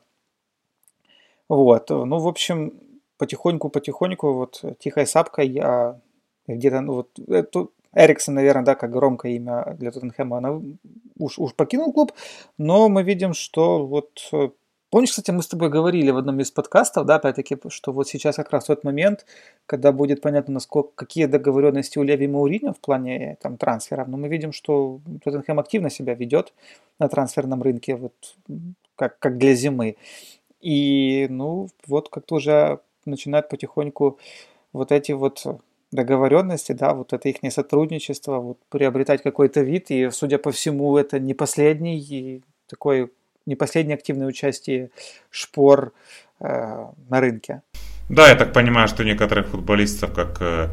Вот, 1.49 1.89
ну, 1.89 2.19
в 2.19 2.25
общем, 2.25 2.71
потихоньку-потихоньку, 3.17 4.31
вот, 4.31 4.63
тихой 4.79 5.05
сапкой, 5.05 5.49
я 5.49 5.99
где-то, 6.47 6.79
ну, 6.79 6.93
вот, 6.93 7.19
это, 7.27 7.67
Эриксон, 7.93 8.35
наверное, 8.35 8.63
да, 8.63 8.75
как 8.75 8.91
громкое 8.91 9.33
имя 9.33 9.75
для 9.77 9.91
Тоттенхэма, 9.91 10.37
она 10.37 10.61
уж, 11.19 11.37
уж 11.37 11.53
покинул 11.53 11.91
клуб, 11.91 12.13
но 12.57 12.87
мы 12.87 13.03
видим, 13.03 13.33
что 13.33 13.85
вот 13.85 14.31
Помнишь, 14.95 15.09
кстати, 15.09 15.31
мы 15.31 15.43
с 15.43 15.47
тобой 15.47 15.67
говорили 15.67 16.09
в 16.09 16.15
одном 16.15 16.39
из 16.39 16.51
подкастов, 16.51 17.05
да, 17.05 17.15
опять-таки, 17.15 17.57
что 17.67 17.91
вот 17.91 18.07
сейчас 18.07 18.37
как 18.37 18.51
раз 18.51 18.63
тот 18.63 18.85
момент, 18.85 19.25
когда 19.65 19.91
будет 19.91 20.21
понятно, 20.21 20.53
насколько, 20.53 20.91
какие 20.95 21.25
договоренности 21.25 21.99
у 21.99 22.03
Леви 22.03 22.27
Мауриньо 22.27 22.71
в 22.71 22.79
плане 22.79 23.37
там, 23.41 23.57
трансферов, 23.57 24.07
но 24.07 24.15
мы 24.15 24.29
видим, 24.29 24.53
что 24.53 25.01
Тоттенхэм 25.21 25.59
активно 25.59 25.89
себя 25.89 26.13
ведет 26.13 26.53
на 26.97 27.09
трансферном 27.09 27.61
рынке, 27.61 27.97
вот 27.97 28.13
как, 28.95 29.19
как 29.19 29.37
для 29.37 29.53
зимы. 29.53 29.97
И, 30.61 31.27
ну, 31.29 31.67
вот 31.87 32.07
как-то 32.07 32.35
уже 32.35 32.79
начинают 33.03 33.49
потихоньку 33.49 34.17
вот 34.71 34.93
эти 34.93 35.11
вот 35.11 35.43
договоренности, 35.91 36.71
да, 36.71 36.93
вот 36.93 37.11
это 37.11 37.27
их 37.27 37.51
сотрудничество, 37.51 38.39
вот 38.39 38.59
приобретать 38.69 39.23
какой-то 39.23 39.59
вид, 39.59 39.91
и, 39.91 40.09
судя 40.11 40.37
по 40.37 40.53
всему, 40.53 40.95
это 40.95 41.19
не 41.19 41.33
последний 41.33 41.99
и 41.99 42.43
такой 42.67 43.11
не 43.45 43.55
последнее 43.55 43.95
активное 43.95 44.27
участие 44.27 44.89
шпор 45.29 45.93
э, 46.39 46.45
на 47.09 47.21
рынке. 47.21 47.61
Да, 48.09 48.29
я 48.29 48.35
так 48.35 48.53
понимаю, 48.53 48.87
что 48.87 49.03
некоторых 49.03 49.47
футболистов, 49.47 50.13
как 50.13 50.37
э, 50.39 50.69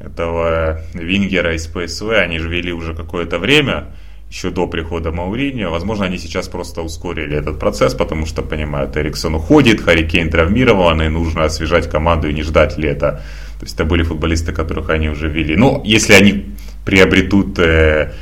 этого 0.00 0.80
Вингера 0.94 1.54
из 1.54 1.66
ПСВ, 1.66 2.10
они 2.10 2.38
же 2.38 2.48
вели 2.48 2.72
уже 2.72 2.94
какое-то 2.94 3.38
время, 3.38 3.88
еще 4.30 4.50
до 4.50 4.66
прихода 4.66 5.10
Мауриньо. 5.10 5.70
Возможно, 5.70 6.04
они 6.04 6.18
сейчас 6.18 6.48
просто 6.48 6.82
ускорили 6.82 7.36
этот 7.36 7.58
процесс, 7.58 7.94
потому 7.94 8.26
что 8.26 8.42
понимают, 8.42 8.96
Эриксон 8.96 9.34
уходит, 9.34 9.80
Харри 9.80 10.06
Кейн 10.06 10.30
травмирован, 10.30 11.02
и 11.02 11.08
нужно 11.08 11.44
освежать 11.44 11.88
команду 11.88 12.28
и 12.28 12.34
не 12.34 12.42
ждать 12.42 12.76
лета. 12.76 13.22
То 13.58 13.64
есть 13.64 13.74
это 13.74 13.84
были 13.84 14.02
футболисты, 14.02 14.52
которых 14.52 14.90
они 14.90 15.08
уже 15.08 15.28
вели. 15.28 15.56
Ну, 15.56 15.82
если 15.84 16.12
они 16.12 16.54
приобретут 16.84 17.58
э, 17.58 18.12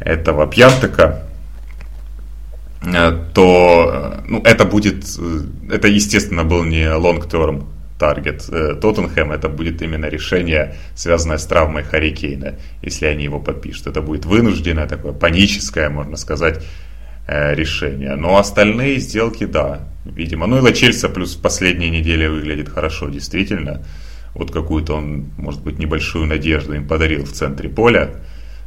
этого 0.00 0.46
Пьянтека, 0.46 1.28
то 3.34 3.90
э, 3.92 4.20
ну, 4.28 4.40
это 4.42 4.64
будет, 4.64 5.04
э, 5.18 5.40
это 5.70 5.88
естественно 5.88 6.44
был 6.44 6.64
не 6.64 6.84
long-term 6.84 7.64
таргет 7.98 8.44
Тоттенхэм, 8.80 9.32
это 9.32 9.48
будет 9.48 9.80
именно 9.80 10.06
решение, 10.06 10.74
связанное 10.94 11.38
с 11.38 11.46
травмой 11.46 11.84
Харри 11.84 12.10
Кейна, 12.10 12.54
если 12.82 13.06
они 13.06 13.24
его 13.24 13.38
подпишут. 13.38 13.86
Это 13.86 14.02
будет 14.02 14.24
вынужденное, 14.24 14.88
такое 14.88 15.12
паническое, 15.12 15.88
можно 15.90 16.16
сказать, 16.16 16.60
решение. 17.28 18.16
Но 18.16 18.36
остальные 18.36 18.98
сделки, 18.98 19.44
да, 19.44 19.88
видимо. 20.04 20.46
Ну 20.46 20.58
и 20.58 20.60
Лачельса 20.60 21.08
плюс 21.08 21.36
в 21.36 21.40
последние 21.40 21.90
недели 21.90 22.26
выглядит 22.26 22.68
хорошо, 22.68 23.08
действительно. 23.08 23.84
Вот 24.34 24.50
какую-то 24.50 24.96
он, 24.96 25.30
может 25.38 25.62
быть, 25.62 25.78
небольшую 25.78 26.26
надежду 26.26 26.74
им 26.74 26.88
подарил 26.88 27.24
в 27.24 27.32
центре 27.32 27.68
поля 27.68 28.10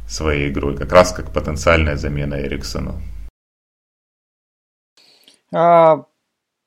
своей 0.08 0.48
игрой, 0.48 0.76
как 0.76 0.92
раз 0.92 1.12
как 1.12 1.32
потенциальная 1.32 1.96
замена 1.96 2.40
Эриксону. 2.40 3.00
А, 5.52 6.04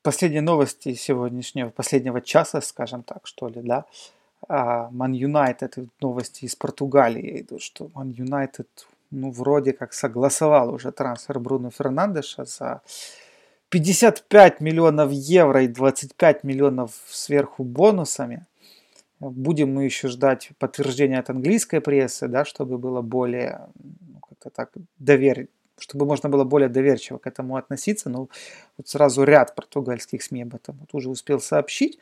последние 0.02 0.42
новости 0.42 0.94
сегодняшнего, 0.94 1.70
последнего 1.70 2.20
часа, 2.20 2.60
скажем 2.60 3.02
так, 3.02 3.26
что 3.26 3.48
ли, 3.48 3.62
да. 3.62 3.84
Ман 4.48 5.12
Юнайтед, 5.12 5.76
новости 6.00 6.46
из 6.46 6.56
Португалии 6.56 7.42
идут, 7.42 7.62
что 7.62 7.90
Ман 7.94 8.10
Юнайтед, 8.10 8.68
ну, 9.12 9.30
вроде 9.30 9.72
как 9.72 9.92
согласовал 9.92 10.74
уже 10.74 10.90
трансфер 10.90 11.38
Бруно 11.38 11.70
Фернандеша 11.70 12.44
за 12.44 12.82
55 13.68 14.60
миллионов 14.60 15.12
евро 15.12 15.62
и 15.62 15.68
25 15.68 16.44
миллионов 16.44 16.90
сверху 17.06 17.62
бонусами. 17.62 18.46
Будем 19.20 19.72
мы 19.72 19.84
еще 19.84 20.08
ждать 20.08 20.50
подтверждения 20.58 21.20
от 21.20 21.30
английской 21.30 21.80
прессы, 21.80 22.26
да, 22.26 22.44
чтобы 22.44 22.78
было 22.78 23.00
более, 23.00 23.68
ну, 23.76 24.18
как-то 24.18 24.50
так, 24.50 24.72
довер... 24.98 25.46
чтобы 25.78 26.06
можно 26.06 26.28
было 26.28 26.44
более 26.44 26.68
доверчиво 26.68 27.18
к 27.18 27.26
этому 27.26 27.56
относиться. 27.56 28.10
Ну, 28.10 28.28
вот 28.76 28.88
сразу 28.88 29.24
ряд 29.24 29.54
португальских 29.54 30.22
СМИ 30.22 30.42
об 30.42 30.54
этом 30.54 30.78
вот 30.78 30.90
уже 30.92 31.10
успел 31.10 31.40
сообщить. 31.40 31.98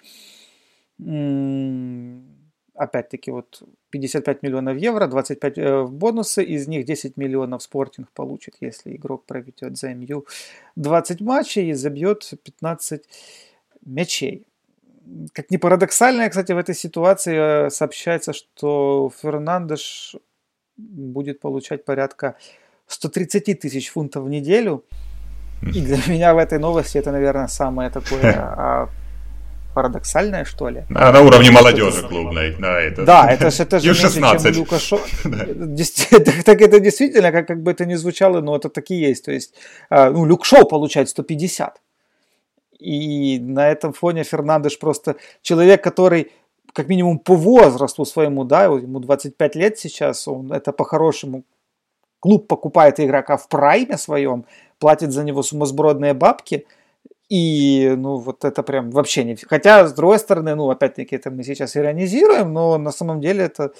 Опять-таки, 2.74 3.30
вот 3.30 3.62
55 3.90 4.42
миллионов 4.42 4.78
евро, 4.78 5.06
25 5.06 5.58
э, 5.58 5.82
в 5.82 5.92
бонусы, 5.92 6.42
из 6.42 6.66
них 6.66 6.86
10 6.86 7.16
миллионов 7.16 7.62
спортинг 7.62 8.10
получит, 8.12 8.56
если 8.60 8.96
игрок 8.96 9.26
проведет 9.26 9.76
за 9.76 9.92
МЮ 9.94 10.24
20 10.76 11.20
матчей 11.20 11.70
и 11.70 11.74
забьет 11.74 12.30
15 12.42 13.04
мячей 13.84 14.46
как 15.32 15.50
ни 15.50 15.56
парадоксально, 15.56 16.28
кстати, 16.28 16.52
в 16.52 16.58
этой 16.58 16.74
ситуации 16.74 17.66
э, 17.66 17.70
сообщается, 17.70 18.32
что 18.32 19.10
Фернандеш 19.20 20.16
будет 20.76 21.40
получать 21.40 21.84
порядка 21.84 22.36
130 22.92 23.60
тысяч 23.60 23.90
фунтов 23.90 24.24
в 24.24 24.28
неделю. 24.28 24.84
И 25.62 25.80
для 25.80 25.98
меня 26.06 26.34
в 26.34 26.38
этой 26.38 26.58
новости 26.58 26.98
это, 26.98 27.12
наверное, 27.12 27.48
самое 27.48 27.90
такое 27.90 28.34
а, 28.34 28.88
парадоксальное, 29.74 30.44
что 30.44 30.70
ли. 30.70 30.84
А, 30.94 31.12
на 31.12 31.20
уровне 31.20 31.50
молодежи 31.50 32.08
клубной. 32.08 32.56
Да, 32.58 32.80
это, 32.80 33.04
да, 33.04 33.30
это 33.30 33.50
же, 33.50 33.62
это 33.62 33.78
же 33.78 33.88
меньше, 33.88 34.42
чем 34.42 34.52
Люка 34.54 34.78
Шо. 34.78 35.00
Так 36.44 36.60
это 36.60 36.80
действительно, 36.80 37.30
как, 37.30 37.46
как 37.46 37.62
бы 37.62 37.70
это 37.70 37.84
ни 37.84 37.94
звучало, 37.96 38.40
но 38.40 38.56
это 38.56 38.68
таки 38.68 38.94
есть. 38.94 39.24
То 39.24 39.32
есть, 39.32 39.54
а, 39.90 40.10
ну, 40.10 40.24
Люк 40.24 40.44
Шоу 40.44 40.66
получает 40.66 41.08
150. 41.08 41.80
И 42.78 43.38
на 43.38 43.70
этом 43.70 43.92
фоне 43.92 44.24
Фернандеш 44.24 44.78
просто 44.78 45.16
человек, 45.42 45.84
который 45.84 46.32
как 46.72 46.88
минимум 46.88 47.18
по 47.18 47.34
возрасту 47.34 48.04
своему, 48.04 48.44
да, 48.44 48.64
ему 48.64 49.00
25 49.00 49.56
лет 49.56 49.78
сейчас, 49.78 50.28
он 50.28 50.52
это 50.52 50.72
по-хорошему 50.72 51.44
клуб 52.20 52.46
покупает 52.46 53.00
игрока 53.00 53.36
в 53.36 53.48
прайме 53.48 53.98
своем, 53.98 54.44
платит 54.78 55.12
за 55.12 55.24
него 55.24 55.42
сумасбродные 55.42 56.14
бабки, 56.14 56.66
и, 57.30 57.94
ну, 57.96 58.16
вот 58.16 58.44
это 58.44 58.62
прям 58.62 58.90
вообще 58.90 59.24
не... 59.24 59.36
Хотя, 59.36 59.86
с 59.86 59.92
другой 59.92 60.18
стороны, 60.18 60.56
ну, 60.56 60.68
опять-таки, 60.68 61.16
это 61.16 61.30
мы 61.30 61.44
сейчас 61.44 61.76
иронизируем, 61.76 62.52
но 62.52 62.76
на 62.78 62.90
самом 62.90 63.20
деле 63.20 63.44
это 63.44 63.72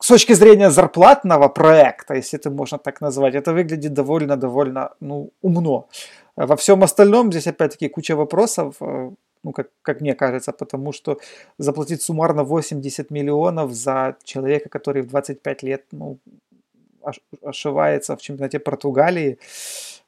с 0.00 0.08
точки 0.08 0.34
зрения 0.34 0.70
зарплатного 0.70 1.48
проекта, 1.48 2.14
если 2.14 2.38
это 2.38 2.50
можно 2.50 2.78
так 2.78 3.00
назвать, 3.00 3.34
это 3.34 3.52
выглядит 3.52 3.92
довольно-довольно, 3.92 4.90
ну, 5.00 5.30
умно. 5.42 5.88
Во 6.36 6.56
всем 6.56 6.82
остальном 6.82 7.30
здесь 7.30 7.46
опять-таки 7.46 7.88
куча 7.88 8.16
вопросов, 8.16 8.76
э, 8.80 9.10
ну, 9.42 9.52
как, 9.52 9.68
как 9.82 10.00
мне 10.00 10.14
кажется, 10.14 10.52
потому 10.52 10.92
что 10.92 11.18
заплатить 11.58 12.02
суммарно 12.02 12.44
80 12.44 13.10
миллионов 13.10 13.72
за 13.72 14.16
человека, 14.24 14.68
который 14.68 15.02
в 15.02 15.08
25 15.08 15.62
лет, 15.62 15.84
ну, 15.92 16.18
ошивается 17.42 18.16
в 18.16 18.20
чемпионате 18.20 18.58
Португалии, 18.58 19.38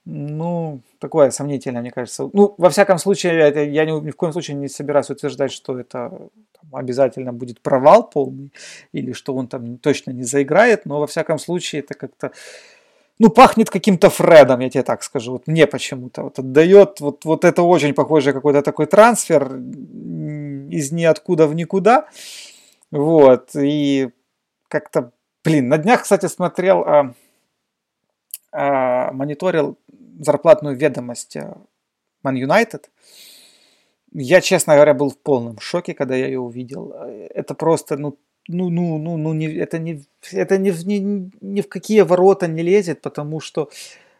ну, 0.04 0.80
такое 0.98 1.30
сомнительное, 1.30 1.82
мне 1.82 1.90
кажется. 1.90 2.30
Ну, 2.32 2.54
во 2.56 2.70
всяком 2.70 2.98
случае, 2.98 3.38
это, 3.40 3.62
я 3.62 3.84
ни, 3.84 3.92
ни 4.00 4.10
в 4.10 4.16
коем 4.16 4.32
случае 4.32 4.56
не 4.56 4.68
собираюсь 4.68 5.10
утверждать, 5.10 5.52
что 5.52 5.78
это 5.78 6.10
там, 6.10 6.74
обязательно 6.74 7.32
будет 7.32 7.60
провал 7.60 8.08
полный, 8.08 8.52
или 8.92 9.12
что 9.12 9.34
он 9.34 9.46
там 9.46 9.76
точно 9.78 10.12
не 10.12 10.24
заиграет, 10.24 10.86
но 10.86 11.00
во 11.00 11.06
всяком 11.06 11.38
случае 11.38 11.82
это 11.82 11.94
как-то 11.94 12.32
ну, 13.20 13.28
пахнет 13.28 13.68
каким-то 13.68 14.08
Фредом, 14.08 14.60
я 14.60 14.70
тебе 14.70 14.82
так 14.82 15.02
скажу. 15.02 15.32
Вот 15.32 15.46
мне 15.46 15.66
почему-то 15.66 16.22
вот 16.22 16.38
отдает, 16.38 17.00
вот, 17.00 17.26
вот 17.26 17.44
это 17.44 17.62
очень 17.62 17.92
похоже 17.92 18.32
какой-то 18.32 18.62
такой 18.62 18.86
трансфер 18.86 19.56
из 20.70 20.90
ниоткуда 20.90 21.46
в 21.46 21.54
никуда. 21.54 22.06
Вот, 22.90 23.50
и 23.54 24.08
как-то, 24.68 25.12
блин, 25.44 25.68
на 25.68 25.78
днях, 25.78 26.02
кстати, 26.02 26.26
смотрел, 26.26 26.80
а, 26.80 27.14
а, 28.52 29.12
мониторил 29.12 29.78
зарплатную 30.20 30.76
ведомость 30.76 31.36
Man 31.36 32.34
United. 32.34 32.84
Я, 34.12 34.40
честно 34.40 34.74
говоря, 34.74 34.94
был 34.94 35.10
в 35.10 35.18
полном 35.18 35.58
шоке, 35.60 35.94
когда 35.94 36.16
я 36.16 36.26
ее 36.26 36.40
увидел. 36.40 36.92
Это 36.92 37.54
просто, 37.54 37.96
ну, 37.96 38.18
ну, 38.48 38.68
ну, 38.68 38.98
ну, 38.98 39.16
ну, 39.16 39.32
не, 39.32 39.46
это, 39.54 39.78
не, 39.78 40.04
это 40.32 40.58
ни, 40.58 40.70
ни, 40.70 41.30
ни 41.40 41.60
в 41.60 41.68
какие 41.68 42.00
ворота 42.00 42.48
не 42.48 42.62
лезет, 42.62 43.00
потому 43.00 43.40
что, 43.40 43.70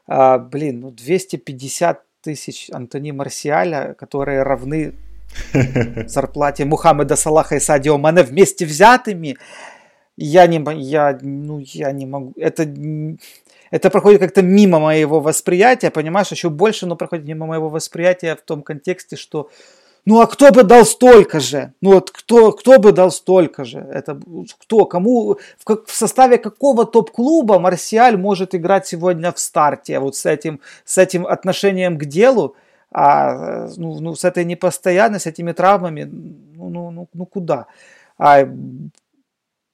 а, 0.06 0.38
блин, 0.38 0.80
ну, 0.80 0.90
250 0.90 2.04
тысяч 2.20 2.70
Антони 2.70 3.12
Марсиаля, 3.12 3.94
которые 3.94 4.42
равны 4.42 4.94
зарплате 6.06 6.64
Мухаммеда 6.64 7.16
Салаха 7.16 7.56
и 7.56 7.60
Садио 7.60 7.98
Мане 7.98 8.22
вместе 8.22 8.66
взятыми, 8.66 9.36
я 10.24 10.46
не, 10.46 10.62
я, 10.80 11.18
ну, 11.22 11.60
я 11.60 11.92
не 11.92 12.06
могу, 12.06 12.32
это, 12.36 12.68
это 13.70 13.90
проходит 13.90 14.20
как-то 14.20 14.42
мимо 14.42 14.78
моего 14.78 15.20
восприятия, 15.20 15.90
понимаешь, 15.90 16.30
еще 16.30 16.50
больше, 16.50 16.86
но 16.86 16.96
проходит 16.96 17.26
мимо 17.26 17.46
моего 17.46 17.68
восприятия 17.68 18.36
в 18.36 18.42
том 18.42 18.62
контексте, 18.62 19.16
что 19.16 19.48
ну 20.06 20.20
а 20.20 20.26
кто 20.26 20.50
бы 20.50 20.62
дал 20.62 20.84
столько 20.84 21.40
же? 21.40 21.72
Ну 21.80 21.92
вот 21.92 22.10
кто, 22.10 22.52
кто 22.52 22.78
бы 22.78 22.92
дал 22.92 23.10
столько 23.10 23.64
же? 23.64 23.78
Это 23.80 24.18
кто? 24.58 24.86
Кому? 24.86 25.38
В, 25.58 25.64
как, 25.64 25.86
в 25.86 25.94
составе 25.94 26.38
какого 26.38 26.86
топ-клуба 26.86 27.58
Марсиаль 27.58 28.16
может 28.16 28.54
играть 28.54 28.86
сегодня 28.86 29.30
в 29.30 29.38
старте? 29.38 29.98
Вот 29.98 30.16
с 30.16 30.24
этим, 30.24 30.60
с 30.84 30.96
этим 30.96 31.26
отношением 31.26 31.98
к 31.98 32.06
делу, 32.06 32.56
а, 32.90 33.68
ну, 33.76 34.00
ну, 34.00 34.14
с 34.14 34.24
этой 34.24 34.44
непостоянностью, 34.44 35.30
с 35.30 35.34
этими 35.34 35.52
травмами, 35.52 36.04
ну, 36.04 36.70
ну, 36.70 36.90
ну, 36.90 37.08
ну 37.12 37.26
куда? 37.26 37.66
А, 38.18 38.48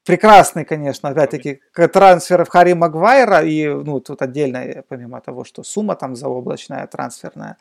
прекрасный, 0.06 0.64
конечно, 0.64 1.08
опять-таки, 1.08 1.60
трансфер 1.92 2.44
в 2.44 2.48
Харри 2.48 2.74
Магуайра, 2.74 3.42
и 3.44 3.66
ну, 3.68 4.00
тут 4.00 4.22
отдельно, 4.22 4.82
помимо 4.88 5.20
того, 5.20 5.44
что 5.44 5.64
сумма 5.64 5.96
там 5.96 6.16
заоблачная, 6.16 6.86
трансферная, 6.86 7.56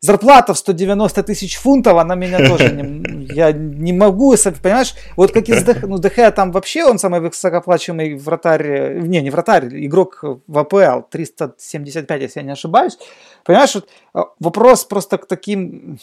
зарплата 0.00 0.52
в 0.52 0.58
190 0.58 1.22
тысяч 1.22 1.56
фунтов, 1.56 1.96
она 1.96 2.14
меня 2.14 2.46
тоже 2.46 2.70
не, 2.70 3.24
я 3.34 3.52
не 3.52 3.92
могу, 3.92 4.36
понимаешь, 4.62 4.94
вот 5.16 5.32
как 5.32 5.48
из 5.48 5.64
ДХ, 5.64 5.82
ну 5.82 5.98
ДХ 5.98 6.34
там 6.34 6.52
вообще 6.52 6.84
он 6.84 6.98
самый 6.98 7.20
высокоплачиваемый 7.20 8.14
вратарь, 8.16 9.00
не, 9.00 9.20
не 9.22 9.30
вратарь, 9.30 9.68
игрок 9.86 10.22
в 10.46 10.58
АПЛ, 10.58 11.08
375, 11.10 12.22
если 12.22 12.40
я 12.40 12.46
не 12.46 12.52
ошибаюсь, 12.52 12.98
понимаешь, 13.44 13.74
вот 13.74 13.88
а, 14.12 14.26
вопрос 14.38 14.84
просто 14.84 15.18
к 15.18 15.26
таким 15.26 15.98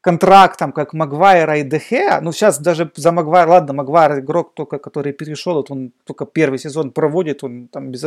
контрактам, 0.00 0.72
как 0.72 0.94
Магуайра 0.94 1.58
и 1.58 1.62
Дехе, 1.62 2.20
ну 2.20 2.32
сейчас 2.32 2.58
даже 2.58 2.90
за 2.94 3.12
Магуайра, 3.12 3.50
ладно, 3.50 3.74
Магуайр 3.74 4.20
игрок 4.20 4.54
только, 4.54 4.78
который 4.78 5.12
перешел, 5.12 5.54
вот 5.54 5.70
он 5.70 5.92
только 6.04 6.24
первый 6.24 6.58
сезон 6.58 6.90
проводит, 6.92 7.42
он 7.42 7.68
там 7.68 7.90
без, 7.90 8.04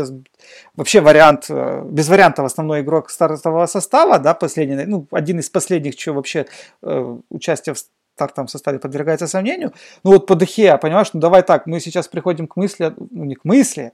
вообще 0.76 1.02
вариант, 1.02 1.46
э, 1.50 1.84
без 1.86 2.08
вариантов 2.08 2.46
основной 2.46 2.82
игрок 2.82 3.10
стартового 3.10 3.66
состава, 3.66 4.20
да, 4.20 4.34
последний, 4.34 4.86
ну, 4.86 5.06
один 5.12 5.40
из 5.40 5.50
последних, 5.50 6.00
что 6.00 6.14
вообще 6.14 6.46
э, 6.82 7.18
участие 7.30 7.74
в 7.74 7.78
стартовом 8.16 8.48
составе 8.48 8.80
подвергается 8.80 9.28
сомнению. 9.28 9.74
Ну 10.04 10.12
вот 10.12 10.28
по 10.28 10.36
Дехе, 10.36 10.78
понимаешь, 10.78 11.10
ну 11.14 11.20
давай 11.20 11.44
так, 11.44 11.68
мы 11.68 11.80
сейчас 11.80 12.08
приходим 12.08 12.48
к 12.48 12.56
мысли, 12.56 12.94
ну 13.12 13.26
не 13.26 13.36
к 13.36 13.44
мысли, 13.44 13.92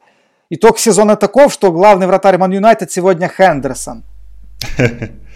итог 0.51 0.77
сезона 0.77 1.15
таков, 1.15 1.51
что 1.51 1.71
главный 1.71 2.07
вратарь 2.07 2.37
Ман 2.37 2.51
Юнайтед 2.51 2.91
сегодня 2.91 3.27
Хендерсон. 3.27 4.03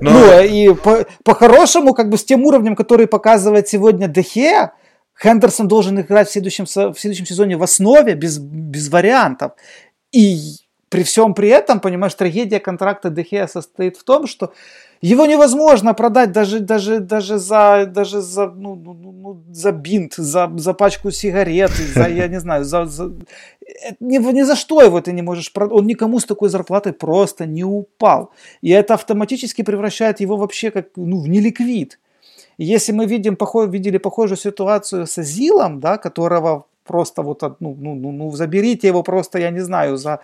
Но... 0.00 0.10
Ну, 0.10 0.42
и 0.42 0.74
по- 0.74 1.06
по-хорошему, 1.24 1.94
как 1.94 2.08
бы 2.08 2.16
с 2.16 2.24
тем 2.24 2.44
уровнем, 2.44 2.76
который 2.76 3.06
показывает 3.06 3.68
сегодня 3.68 4.08
Дехе, 4.08 4.72
Хендерсон 5.20 5.68
должен 5.68 6.00
играть 6.00 6.28
в 6.28 6.32
следующем, 6.32 6.66
в 6.66 6.98
следующем 6.98 7.26
сезоне 7.26 7.56
в 7.56 7.62
основе, 7.62 8.14
без, 8.14 8.38
без 8.38 8.88
вариантов. 8.88 9.52
И 10.12 10.56
при 10.88 11.02
всем 11.02 11.34
при 11.34 11.48
этом, 11.48 11.80
понимаешь, 11.80 12.14
трагедия 12.14 12.60
контракта 12.60 13.10
Дехе 13.10 13.48
состоит 13.48 13.96
в 13.96 14.04
том, 14.04 14.26
что 14.26 14.52
его 15.04 15.26
невозможно 15.26 15.94
продать 15.94 16.32
даже, 16.32 16.60
даже, 16.60 17.00
даже 17.00 17.38
за, 17.38 17.86
даже 17.86 18.22
за, 18.22 18.46
ну, 18.46 18.74
ну, 18.74 18.94
ну, 18.94 19.12
ну 19.12 19.42
за 19.52 19.70
бинт, 19.72 20.14
за, 20.16 20.50
за 20.56 20.72
пачку 20.72 21.10
сигарет, 21.10 21.70
за, 21.70 22.08
я 22.08 22.28
не 22.28 22.40
знаю, 22.40 22.64
за, 22.64 22.86
за... 22.86 23.12
Ни, 24.00 24.32
ни 24.32 24.42
за 24.42 24.56
что 24.56 24.80
его 24.80 25.00
ты 25.02 25.12
не 25.12 25.22
можешь 25.22 25.52
продать. 25.52 25.78
Он 25.78 25.86
никому 25.86 26.20
с 26.20 26.24
такой 26.24 26.48
зарплатой 26.48 26.92
просто 26.94 27.44
не 27.44 27.64
упал. 27.64 28.30
И 28.62 28.70
это 28.70 28.94
автоматически 28.94 29.62
превращает 29.62 30.20
его 30.20 30.36
вообще 30.36 30.70
как, 30.70 30.86
ну, 30.96 31.20
в 31.20 31.28
неликвид. 31.28 31.98
Если 32.56 32.92
мы 32.92 33.04
видим, 33.04 33.36
похож, 33.36 33.68
видели 33.68 33.98
похожую 33.98 34.38
ситуацию 34.38 35.06
с 35.06 35.18
Азилом, 35.18 35.80
да, 35.80 35.98
которого 35.98 36.64
просто 36.84 37.22
вот, 37.22 37.42
ну, 37.60 37.76
ну, 37.78 37.94
ну, 37.94 38.12
ну, 38.12 38.30
заберите 38.30 38.88
его 38.88 39.02
просто, 39.02 39.38
я 39.38 39.50
не 39.50 39.60
знаю, 39.60 39.96
за 39.98 40.20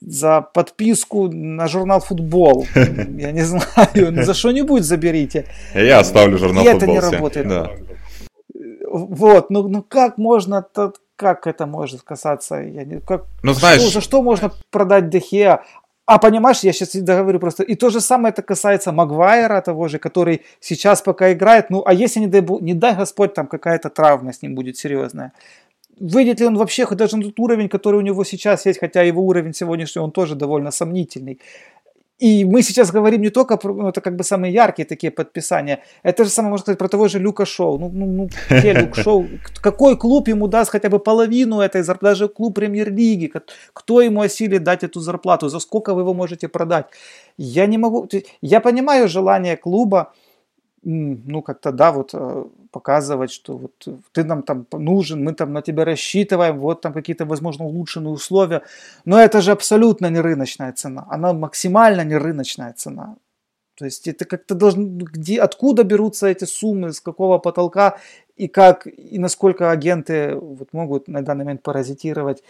за 0.00 0.40
подписку 0.40 1.28
на 1.28 1.68
журнал 1.68 2.00
«Футбол». 2.00 2.66
Я 2.74 3.32
не 3.32 3.42
знаю, 3.42 4.12
ну, 4.12 4.22
за 4.22 4.34
что-нибудь 4.34 4.82
заберите. 4.82 5.46
Я 5.74 6.00
оставлю 6.00 6.38
журнал 6.38 6.64
«Футбол». 6.64 6.78
Это 6.78 6.86
не 6.86 6.98
работает. 6.98 7.48
Да. 7.48 7.70
Вот, 8.90 9.50
ну, 9.50 9.68
ну 9.68 9.82
как 9.82 10.18
можно, 10.18 10.66
как 11.16 11.46
это 11.46 11.66
может 11.66 12.02
касаться, 12.02 12.56
я 12.56 12.84
не, 12.84 13.00
как, 13.00 13.26
ну, 13.42 13.52
знаешь... 13.52 13.82
что, 13.82 13.90
за 13.90 14.00
что 14.00 14.22
можно 14.22 14.50
продать 14.70 15.10
Дехеа? 15.10 15.60
А 16.06 16.18
понимаешь, 16.18 16.64
я 16.64 16.72
сейчас 16.72 16.96
говорю 16.96 17.38
просто, 17.38 17.62
и 17.62 17.76
то 17.76 17.90
же 17.90 18.00
самое 18.00 18.32
это 18.32 18.42
касается 18.42 18.90
Магуайра 18.90 19.60
того 19.60 19.86
же, 19.86 19.98
который 19.98 20.42
сейчас 20.58 21.02
пока 21.02 21.32
играет, 21.32 21.70
ну 21.70 21.82
а 21.86 21.92
если 21.92 22.18
не 22.18 22.26
дай, 22.26 22.44
не 22.60 22.74
дай 22.74 22.96
Господь 22.96 23.32
там 23.32 23.46
какая-то 23.46 23.90
травма 23.90 24.32
с 24.32 24.42
ним 24.42 24.56
будет 24.56 24.76
серьезная, 24.76 25.32
выйдет 26.00 26.40
ли 26.40 26.46
он 26.46 26.56
вообще 26.56 26.84
хоть 26.84 26.98
даже 26.98 27.16
на 27.16 27.22
тот 27.22 27.38
уровень, 27.38 27.68
который 27.68 27.96
у 27.96 28.02
него 28.02 28.24
сейчас 28.24 28.66
есть, 28.66 28.80
хотя 28.80 29.02
его 29.02 29.22
уровень 29.22 29.54
сегодняшний, 29.54 30.02
он 30.02 30.10
тоже 30.10 30.34
довольно 30.34 30.70
сомнительный. 30.70 31.38
И 32.20 32.44
мы 32.44 32.62
сейчас 32.62 32.92
говорим 32.92 33.22
не 33.22 33.30
только 33.30 33.56
про, 33.56 33.72
ну, 33.72 33.88
это 33.88 34.02
как 34.02 34.14
бы 34.14 34.24
самые 34.24 34.52
яркие 34.52 34.86
такие 34.86 35.10
подписания, 35.10 35.78
это 36.02 36.24
же 36.24 36.30
самое, 36.30 36.50
можно 36.50 36.62
сказать, 36.62 36.78
про 36.78 36.88
того 36.88 37.08
же 37.08 37.18
Люка 37.18 37.46
Шоу. 37.46 37.78
Ну, 37.78 37.88
ну, 37.88 38.06
ну 38.06 38.28
где 38.50 38.74
Люк 38.74 38.94
Шоу? 39.04 39.26
Какой 39.62 39.96
клуб 39.96 40.28
ему 40.28 40.46
даст 40.46 40.70
хотя 40.70 40.90
бы 40.90 40.98
половину 40.98 41.60
этой 41.60 41.82
зарплаты, 41.82 42.10
даже 42.10 42.28
клуб 42.28 42.54
премьер-лиги, 42.54 43.32
кто 43.72 44.02
ему 44.02 44.20
осилит 44.20 44.62
дать 44.62 44.84
эту 44.84 45.00
зарплату, 45.00 45.48
за 45.48 45.60
сколько 45.60 45.94
вы 45.94 46.02
его 46.02 46.12
можете 46.12 46.48
продать? 46.48 46.86
Я 47.38 47.66
не 47.66 47.78
могу, 47.78 48.06
я 48.42 48.60
понимаю 48.60 49.08
желание 49.08 49.56
клуба, 49.56 50.12
ну, 50.82 51.42
как-то, 51.42 51.72
да, 51.72 51.92
вот 51.92 52.10
э, 52.14 52.44
показывать, 52.70 53.30
что 53.30 53.56
вот 53.56 53.88
ты 54.12 54.24
нам 54.24 54.42
там 54.42 54.66
нужен, 54.72 55.22
мы 55.22 55.34
там 55.34 55.52
на 55.52 55.62
тебя 55.62 55.84
рассчитываем, 55.84 56.58
вот 56.58 56.80
там 56.80 56.92
какие-то, 56.92 57.26
возможно, 57.26 57.64
улучшенные 57.66 58.12
условия. 58.12 58.62
Но 59.04 59.20
это 59.20 59.40
же 59.40 59.52
абсолютно 59.52 60.10
не 60.10 60.20
рыночная 60.20 60.72
цена. 60.72 61.06
Она 61.10 61.32
максимально 61.32 62.04
не 62.04 62.16
рыночная 62.16 62.72
цена. 62.72 63.16
То 63.74 63.84
есть 63.84 64.08
это 64.08 64.24
как-то 64.24 64.54
должно, 64.54 64.84
где, 64.84 65.40
откуда 65.40 65.84
берутся 65.84 66.26
эти 66.26 66.44
суммы, 66.44 66.92
с 66.92 67.00
какого 67.00 67.38
потолка 67.38 67.98
и 68.36 68.48
как, 68.48 68.86
и 68.86 69.18
насколько 69.18 69.70
агенты 69.70 70.34
вот, 70.34 70.72
могут 70.72 71.08
на 71.08 71.22
данный 71.22 71.44
момент 71.44 71.62
паразитировать 71.62 72.42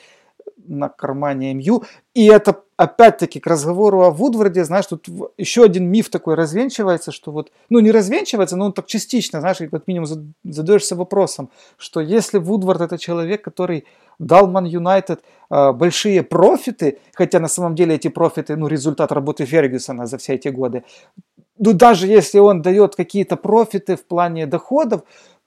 на 0.57 0.89
кармане 0.89 1.55
МЮ. 1.55 1.85
И 2.15 2.27
это 2.27 2.63
опять-таки 2.81 3.41
к 3.41 3.47
разговору 3.47 4.01
о 4.01 4.11
Вудварде, 4.11 4.65
знаешь, 4.65 4.87
тут 4.87 5.07
еще 5.37 5.65
один 5.65 5.91
миф 5.91 6.09
такой 6.09 6.35
развенчивается, 6.35 7.13
что 7.13 7.31
вот, 7.31 7.53
ну 7.69 7.79
не 7.81 7.91
развенчивается, 7.91 8.57
но 8.57 8.65
он 8.65 8.73
так 8.73 8.87
частично, 8.87 9.41
знаешь, 9.41 9.59
как 9.59 9.87
минимум 9.87 10.35
задаешься 10.45 10.97
вопросом, 10.97 11.51
что 11.77 12.01
если 12.01 12.39
Вудвард 12.39 12.81
это 12.81 12.97
человек, 12.97 13.43
который 13.43 13.85
дал 14.19 14.47
Ман 14.47 14.65
Юнайтед 14.65 15.21
большие 15.51 16.23
профиты, 16.23 16.99
хотя 17.13 17.39
на 17.39 17.49
самом 17.49 17.75
деле 17.75 17.97
эти 17.97 18.09
профиты, 18.09 18.57
ну 18.57 18.67
результат 18.67 19.13
работы 19.13 19.45
Фергюсона 19.45 20.07
за 20.07 20.17
все 20.17 20.35
эти 20.37 20.49
годы, 20.49 20.83
ну 21.59 21.75
даже 21.75 22.07
если 22.07 22.39
он 22.39 22.63
дает 22.63 22.97
какие-то 22.97 23.37
профиты 23.37 23.97
в 23.97 24.07
плане 24.07 24.47
доходов, 24.47 25.03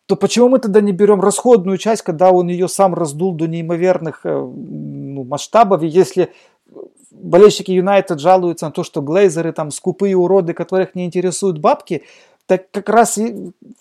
то 0.05 0.15
почему 0.15 0.49
мы 0.49 0.59
тогда 0.59 0.81
не 0.81 0.91
берем 0.91 1.21
расходную 1.21 1.77
часть, 1.77 2.01
когда 2.01 2.31
он 2.31 2.49
ее 2.49 2.67
сам 2.67 2.93
раздул 2.93 3.33
до 3.33 3.47
неимоверных 3.47 4.25
э, 4.25 4.37
ну, 4.37 5.23
масштабов, 5.23 5.81
и 5.81 5.87
если 5.87 6.29
болельщики 7.11 7.71
Юнайтед 7.71 8.19
жалуются 8.19 8.65
на 8.65 8.71
то, 8.71 8.83
что 8.83 9.01
глейзеры 9.01 9.53
там 9.53 9.71
скупые 9.71 10.15
уроды, 10.15 10.53
которых 10.53 10.95
не 10.95 11.05
интересуют 11.05 11.59
бабки, 11.59 12.03
так 12.45 12.69
как 12.71 12.89
раз 12.89 13.19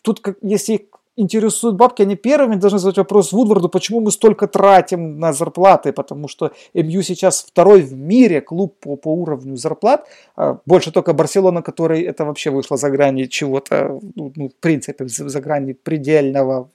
тут, 0.03 0.21
если 0.43 0.75
их 0.75 0.81
интересуют 1.17 1.77
бабки, 1.77 2.03
они 2.03 2.17
первыми 2.17 2.57
должны 2.57 2.79
задать 2.79 2.99
вопрос 2.99 3.33
Вудварду, 3.33 3.69
почему 3.69 4.01
мы 4.01 4.11
столько 4.11 4.47
тратим 4.47 5.19
на 5.19 5.33
зарплаты, 5.33 5.93
потому 5.93 6.29
что 6.29 6.53
МЮ 6.75 7.03
сейчас 7.03 7.43
второй 7.43 7.83
в 7.83 7.93
мире 7.93 8.41
клуб 8.41 8.79
по, 8.81 8.97
по 8.97 9.13
уровню 9.13 9.57
зарплат, 9.57 10.07
а 10.37 10.59
больше 10.65 10.91
только 10.91 11.13
Барселона, 11.13 11.63
который 11.63 12.03
это 12.03 12.25
вообще 12.25 12.51
вышло 12.51 12.77
за 12.77 12.91
грани 12.91 13.25
чего-то, 13.25 14.01
ну, 14.15 14.33
ну 14.37 14.49
в 14.49 14.55
принципе, 14.55 15.07
за, 15.07 15.41
грани 15.41 15.75
предельного 15.75 16.71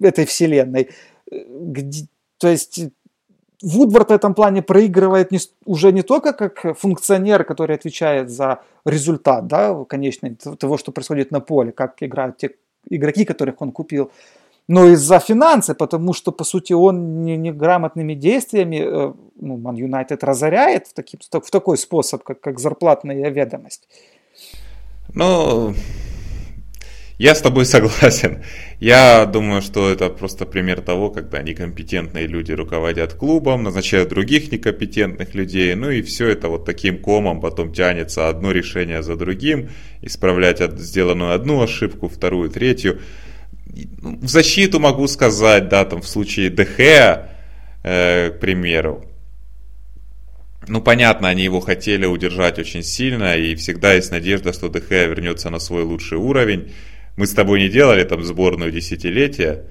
этой 0.00 0.24
вселенной. 0.24 0.88
Где, 1.30 2.06
то 2.38 2.48
есть 2.48 2.80
Вудвард 3.62 4.08
в 4.08 4.12
этом 4.12 4.34
плане 4.34 4.62
проигрывает 4.62 5.30
не, 5.32 5.38
уже 5.66 5.92
не 5.92 6.02
только 6.02 6.32
как 6.32 6.78
функционер, 6.78 7.44
который 7.44 7.76
отвечает 7.76 8.30
за 8.30 8.60
результат, 8.86 9.46
да, 9.46 9.84
конечный, 9.84 10.34
того, 10.34 10.78
что 10.78 10.92
происходит 10.92 11.30
на 11.30 11.40
поле, 11.40 11.72
как 11.72 12.02
играют 12.02 12.38
те 12.38 12.50
игроки, 12.88 13.24
которых 13.24 13.60
он 13.60 13.72
купил, 13.72 14.10
но 14.68 14.86
и 14.86 14.94
за 14.94 15.18
финансы, 15.18 15.74
потому 15.74 16.12
что, 16.12 16.32
по 16.32 16.44
сути, 16.44 16.72
он 16.72 17.24
неграмотными 17.24 18.14
действиями 18.14 18.76
э, 18.76 19.12
ну, 19.40 19.56
Ман 19.56 19.74
Юнайтед 19.74 20.22
разоряет 20.24 20.86
в, 20.86 20.94
таким, 20.94 21.20
в 21.20 21.50
такой 21.50 21.76
способ, 21.76 22.22
как, 22.22 22.40
как 22.40 22.58
зарплатная 22.60 23.30
ведомость. 23.30 23.88
Ну, 25.12 25.74
я 27.20 27.34
с 27.34 27.42
тобой 27.42 27.66
согласен. 27.66 28.42
Я 28.80 29.26
думаю, 29.26 29.60
что 29.60 29.90
это 29.90 30.08
просто 30.08 30.46
пример 30.46 30.80
того, 30.80 31.10
когда 31.10 31.42
некомпетентные 31.42 32.26
люди 32.26 32.52
руководят 32.52 33.12
клубом, 33.12 33.62
назначают 33.62 34.08
других 34.08 34.50
некомпетентных 34.50 35.34
людей, 35.34 35.74
ну 35.74 35.90
и 35.90 36.00
все 36.00 36.28
это 36.28 36.48
вот 36.48 36.64
таким 36.64 36.96
комом 36.96 37.42
потом 37.42 37.74
тянется 37.74 38.30
одно 38.30 38.52
решение 38.52 39.02
за 39.02 39.16
другим, 39.16 39.68
исправлять 40.00 40.60
сделанную 40.80 41.34
одну 41.34 41.60
ошибку, 41.60 42.08
вторую, 42.08 42.48
третью. 42.48 43.00
Ну, 43.66 44.16
в 44.16 44.28
защиту 44.28 44.80
могу 44.80 45.06
сказать, 45.06 45.68
да, 45.68 45.84
там 45.84 46.00
в 46.00 46.08
случае 46.08 46.48
ДХ, 46.48 46.80
э, 47.82 48.30
к 48.30 48.40
примеру, 48.40 49.04
ну, 50.68 50.80
понятно, 50.80 51.28
они 51.28 51.44
его 51.44 51.60
хотели 51.60 52.06
удержать 52.06 52.58
очень 52.58 52.82
сильно, 52.82 53.36
и 53.36 53.54
всегда 53.56 53.92
есть 53.92 54.10
надежда, 54.10 54.54
что 54.54 54.70
ДХ 54.70 54.90
вернется 54.90 55.50
на 55.50 55.58
свой 55.58 55.82
лучший 55.82 56.16
уровень. 56.16 56.72
Мы 57.20 57.26
с 57.26 57.34
тобой 57.34 57.60
не 57.60 57.68
делали 57.68 58.02
там 58.04 58.24
сборную 58.24 58.72
десятилетия. 58.72 59.66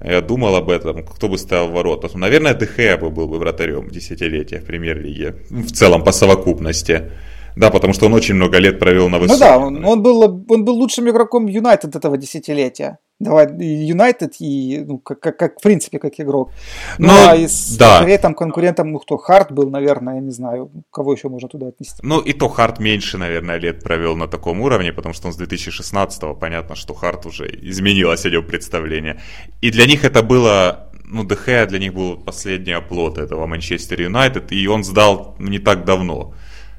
Я 0.00 0.20
думал 0.20 0.54
об 0.54 0.70
этом, 0.70 1.04
кто 1.04 1.28
бы 1.28 1.38
ставил 1.38 1.72
ворота. 1.72 2.08
Ну, 2.14 2.20
наверное, 2.20 2.54
ДХ 2.54 3.00
бы 3.00 3.10
был 3.10 3.26
бы 3.26 3.40
вратарем 3.40 3.90
десятилетия 3.90 4.60
в 4.60 4.64
премьер-лиге. 4.64 5.34
В 5.50 5.72
целом, 5.72 6.04
по 6.04 6.12
совокупности. 6.12 7.10
Да, 7.56 7.70
потому 7.70 7.94
что 7.94 8.06
он 8.06 8.14
очень 8.14 8.36
много 8.36 8.58
лет 8.58 8.78
провел 8.78 9.08
на 9.08 9.18
высоком. 9.18 9.40
Ну 9.40 9.44
да, 9.44 9.58
он, 9.58 9.84
он, 9.84 10.02
был, 10.02 10.44
он 10.48 10.64
был 10.64 10.74
лучшим 10.74 11.10
игроком 11.10 11.46
Юнайтед 11.48 11.96
этого 11.96 12.16
десятилетия. 12.16 12.98
Давай, 13.20 13.46
Юнайтед 13.58 14.34
и, 14.40 14.84
ну, 14.84 14.98
как, 14.98 15.20
как, 15.20 15.38
как, 15.38 15.58
в 15.58 15.62
принципе, 15.62 15.98
как 15.98 16.18
игрок. 16.18 16.50
Ну, 16.98 17.06
ну 17.06 17.28
а 17.28 17.36
из 17.36 17.76
да. 17.76 18.04
там 18.18 18.34
конкурентом, 18.34 18.90
ну, 18.90 18.98
кто, 18.98 19.16
Харт 19.16 19.52
был, 19.52 19.70
наверное, 19.70 20.16
я 20.16 20.20
не 20.20 20.32
знаю, 20.32 20.70
кого 20.90 21.12
еще 21.12 21.28
можно 21.28 21.48
туда 21.48 21.68
отнести. 21.68 22.00
Ну, 22.02 22.20
и 22.20 22.32
то 22.32 22.48
Харт 22.48 22.80
меньше, 22.80 23.16
наверное, 23.16 23.58
лет 23.58 23.84
провел 23.84 24.16
на 24.16 24.26
таком 24.26 24.60
уровне, 24.60 24.92
потому 24.92 25.14
что 25.14 25.28
он 25.28 25.32
с 25.32 25.40
2016-го, 25.40 26.34
понятно, 26.34 26.74
что 26.74 26.94
Харт 26.94 27.26
уже 27.26 27.46
изменилось 27.46 28.26
о 28.26 28.30
нем 28.30 28.46
представление. 28.46 29.20
И 29.62 29.70
для 29.70 29.86
них 29.86 30.04
это 30.04 30.22
было 30.22 30.90
ну, 31.04 31.22
ДХ 31.22 31.68
для 31.68 31.78
них 31.78 31.94
был 31.94 32.16
последний 32.16 32.72
оплот 32.72 33.18
этого 33.18 33.46
Манчестер 33.46 34.00
Юнайтед, 34.00 34.52
и 34.52 34.66
он 34.66 34.82
сдал 34.82 35.36
не 35.38 35.58
так 35.58 35.84
давно. 35.84 36.34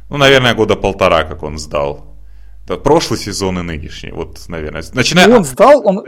Ну, 0.09 0.17
наверное, 0.17 0.53
года 0.53 0.75
полтора, 0.75 1.23
как 1.23 1.43
он 1.43 1.57
сдал. 1.57 2.14
Прошлый 2.65 3.19
сезон 3.19 3.59
и 3.59 3.61
нынешний, 3.61 4.11
вот, 4.11 4.39
наверное. 4.47 4.83
Начиная... 4.93 5.29
Он 5.29 5.43
сдал, 5.43 5.81
он, 5.85 6.03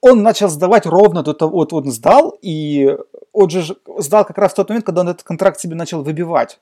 он 0.00 0.22
начал 0.22 0.48
сдавать 0.48 0.86
ровно 0.86 1.22
до 1.22 1.34
того, 1.34 1.58
вот 1.58 1.72
он 1.74 1.90
сдал, 1.90 2.34
и 2.40 2.96
он 3.32 3.50
же 3.50 3.76
сдал 3.98 4.24
как 4.24 4.38
раз 4.38 4.52
в 4.52 4.56
тот 4.56 4.70
момент, 4.70 4.86
когда 4.86 5.02
он 5.02 5.10
этот 5.10 5.22
контракт 5.22 5.60
себе 5.60 5.74
начал 5.74 6.02
выбивать. 6.02 6.60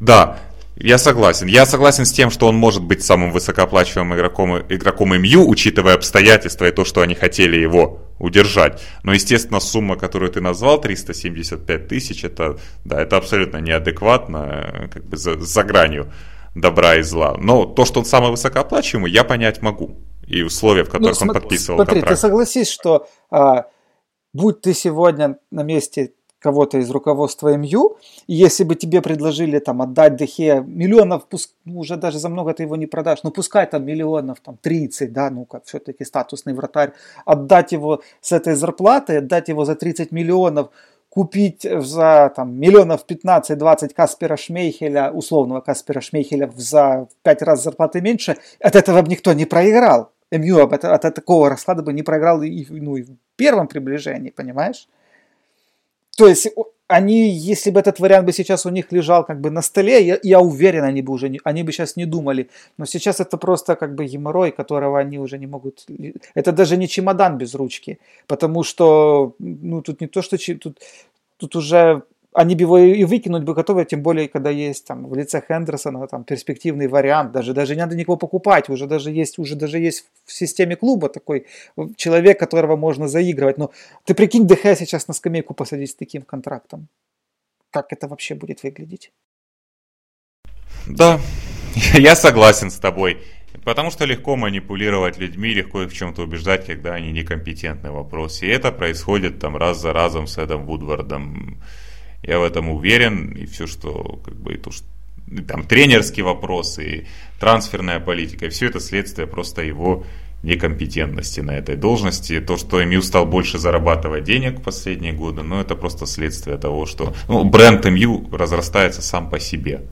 Да, 0.00 0.38
я 0.76 0.96
согласен. 0.96 1.46
Я 1.48 1.66
согласен 1.66 2.06
с 2.06 2.12
тем, 2.12 2.30
что 2.30 2.46
он 2.46 2.56
может 2.56 2.82
быть 2.82 3.04
самым 3.04 3.32
высокооплачиваемым 3.32 4.16
игроком, 4.16 4.58
игроком 4.60 5.10
МЮ, 5.20 5.46
учитывая 5.46 5.94
обстоятельства 5.94 6.66
и 6.66 6.70
то, 6.70 6.84
что 6.84 7.02
они 7.02 7.14
хотели 7.14 7.56
его 7.56 8.00
удержать. 8.18 8.80
Но, 9.02 9.12
естественно, 9.12 9.60
сумма, 9.60 9.96
которую 9.96 10.30
ты 10.30 10.40
назвал, 10.40 10.80
375 10.80 11.88
тысяч, 11.88 12.24
это, 12.24 12.58
да, 12.84 13.02
это 13.02 13.16
абсолютно 13.16 13.58
неадекватно, 13.58 14.88
как 14.92 15.04
бы 15.04 15.16
за, 15.16 15.38
за 15.38 15.64
гранью 15.64 16.12
добра 16.60 16.96
и 16.96 17.02
зла. 17.02 17.36
Но 17.38 17.64
то, 17.66 17.84
что 17.84 18.00
он 18.00 18.06
самый 18.06 18.30
высокооплачиваемый, 18.30 19.10
я 19.10 19.24
понять 19.24 19.62
могу. 19.62 19.96
И 20.26 20.42
условия, 20.42 20.84
в 20.84 20.90
которых 20.90 21.18
ну, 21.20 21.28
он 21.28 21.34
подписывал 21.34 21.78
смотри, 21.78 22.00
контракт. 22.00 22.16
ты 22.16 22.20
согласись, 22.20 22.68
что 22.68 23.08
а, 23.30 23.66
будь 24.34 24.60
ты 24.60 24.74
сегодня 24.74 25.38
на 25.50 25.62
месте 25.62 26.12
кого-то 26.38 26.78
из 26.78 26.90
руководства 26.90 27.56
МЮ, 27.56 27.96
и 28.26 28.34
если 28.34 28.64
бы 28.64 28.76
тебе 28.76 29.02
предложили 29.02 29.58
там 29.58 29.82
отдать 29.82 30.16
Дехе 30.16 30.62
миллионов, 30.66 31.26
пуск, 31.26 31.50
ну, 31.64 31.80
уже 31.80 31.96
даже 31.96 32.18
за 32.18 32.28
много 32.28 32.54
ты 32.54 32.62
его 32.62 32.76
не 32.76 32.86
продашь, 32.86 33.24
ну 33.24 33.30
пускай 33.30 33.66
там 33.66 33.84
миллионов 33.84 34.38
там 34.40 34.56
30, 34.56 35.12
да, 35.12 35.30
ну 35.30 35.44
как 35.44 35.64
все-таки 35.64 36.04
статусный 36.04 36.54
вратарь, 36.54 36.92
отдать 37.24 37.72
его 37.72 38.02
с 38.20 38.32
этой 38.32 38.54
зарплаты, 38.54 39.16
отдать 39.16 39.48
его 39.48 39.64
за 39.64 39.74
30 39.74 40.12
миллионов, 40.12 40.70
купить 41.18 41.66
за 41.68 42.32
там, 42.36 42.54
миллионов 42.60 43.04
15-20 43.04 43.92
Каспера 43.92 44.36
Шмейхеля, 44.36 45.10
условного 45.10 45.60
Каспера 45.60 46.00
Шмейхеля 46.00 46.48
за 46.54 47.08
5 47.24 47.42
раз 47.42 47.64
зарплаты 47.64 48.00
меньше, 48.00 48.36
от 48.60 48.76
этого 48.76 49.02
бы 49.02 49.08
никто 49.08 49.32
не 49.32 49.44
проиграл. 49.44 50.12
МЮ 50.30 50.58
от, 50.58 50.84
от 50.84 51.14
такого 51.14 51.48
расклада 51.48 51.82
бы 51.82 51.92
не 51.92 52.04
проиграл 52.04 52.42
и, 52.42 52.64
ну, 52.70 52.94
и 52.94 53.02
в 53.02 53.16
первом 53.34 53.66
приближении, 53.66 54.30
понимаешь? 54.30 54.86
То 56.16 56.28
есть 56.28 56.52
они, 56.88 57.30
если 57.30 57.70
бы 57.70 57.80
этот 57.80 58.00
вариант 58.00 58.26
бы 58.26 58.32
сейчас 58.32 58.66
у 58.66 58.70
них 58.70 58.92
лежал 58.92 59.24
как 59.24 59.40
бы 59.40 59.50
на 59.50 59.62
столе, 59.62 60.06
я, 60.06 60.18
я 60.22 60.40
уверен, 60.40 60.84
они 60.84 61.02
бы 61.02 61.12
уже 61.12 61.28
не, 61.28 61.40
они 61.44 61.62
бы 61.62 61.72
сейчас 61.72 61.96
не 61.96 62.06
думали. 62.06 62.48
Но 62.78 62.86
сейчас 62.86 63.20
это 63.20 63.36
просто 63.36 63.76
как 63.76 63.94
бы 63.94 64.06
геморрой, 64.06 64.50
которого 64.50 64.98
они 64.98 65.18
уже 65.18 65.38
не 65.38 65.46
могут. 65.46 65.86
Это 66.34 66.52
даже 66.52 66.76
не 66.76 66.88
чемодан 66.88 67.36
без 67.38 67.54
ручки, 67.54 67.98
потому 68.26 68.64
что 68.64 69.34
ну 69.38 69.82
тут 69.82 70.00
не 70.00 70.06
то 70.06 70.22
что 70.22 70.36
тут 70.56 70.78
тут 71.36 71.56
уже 71.56 72.02
они 72.38 72.54
бы 72.54 72.60
его 72.60 72.78
и 72.78 73.04
выкинуть 73.04 73.42
бы 73.42 73.52
готовы, 73.52 73.84
тем 73.84 74.00
более, 74.02 74.28
когда 74.28 74.50
есть 74.50 74.86
там 74.86 75.08
в 75.08 75.14
лице 75.16 75.42
Хендерсона 75.46 76.06
там 76.06 76.22
перспективный 76.22 76.86
вариант, 76.86 77.32
даже, 77.32 77.52
даже 77.52 77.74
не 77.74 77.80
надо 77.80 77.96
никого 77.96 78.16
покупать, 78.16 78.68
уже 78.68 78.86
даже 78.86 79.10
есть, 79.10 79.40
уже 79.40 79.56
даже 79.56 79.80
есть 79.80 80.04
в 80.24 80.32
системе 80.32 80.76
клуба 80.76 81.08
такой 81.08 81.46
человек, 81.96 82.38
которого 82.38 82.76
можно 82.76 83.08
заигрывать. 83.08 83.58
Но 83.58 83.72
ты 84.04 84.14
прикинь, 84.14 84.46
ДХ 84.46 84.78
сейчас 84.78 85.08
на 85.08 85.14
скамейку 85.14 85.52
посадить 85.52 85.90
с 85.90 85.94
таким 85.94 86.22
контрактом. 86.22 86.86
Как 87.70 87.92
это 87.92 88.06
вообще 88.06 88.36
будет 88.36 88.62
выглядеть? 88.62 89.10
Да, 90.86 91.18
я 91.94 92.14
согласен 92.14 92.70
с 92.70 92.78
тобой. 92.78 93.18
Потому 93.64 93.90
что 93.90 94.04
легко 94.04 94.36
манипулировать 94.36 95.18
людьми, 95.18 95.52
легко 95.54 95.82
их 95.82 95.90
в 95.90 95.94
чем-то 95.94 96.22
убеждать, 96.22 96.66
когда 96.66 96.94
они 96.94 97.10
некомпетентны 97.10 97.90
в 97.90 97.94
вопросе. 97.94 98.46
И 98.46 98.50
это 98.50 98.70
происходит 98.70 99.40
там 99.40 99.56
раз 99.56 99.80
за 99.80 99.92
разом 99.92 100.28
с 100.28 100.38
Эдом 100.38 100.66
Вудвардом. 100.66 101.60
Я 102.22 102.38
в 102.38 102.42
этом 102.42 102.68
уверен, 102.68 103.32
и 103.32 103.46
все, 103.46 103.66
что 103.66 104.20
как 104.24 104.34
бы 104.34 104.54
и 104.54 104.56
то, 104.56 104.70
что 104.70 104.84
там 105.46 105.64
тренерские 105.64 106.24
вопросы, 106.24 106.84
и 106.84 107.06
трансферная 107.38 108.00
политика, 108.00 108.46
и 108.46 108.48
все 108.48 108.66
это 108.66 108.80
следствие 108.80 109.26
просто 109.26 109.62
его 109.62 110.04
некомпетентности 110.42 111.40
на 111.40 111.52
этой 111.52 111.76
должности. 111.76 112.40
То, 112.40 112.56
что 112.56 112.82
МЮ 112.84 113.02
стал 113.02 113.26
больше 113.26 113.58
зарабатывать 113.58 114.24
денег 114.24 114.60
в 114.60 114.62
последние 114.62 115.12
годы, 115.12 115.42
ну, 115.42 115.60
это 115.60 115.74
просто 115.74 116.06
следствие 116.06 116.56
того, 116.58 116.86
что 116.86 117.14
ну, 117.28 117.44
бренд 117.44 117.84
МЮ 117.84 118.28
разрастается 118.32 119.02
сам 119.02 119.30
по 119.30 119.40
себе. 119.40 119.82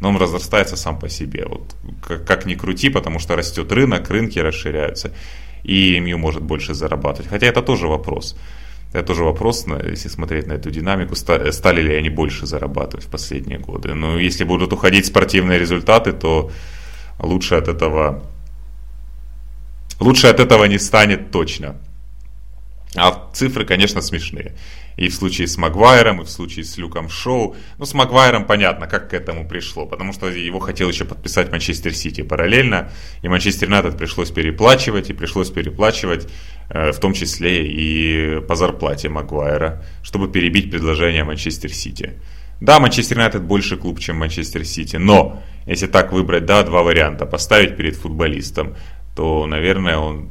Но 0.00 0.08
он 0.08 0.16
разрастается 0.16 0.76
сам 0.76 0.98
по 0.98 1.08
себе. 1.08 1.46
Вот 1.46 1.74
как, 2.06 2.24
как 2.24 2.46
ни 2.46 2.54
крути, 2.54 2.88
потому 2.88 3.18
что 3.18 3.36
растет 3.36 3.70
рынок, 3.70 4.10
рынки 4.10 4.38
расширяются, 4.38 5.12
и 5.64 5.98
МЮ 6.00 6.18
может 6.18 6.42
больше 6.42 6.74
зарабатывать. 6.74 7.28
Хотя 7.28 7.46
это 7.46 7.62
тоже 7.62 7.88
вопрос. 7.88 8.36
Это 8.92 9.06
тоже 9.06 9.24
вопрос, 9.24 9.66
если 9.66 10.08
смотреть 10.08 10.46
на 10.46 10.52
эту 10.52 10.70
динамику, 10.70 11.14
стали 11.14 11.80
ли 11.80 11.94
они 11.94 12.10
больше 12.10 12.46
зарабатывать 12.46 13.06
в 13.06 13.08
последние 13.10 13.58
годы. 13.58 13.94
Но 13.94 14.18
если 14.18 14.44
будут 14.44 14.72
уходить 14.72 15.06
спортивные 15.06 15.58
результаты, 15.58 16.12
то 16.12 16.50
лучше 17.18 17.54
от 17.54 17.68
этого, 17.68 18.22
лучше 19.98 20.26
от 20.26 20.40
этого 20.40 20.64
не 20.64 20.78
станет 20.78 21.30
точно. 21.30 21.76
А 22.94 23.30
цифры, 23.32 23.64
конечно, 23.64 24.02
смешные. 24.02 24.54
И 24.96 25.08
в 25.08 25.14
случае 25.14 25.46
с 25.46 25.56
Магуайром, 25.56 26.20
и 26.20 26.24
в 26.24 26.28
случае 26.28 26.64
с 26.64 26.76
Люком 26.76 27.08
Шоу. 27.08 27.56
Ну, 27.78 27.86
с 27.86 27.94
Магуайром 27.94 28.44
понятно, 28.44 28.86
как 28.86 29.08
к 29.10 29.14
этому 29.14 29.48
пришло. 29.48 29.86
Потому 29.86 30.12
что 30.12 30.28
его 30.28 30.58
хотел 30.58 30.90
еще 30.90 31.06
подписать 31.06 31.50
Манчестер 31.50 31.94
Сити 31.94 32.20
параллельно. 32.22 32.90
И 33.22 33.28
Манчестер 33.28 33.68
Юнайтед 33.68 33.96
пришлось 33.96 34.30
переплачивать, 34.30 35.08
и 35.08 35.14
пришлось 35.14 35.50
переплачивать 35.50 36.28
Э, 36.74 36.90
в 36.90 36.98
том 36.98 37.12
числе 37.12 37.66
и 37.66 38.40
по 38.40 38.56
зарплате 38.56 39.10
Магуайра, 39.10 39.84
чтобы 40.02 40.28
перебить 40.28 40.70
предложение 40.70 41.22
Манчестер 41.22 41.70
Сити. 41.70 42.14
Да, 42.62 42.80
Манчестер 42.80 43.18
Юнайтед 43.18 43.42
больше 43.42 43.76
клуб, 43.76 44.00
чем 44.00 44.16
Манчестер 44.16 44.64
Сити, 44.64 44.96
но 44.96 45.42
если 45.66 45.86
так 45.86 46.12
выбрать, 46.12 46.46
да, 46.46 46.62
два 46.62 46.82
варианта, 46.82 47.26
поставить 47.26 47.76
перед 47.76 47.96
футболистом, 47.96 48.74
то, 49.14 49.46
наверное, 49.46 49.98
он 49.98 50.30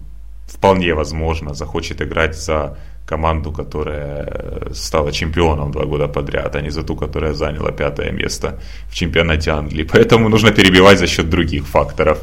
вполне 0.52 0.94
возможно 0.94 1.54
захочет 1.54 2.02
играть 2.02 2.36
за 2.36 2.78
команду, 3.06 3.52
которая 3.52 4.74
стала 4.74 5.12
чемпионом 5.12 5.72
два 5.72 5.86
года 5.86 6.08
подряд, 6.08 6.56
а 6.56 6.62
не 6.62 6.72
за 6.72 6.84
ту, 6.84 6.96
которая 6.96 7.34
заняла 7.34 7.72
пятое 7.72 8.12
место 8.12 8.60
в 8.90 8.94
чемпионате 8.94 9.52
Англии. 9.52 9.88
Поэтому 9.92 10.30
нужно 10.30 10.52
перебивать 10.52 11.00
за 11.00 11.08
счет 11.08 11.30
других 11.30 11.68
факторов. 11.68 12.20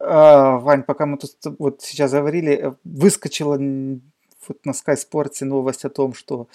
А, 0.00 0.58
Вань, 0.58 0.82
пока 0.82 1.06
мы 1.06 1.18
тут 1.18 1.30
вот 1.58 1.82
сейчас 1.82 2.12
говорили, 2.12 2.52
э, 2.52 2.72
выскочила 2.84 3.58
вот 4.48 4.58
на 4.64 4.72
Sky 4.72 4.96
Sports 4.96 5.44
новость 5.44 5.84
о 5.84 5.88
том, 5.88 6.14
что 6.14 6.46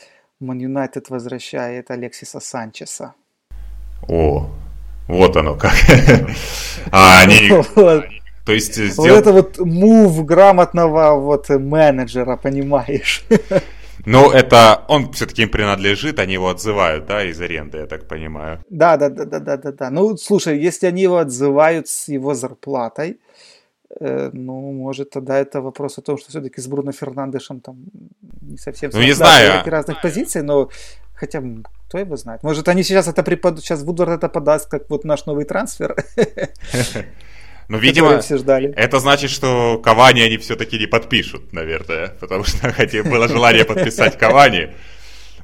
Man 0.42 0.60
United 0.60 1.06
возвращает 1.10 1.92
Алексиса 1.92 2.40
Санчеса. 2.40 3.14
О, 4.08 4.50
вот 5.08 5.38
оно 5.38 5.56
как. 5.56 5.74
а 6.92 7.22
они... 7.24 7.50
То 8.50 8.54
есть 8.54 8.76
сдел... 8.76 9.14
Вот 9.14 9.20
это 9.20 9.32
вот 9.32 9.60
мув 9.60 10.26
грамотного 10.26 11.20
вот 11.20 11.50
менеджера, 11.50 12.36
понимаешь? 12.36 13.24
Ну, 14.06 14.32
это 14.32 14.86
он 14.88 15.12
все-таки 15.12 15.41
им 15.41 15.50
принадлежит, 15.50 16.20
они 16.20 16.34
его 16.34 16.47
отзывают, 16.47 17.06
да, 17.06 17.22
из 17.26 17.41
аренды, 17.41 17.80
я 17.80 17.86
так 17.86 18.08
понимаю. 18.08 18.64
Да, 18.70 18.95
да, 18.95 19.10
да, 19.10 19.26
да, 19.26 19.39
да, 19.39 19.58
да, 19.58 19.72
да. 19.72 19.89
Ну, 19.89 20.16
слушай, 20.18 20.58
если 20.58 20.88
они 20.88 21.02
его 21.02 21.18
отзывают 21.18 21.89
с 21.89 22.08
его 22.08 22.34
зарплатой, 22.34 23.20
э, 24.00 24.30
ну, 24.32 24.72
может, 24.72 25.10
тогда 25.10 25.38
это 25.38 25.62
вопрос 25.62 25.97
о 25.97 26.02
том, 26.02 26.18
что 26.18 26.30
все-таки 26.30 26.62
с 26.62 26.68
Бруно 26.68 26.93
Фернандешем 26.93 27.60
там 27.60 27.76
не 28.41 28.58
совсем... 28.58 28.91
Ну, 28.93 29.02
не 29.02 29.12
знаю. 29.12 29.70
разных 29.70 30.02
позиций, 30.02 30.43
но 30.43 30.70
хотя 31.14 31.43
кто 31.89 31.97
его 32.00 32.16
знает. 32.16 32.43
Может, 32.43 32.70
они 32.70 32.84
сейчас 32.84 33.08
это 33.08 33.22
преподают, 33.22 33.66
сейчас 33.66 33.84
Вудвард 33.84 34.12
это 34.12 34.30
подаст, 34.30 34.70
как 34.70 34.89
вот 34.89 35.04
наш 35.04 35.26
новый 35.26 35.43
трансфер. 35.43 35.95
Ну, 37.70 37.78
видимо, 37.78 38.20
все 38.20 38.38
ждали. 38.38 38.74
это 38.76 38.99
значит, 38.99 39.30
что 39.30 39.78
Кавани 39.78 40.22
они 40.22 40.38
все-таки 40.38 40.80
не 40.80 40.88
подпишут, 40.88 41.53
наверное, 41.53 42.15
потому 42.20 42.43
что 42.43 42.72
хотя 42.74 43.03
было 43.03 43.28
желание 43.28 43.63
подписать 43.63 44.17
Кавани 44.17 44.72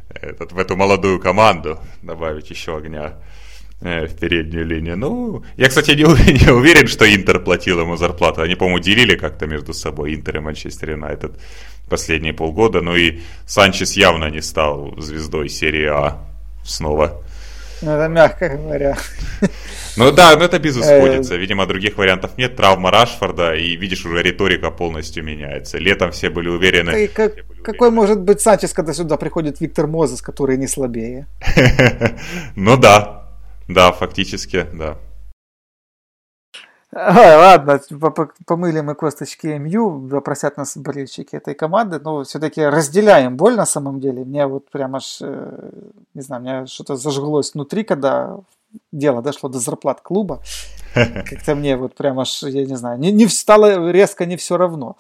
этот, 0.10 0.52
в 0.52 0.58
эту 0.58 0.76
молодую 0.76 1.20
команду, 1.20 1.80
добавить 2.02 2.50
еще 2.50 2.78
огня 2.78 3.14
э, 3.82 4.08
в 4.08 4.18
переднюю 4.18 4.66
линию. 4.66 4.98
Ну, 4.98 5.44
я, 5.56 5.70
кстати, 5.70 5.92
не, 5.92 6.04
не 6.46 6.52
уверен, 6.52 6.88
что 6.88 7.06
Интер 7.06 7.40
платил 7.40 7.80
ему 7.80 7.96
зарплату. 7.96 8.42
Они, 8.42 8.56
по-моему, 8.56 8.80
делили 8.80 9.16
как-то 9.16 9.46
между 9.46 9.74
собой 9.74 10.16
Интер 10.16 10.38
и 10.38 10.40
Манчестер 10.40 10.92
Юнайтед 10.92 11.40
последние 11.90 12.34
полгода. 12.34 12.82
Ну 12.82 12.96
и 12.96 13.20
Санчес 13.46 13.94
явно 13.94 14.30
не 14.30 14.42
стал 14.42 14.96
звездой 14.98 15.50
серии 15.50 15.86
А 15.86 16.26
снова. 16.64 17.24
Ну, 17.82 17.92
это 17.92 18.08
мягко 18.08 18.50
говоря. 18.50 18.98
Ну 19.98 20.12
да, 20.12 20.36
но 20.36 20.46
это 20.46 20.60
безысходица. 20.60 21.36
Э, 21.36 21.38
Видимо, 21.38 21.66
других 21.66 21.98
вариантов 21.98 22.38
нет. 22.38 22.56
Травма 22.56 22.92
Рашфорда, 22.92 23.56
и 23.56 23.76
видишь, 23.76 24.06
уже 24.06 24.22
риторика 24.22 24.72
полностью 24.72 25.24
меняется. 25.24 25.78
Летом 25.78 26.12
все 26.12 26.30
были 26.30 26.50
уверены. 26.50 27.08
Как, 27.08 27.34
какой 27.64 27.92
может 27.92 28.22
быть 28.22 28.42
Санчес, 28.42 28.74
когда 28.74 28.94
сюда 28.94 29.18
приходит 29.18 29.62
Виктор 29.62 29.88
Мозес, 29.88 30.22
который 30.22 30.58
не 30.58 30.68
слабее? 30.68 31.28
Ну 32.56 32.78
да, 32.78 33.30
да, 33.68 33.92
фактически, 33.92 34.66
да. 34.74 34.98
А, 36.98 37.38
ладно, 37.38 37.82
помыли 38.46 38.80
мы 38.80 38.96
косточки 38.96 39.48
МЮ, 39.48 40.22
просят 40.22 40.56
нас 40.56 40.78
болельщики 40.78 41.36
этой 41.36 41.54
команды, 41.54 42.00
но 42.00 42.24
все-таки 42.24 42.66
разделяем 42.66 43.36
боль 43.36 43.56
на 43.56 43.66
самом 43.66 44.00
деле. 44.00 44.24
Мне 44.24 44.48
вот 44.48 44.72
прямо 44.72 44.98
аж, 44.98 45.18
э, 45.22 45.72
не 46.14 46.22
знаю, 46.22 46.42
мне 46.42 46.66
что-то 46.68 46.96
зажглось 46.96 47.54
внутри, 47.54 47.84
когда 47.84 48.38
дело 48.94 49.22
дошло 49.22 49.50
до 49.50 49.60
зарплат 49.60 50.00
клуба. 50.00 50.42
Как-то 50.94 51.56
мне 51.56 51.76
вот 51.76 51.96
прямо 51.96 52.22
аж, 52.22 52.44
я 52.44 52.66
не 52.66 52.78
знаю, 52.78 52.98
не, 52.98 53.12
не 53.12 53.28
стало 53.28 53.92
резко 53.92 54.26
не 54.26 54.38
все 54.38 54.56
равно. 54.56 54.96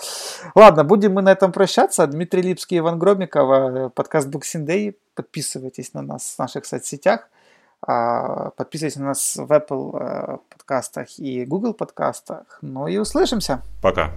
Ладно, 0.54 0.84
будем 0.84 1.14
мы 1.14 1.22
на 1.22 1.32
этом 1.32 1.54
прощаться. 1.54 2.06
Дмитрий 2.08 2.41
Липский, 2.41 2.80
Иван 2.80 3.00
Громикова, 3.00 3.89
подкаст 3.96 4.28
Boxing 4.28 4.66
Day. 4.66 4.96
Подписывайтесь 5.14 5.93
на 5.93 6.02
нас 6.02 6.36
в 6.36 6.39
наших 6.39 6.66
соцсетях. 6.66 7.30
А, 7.82 8.50
подписывайтесь 8.58 8.98
на 8.98 9.06
нас 9.06 9.38
в 9.38 9.50
Apple 9.50 9.98
э, 10.02 10.38
подкастах 10.66 11.20
и 11.20 11.45
Google 11.45 11.74
подкастах. 11.74 12.57
Ну 12.61 12.88
и 12.88 12.97
услышимся. 12.97 13.61
Пока. 13.82 14.11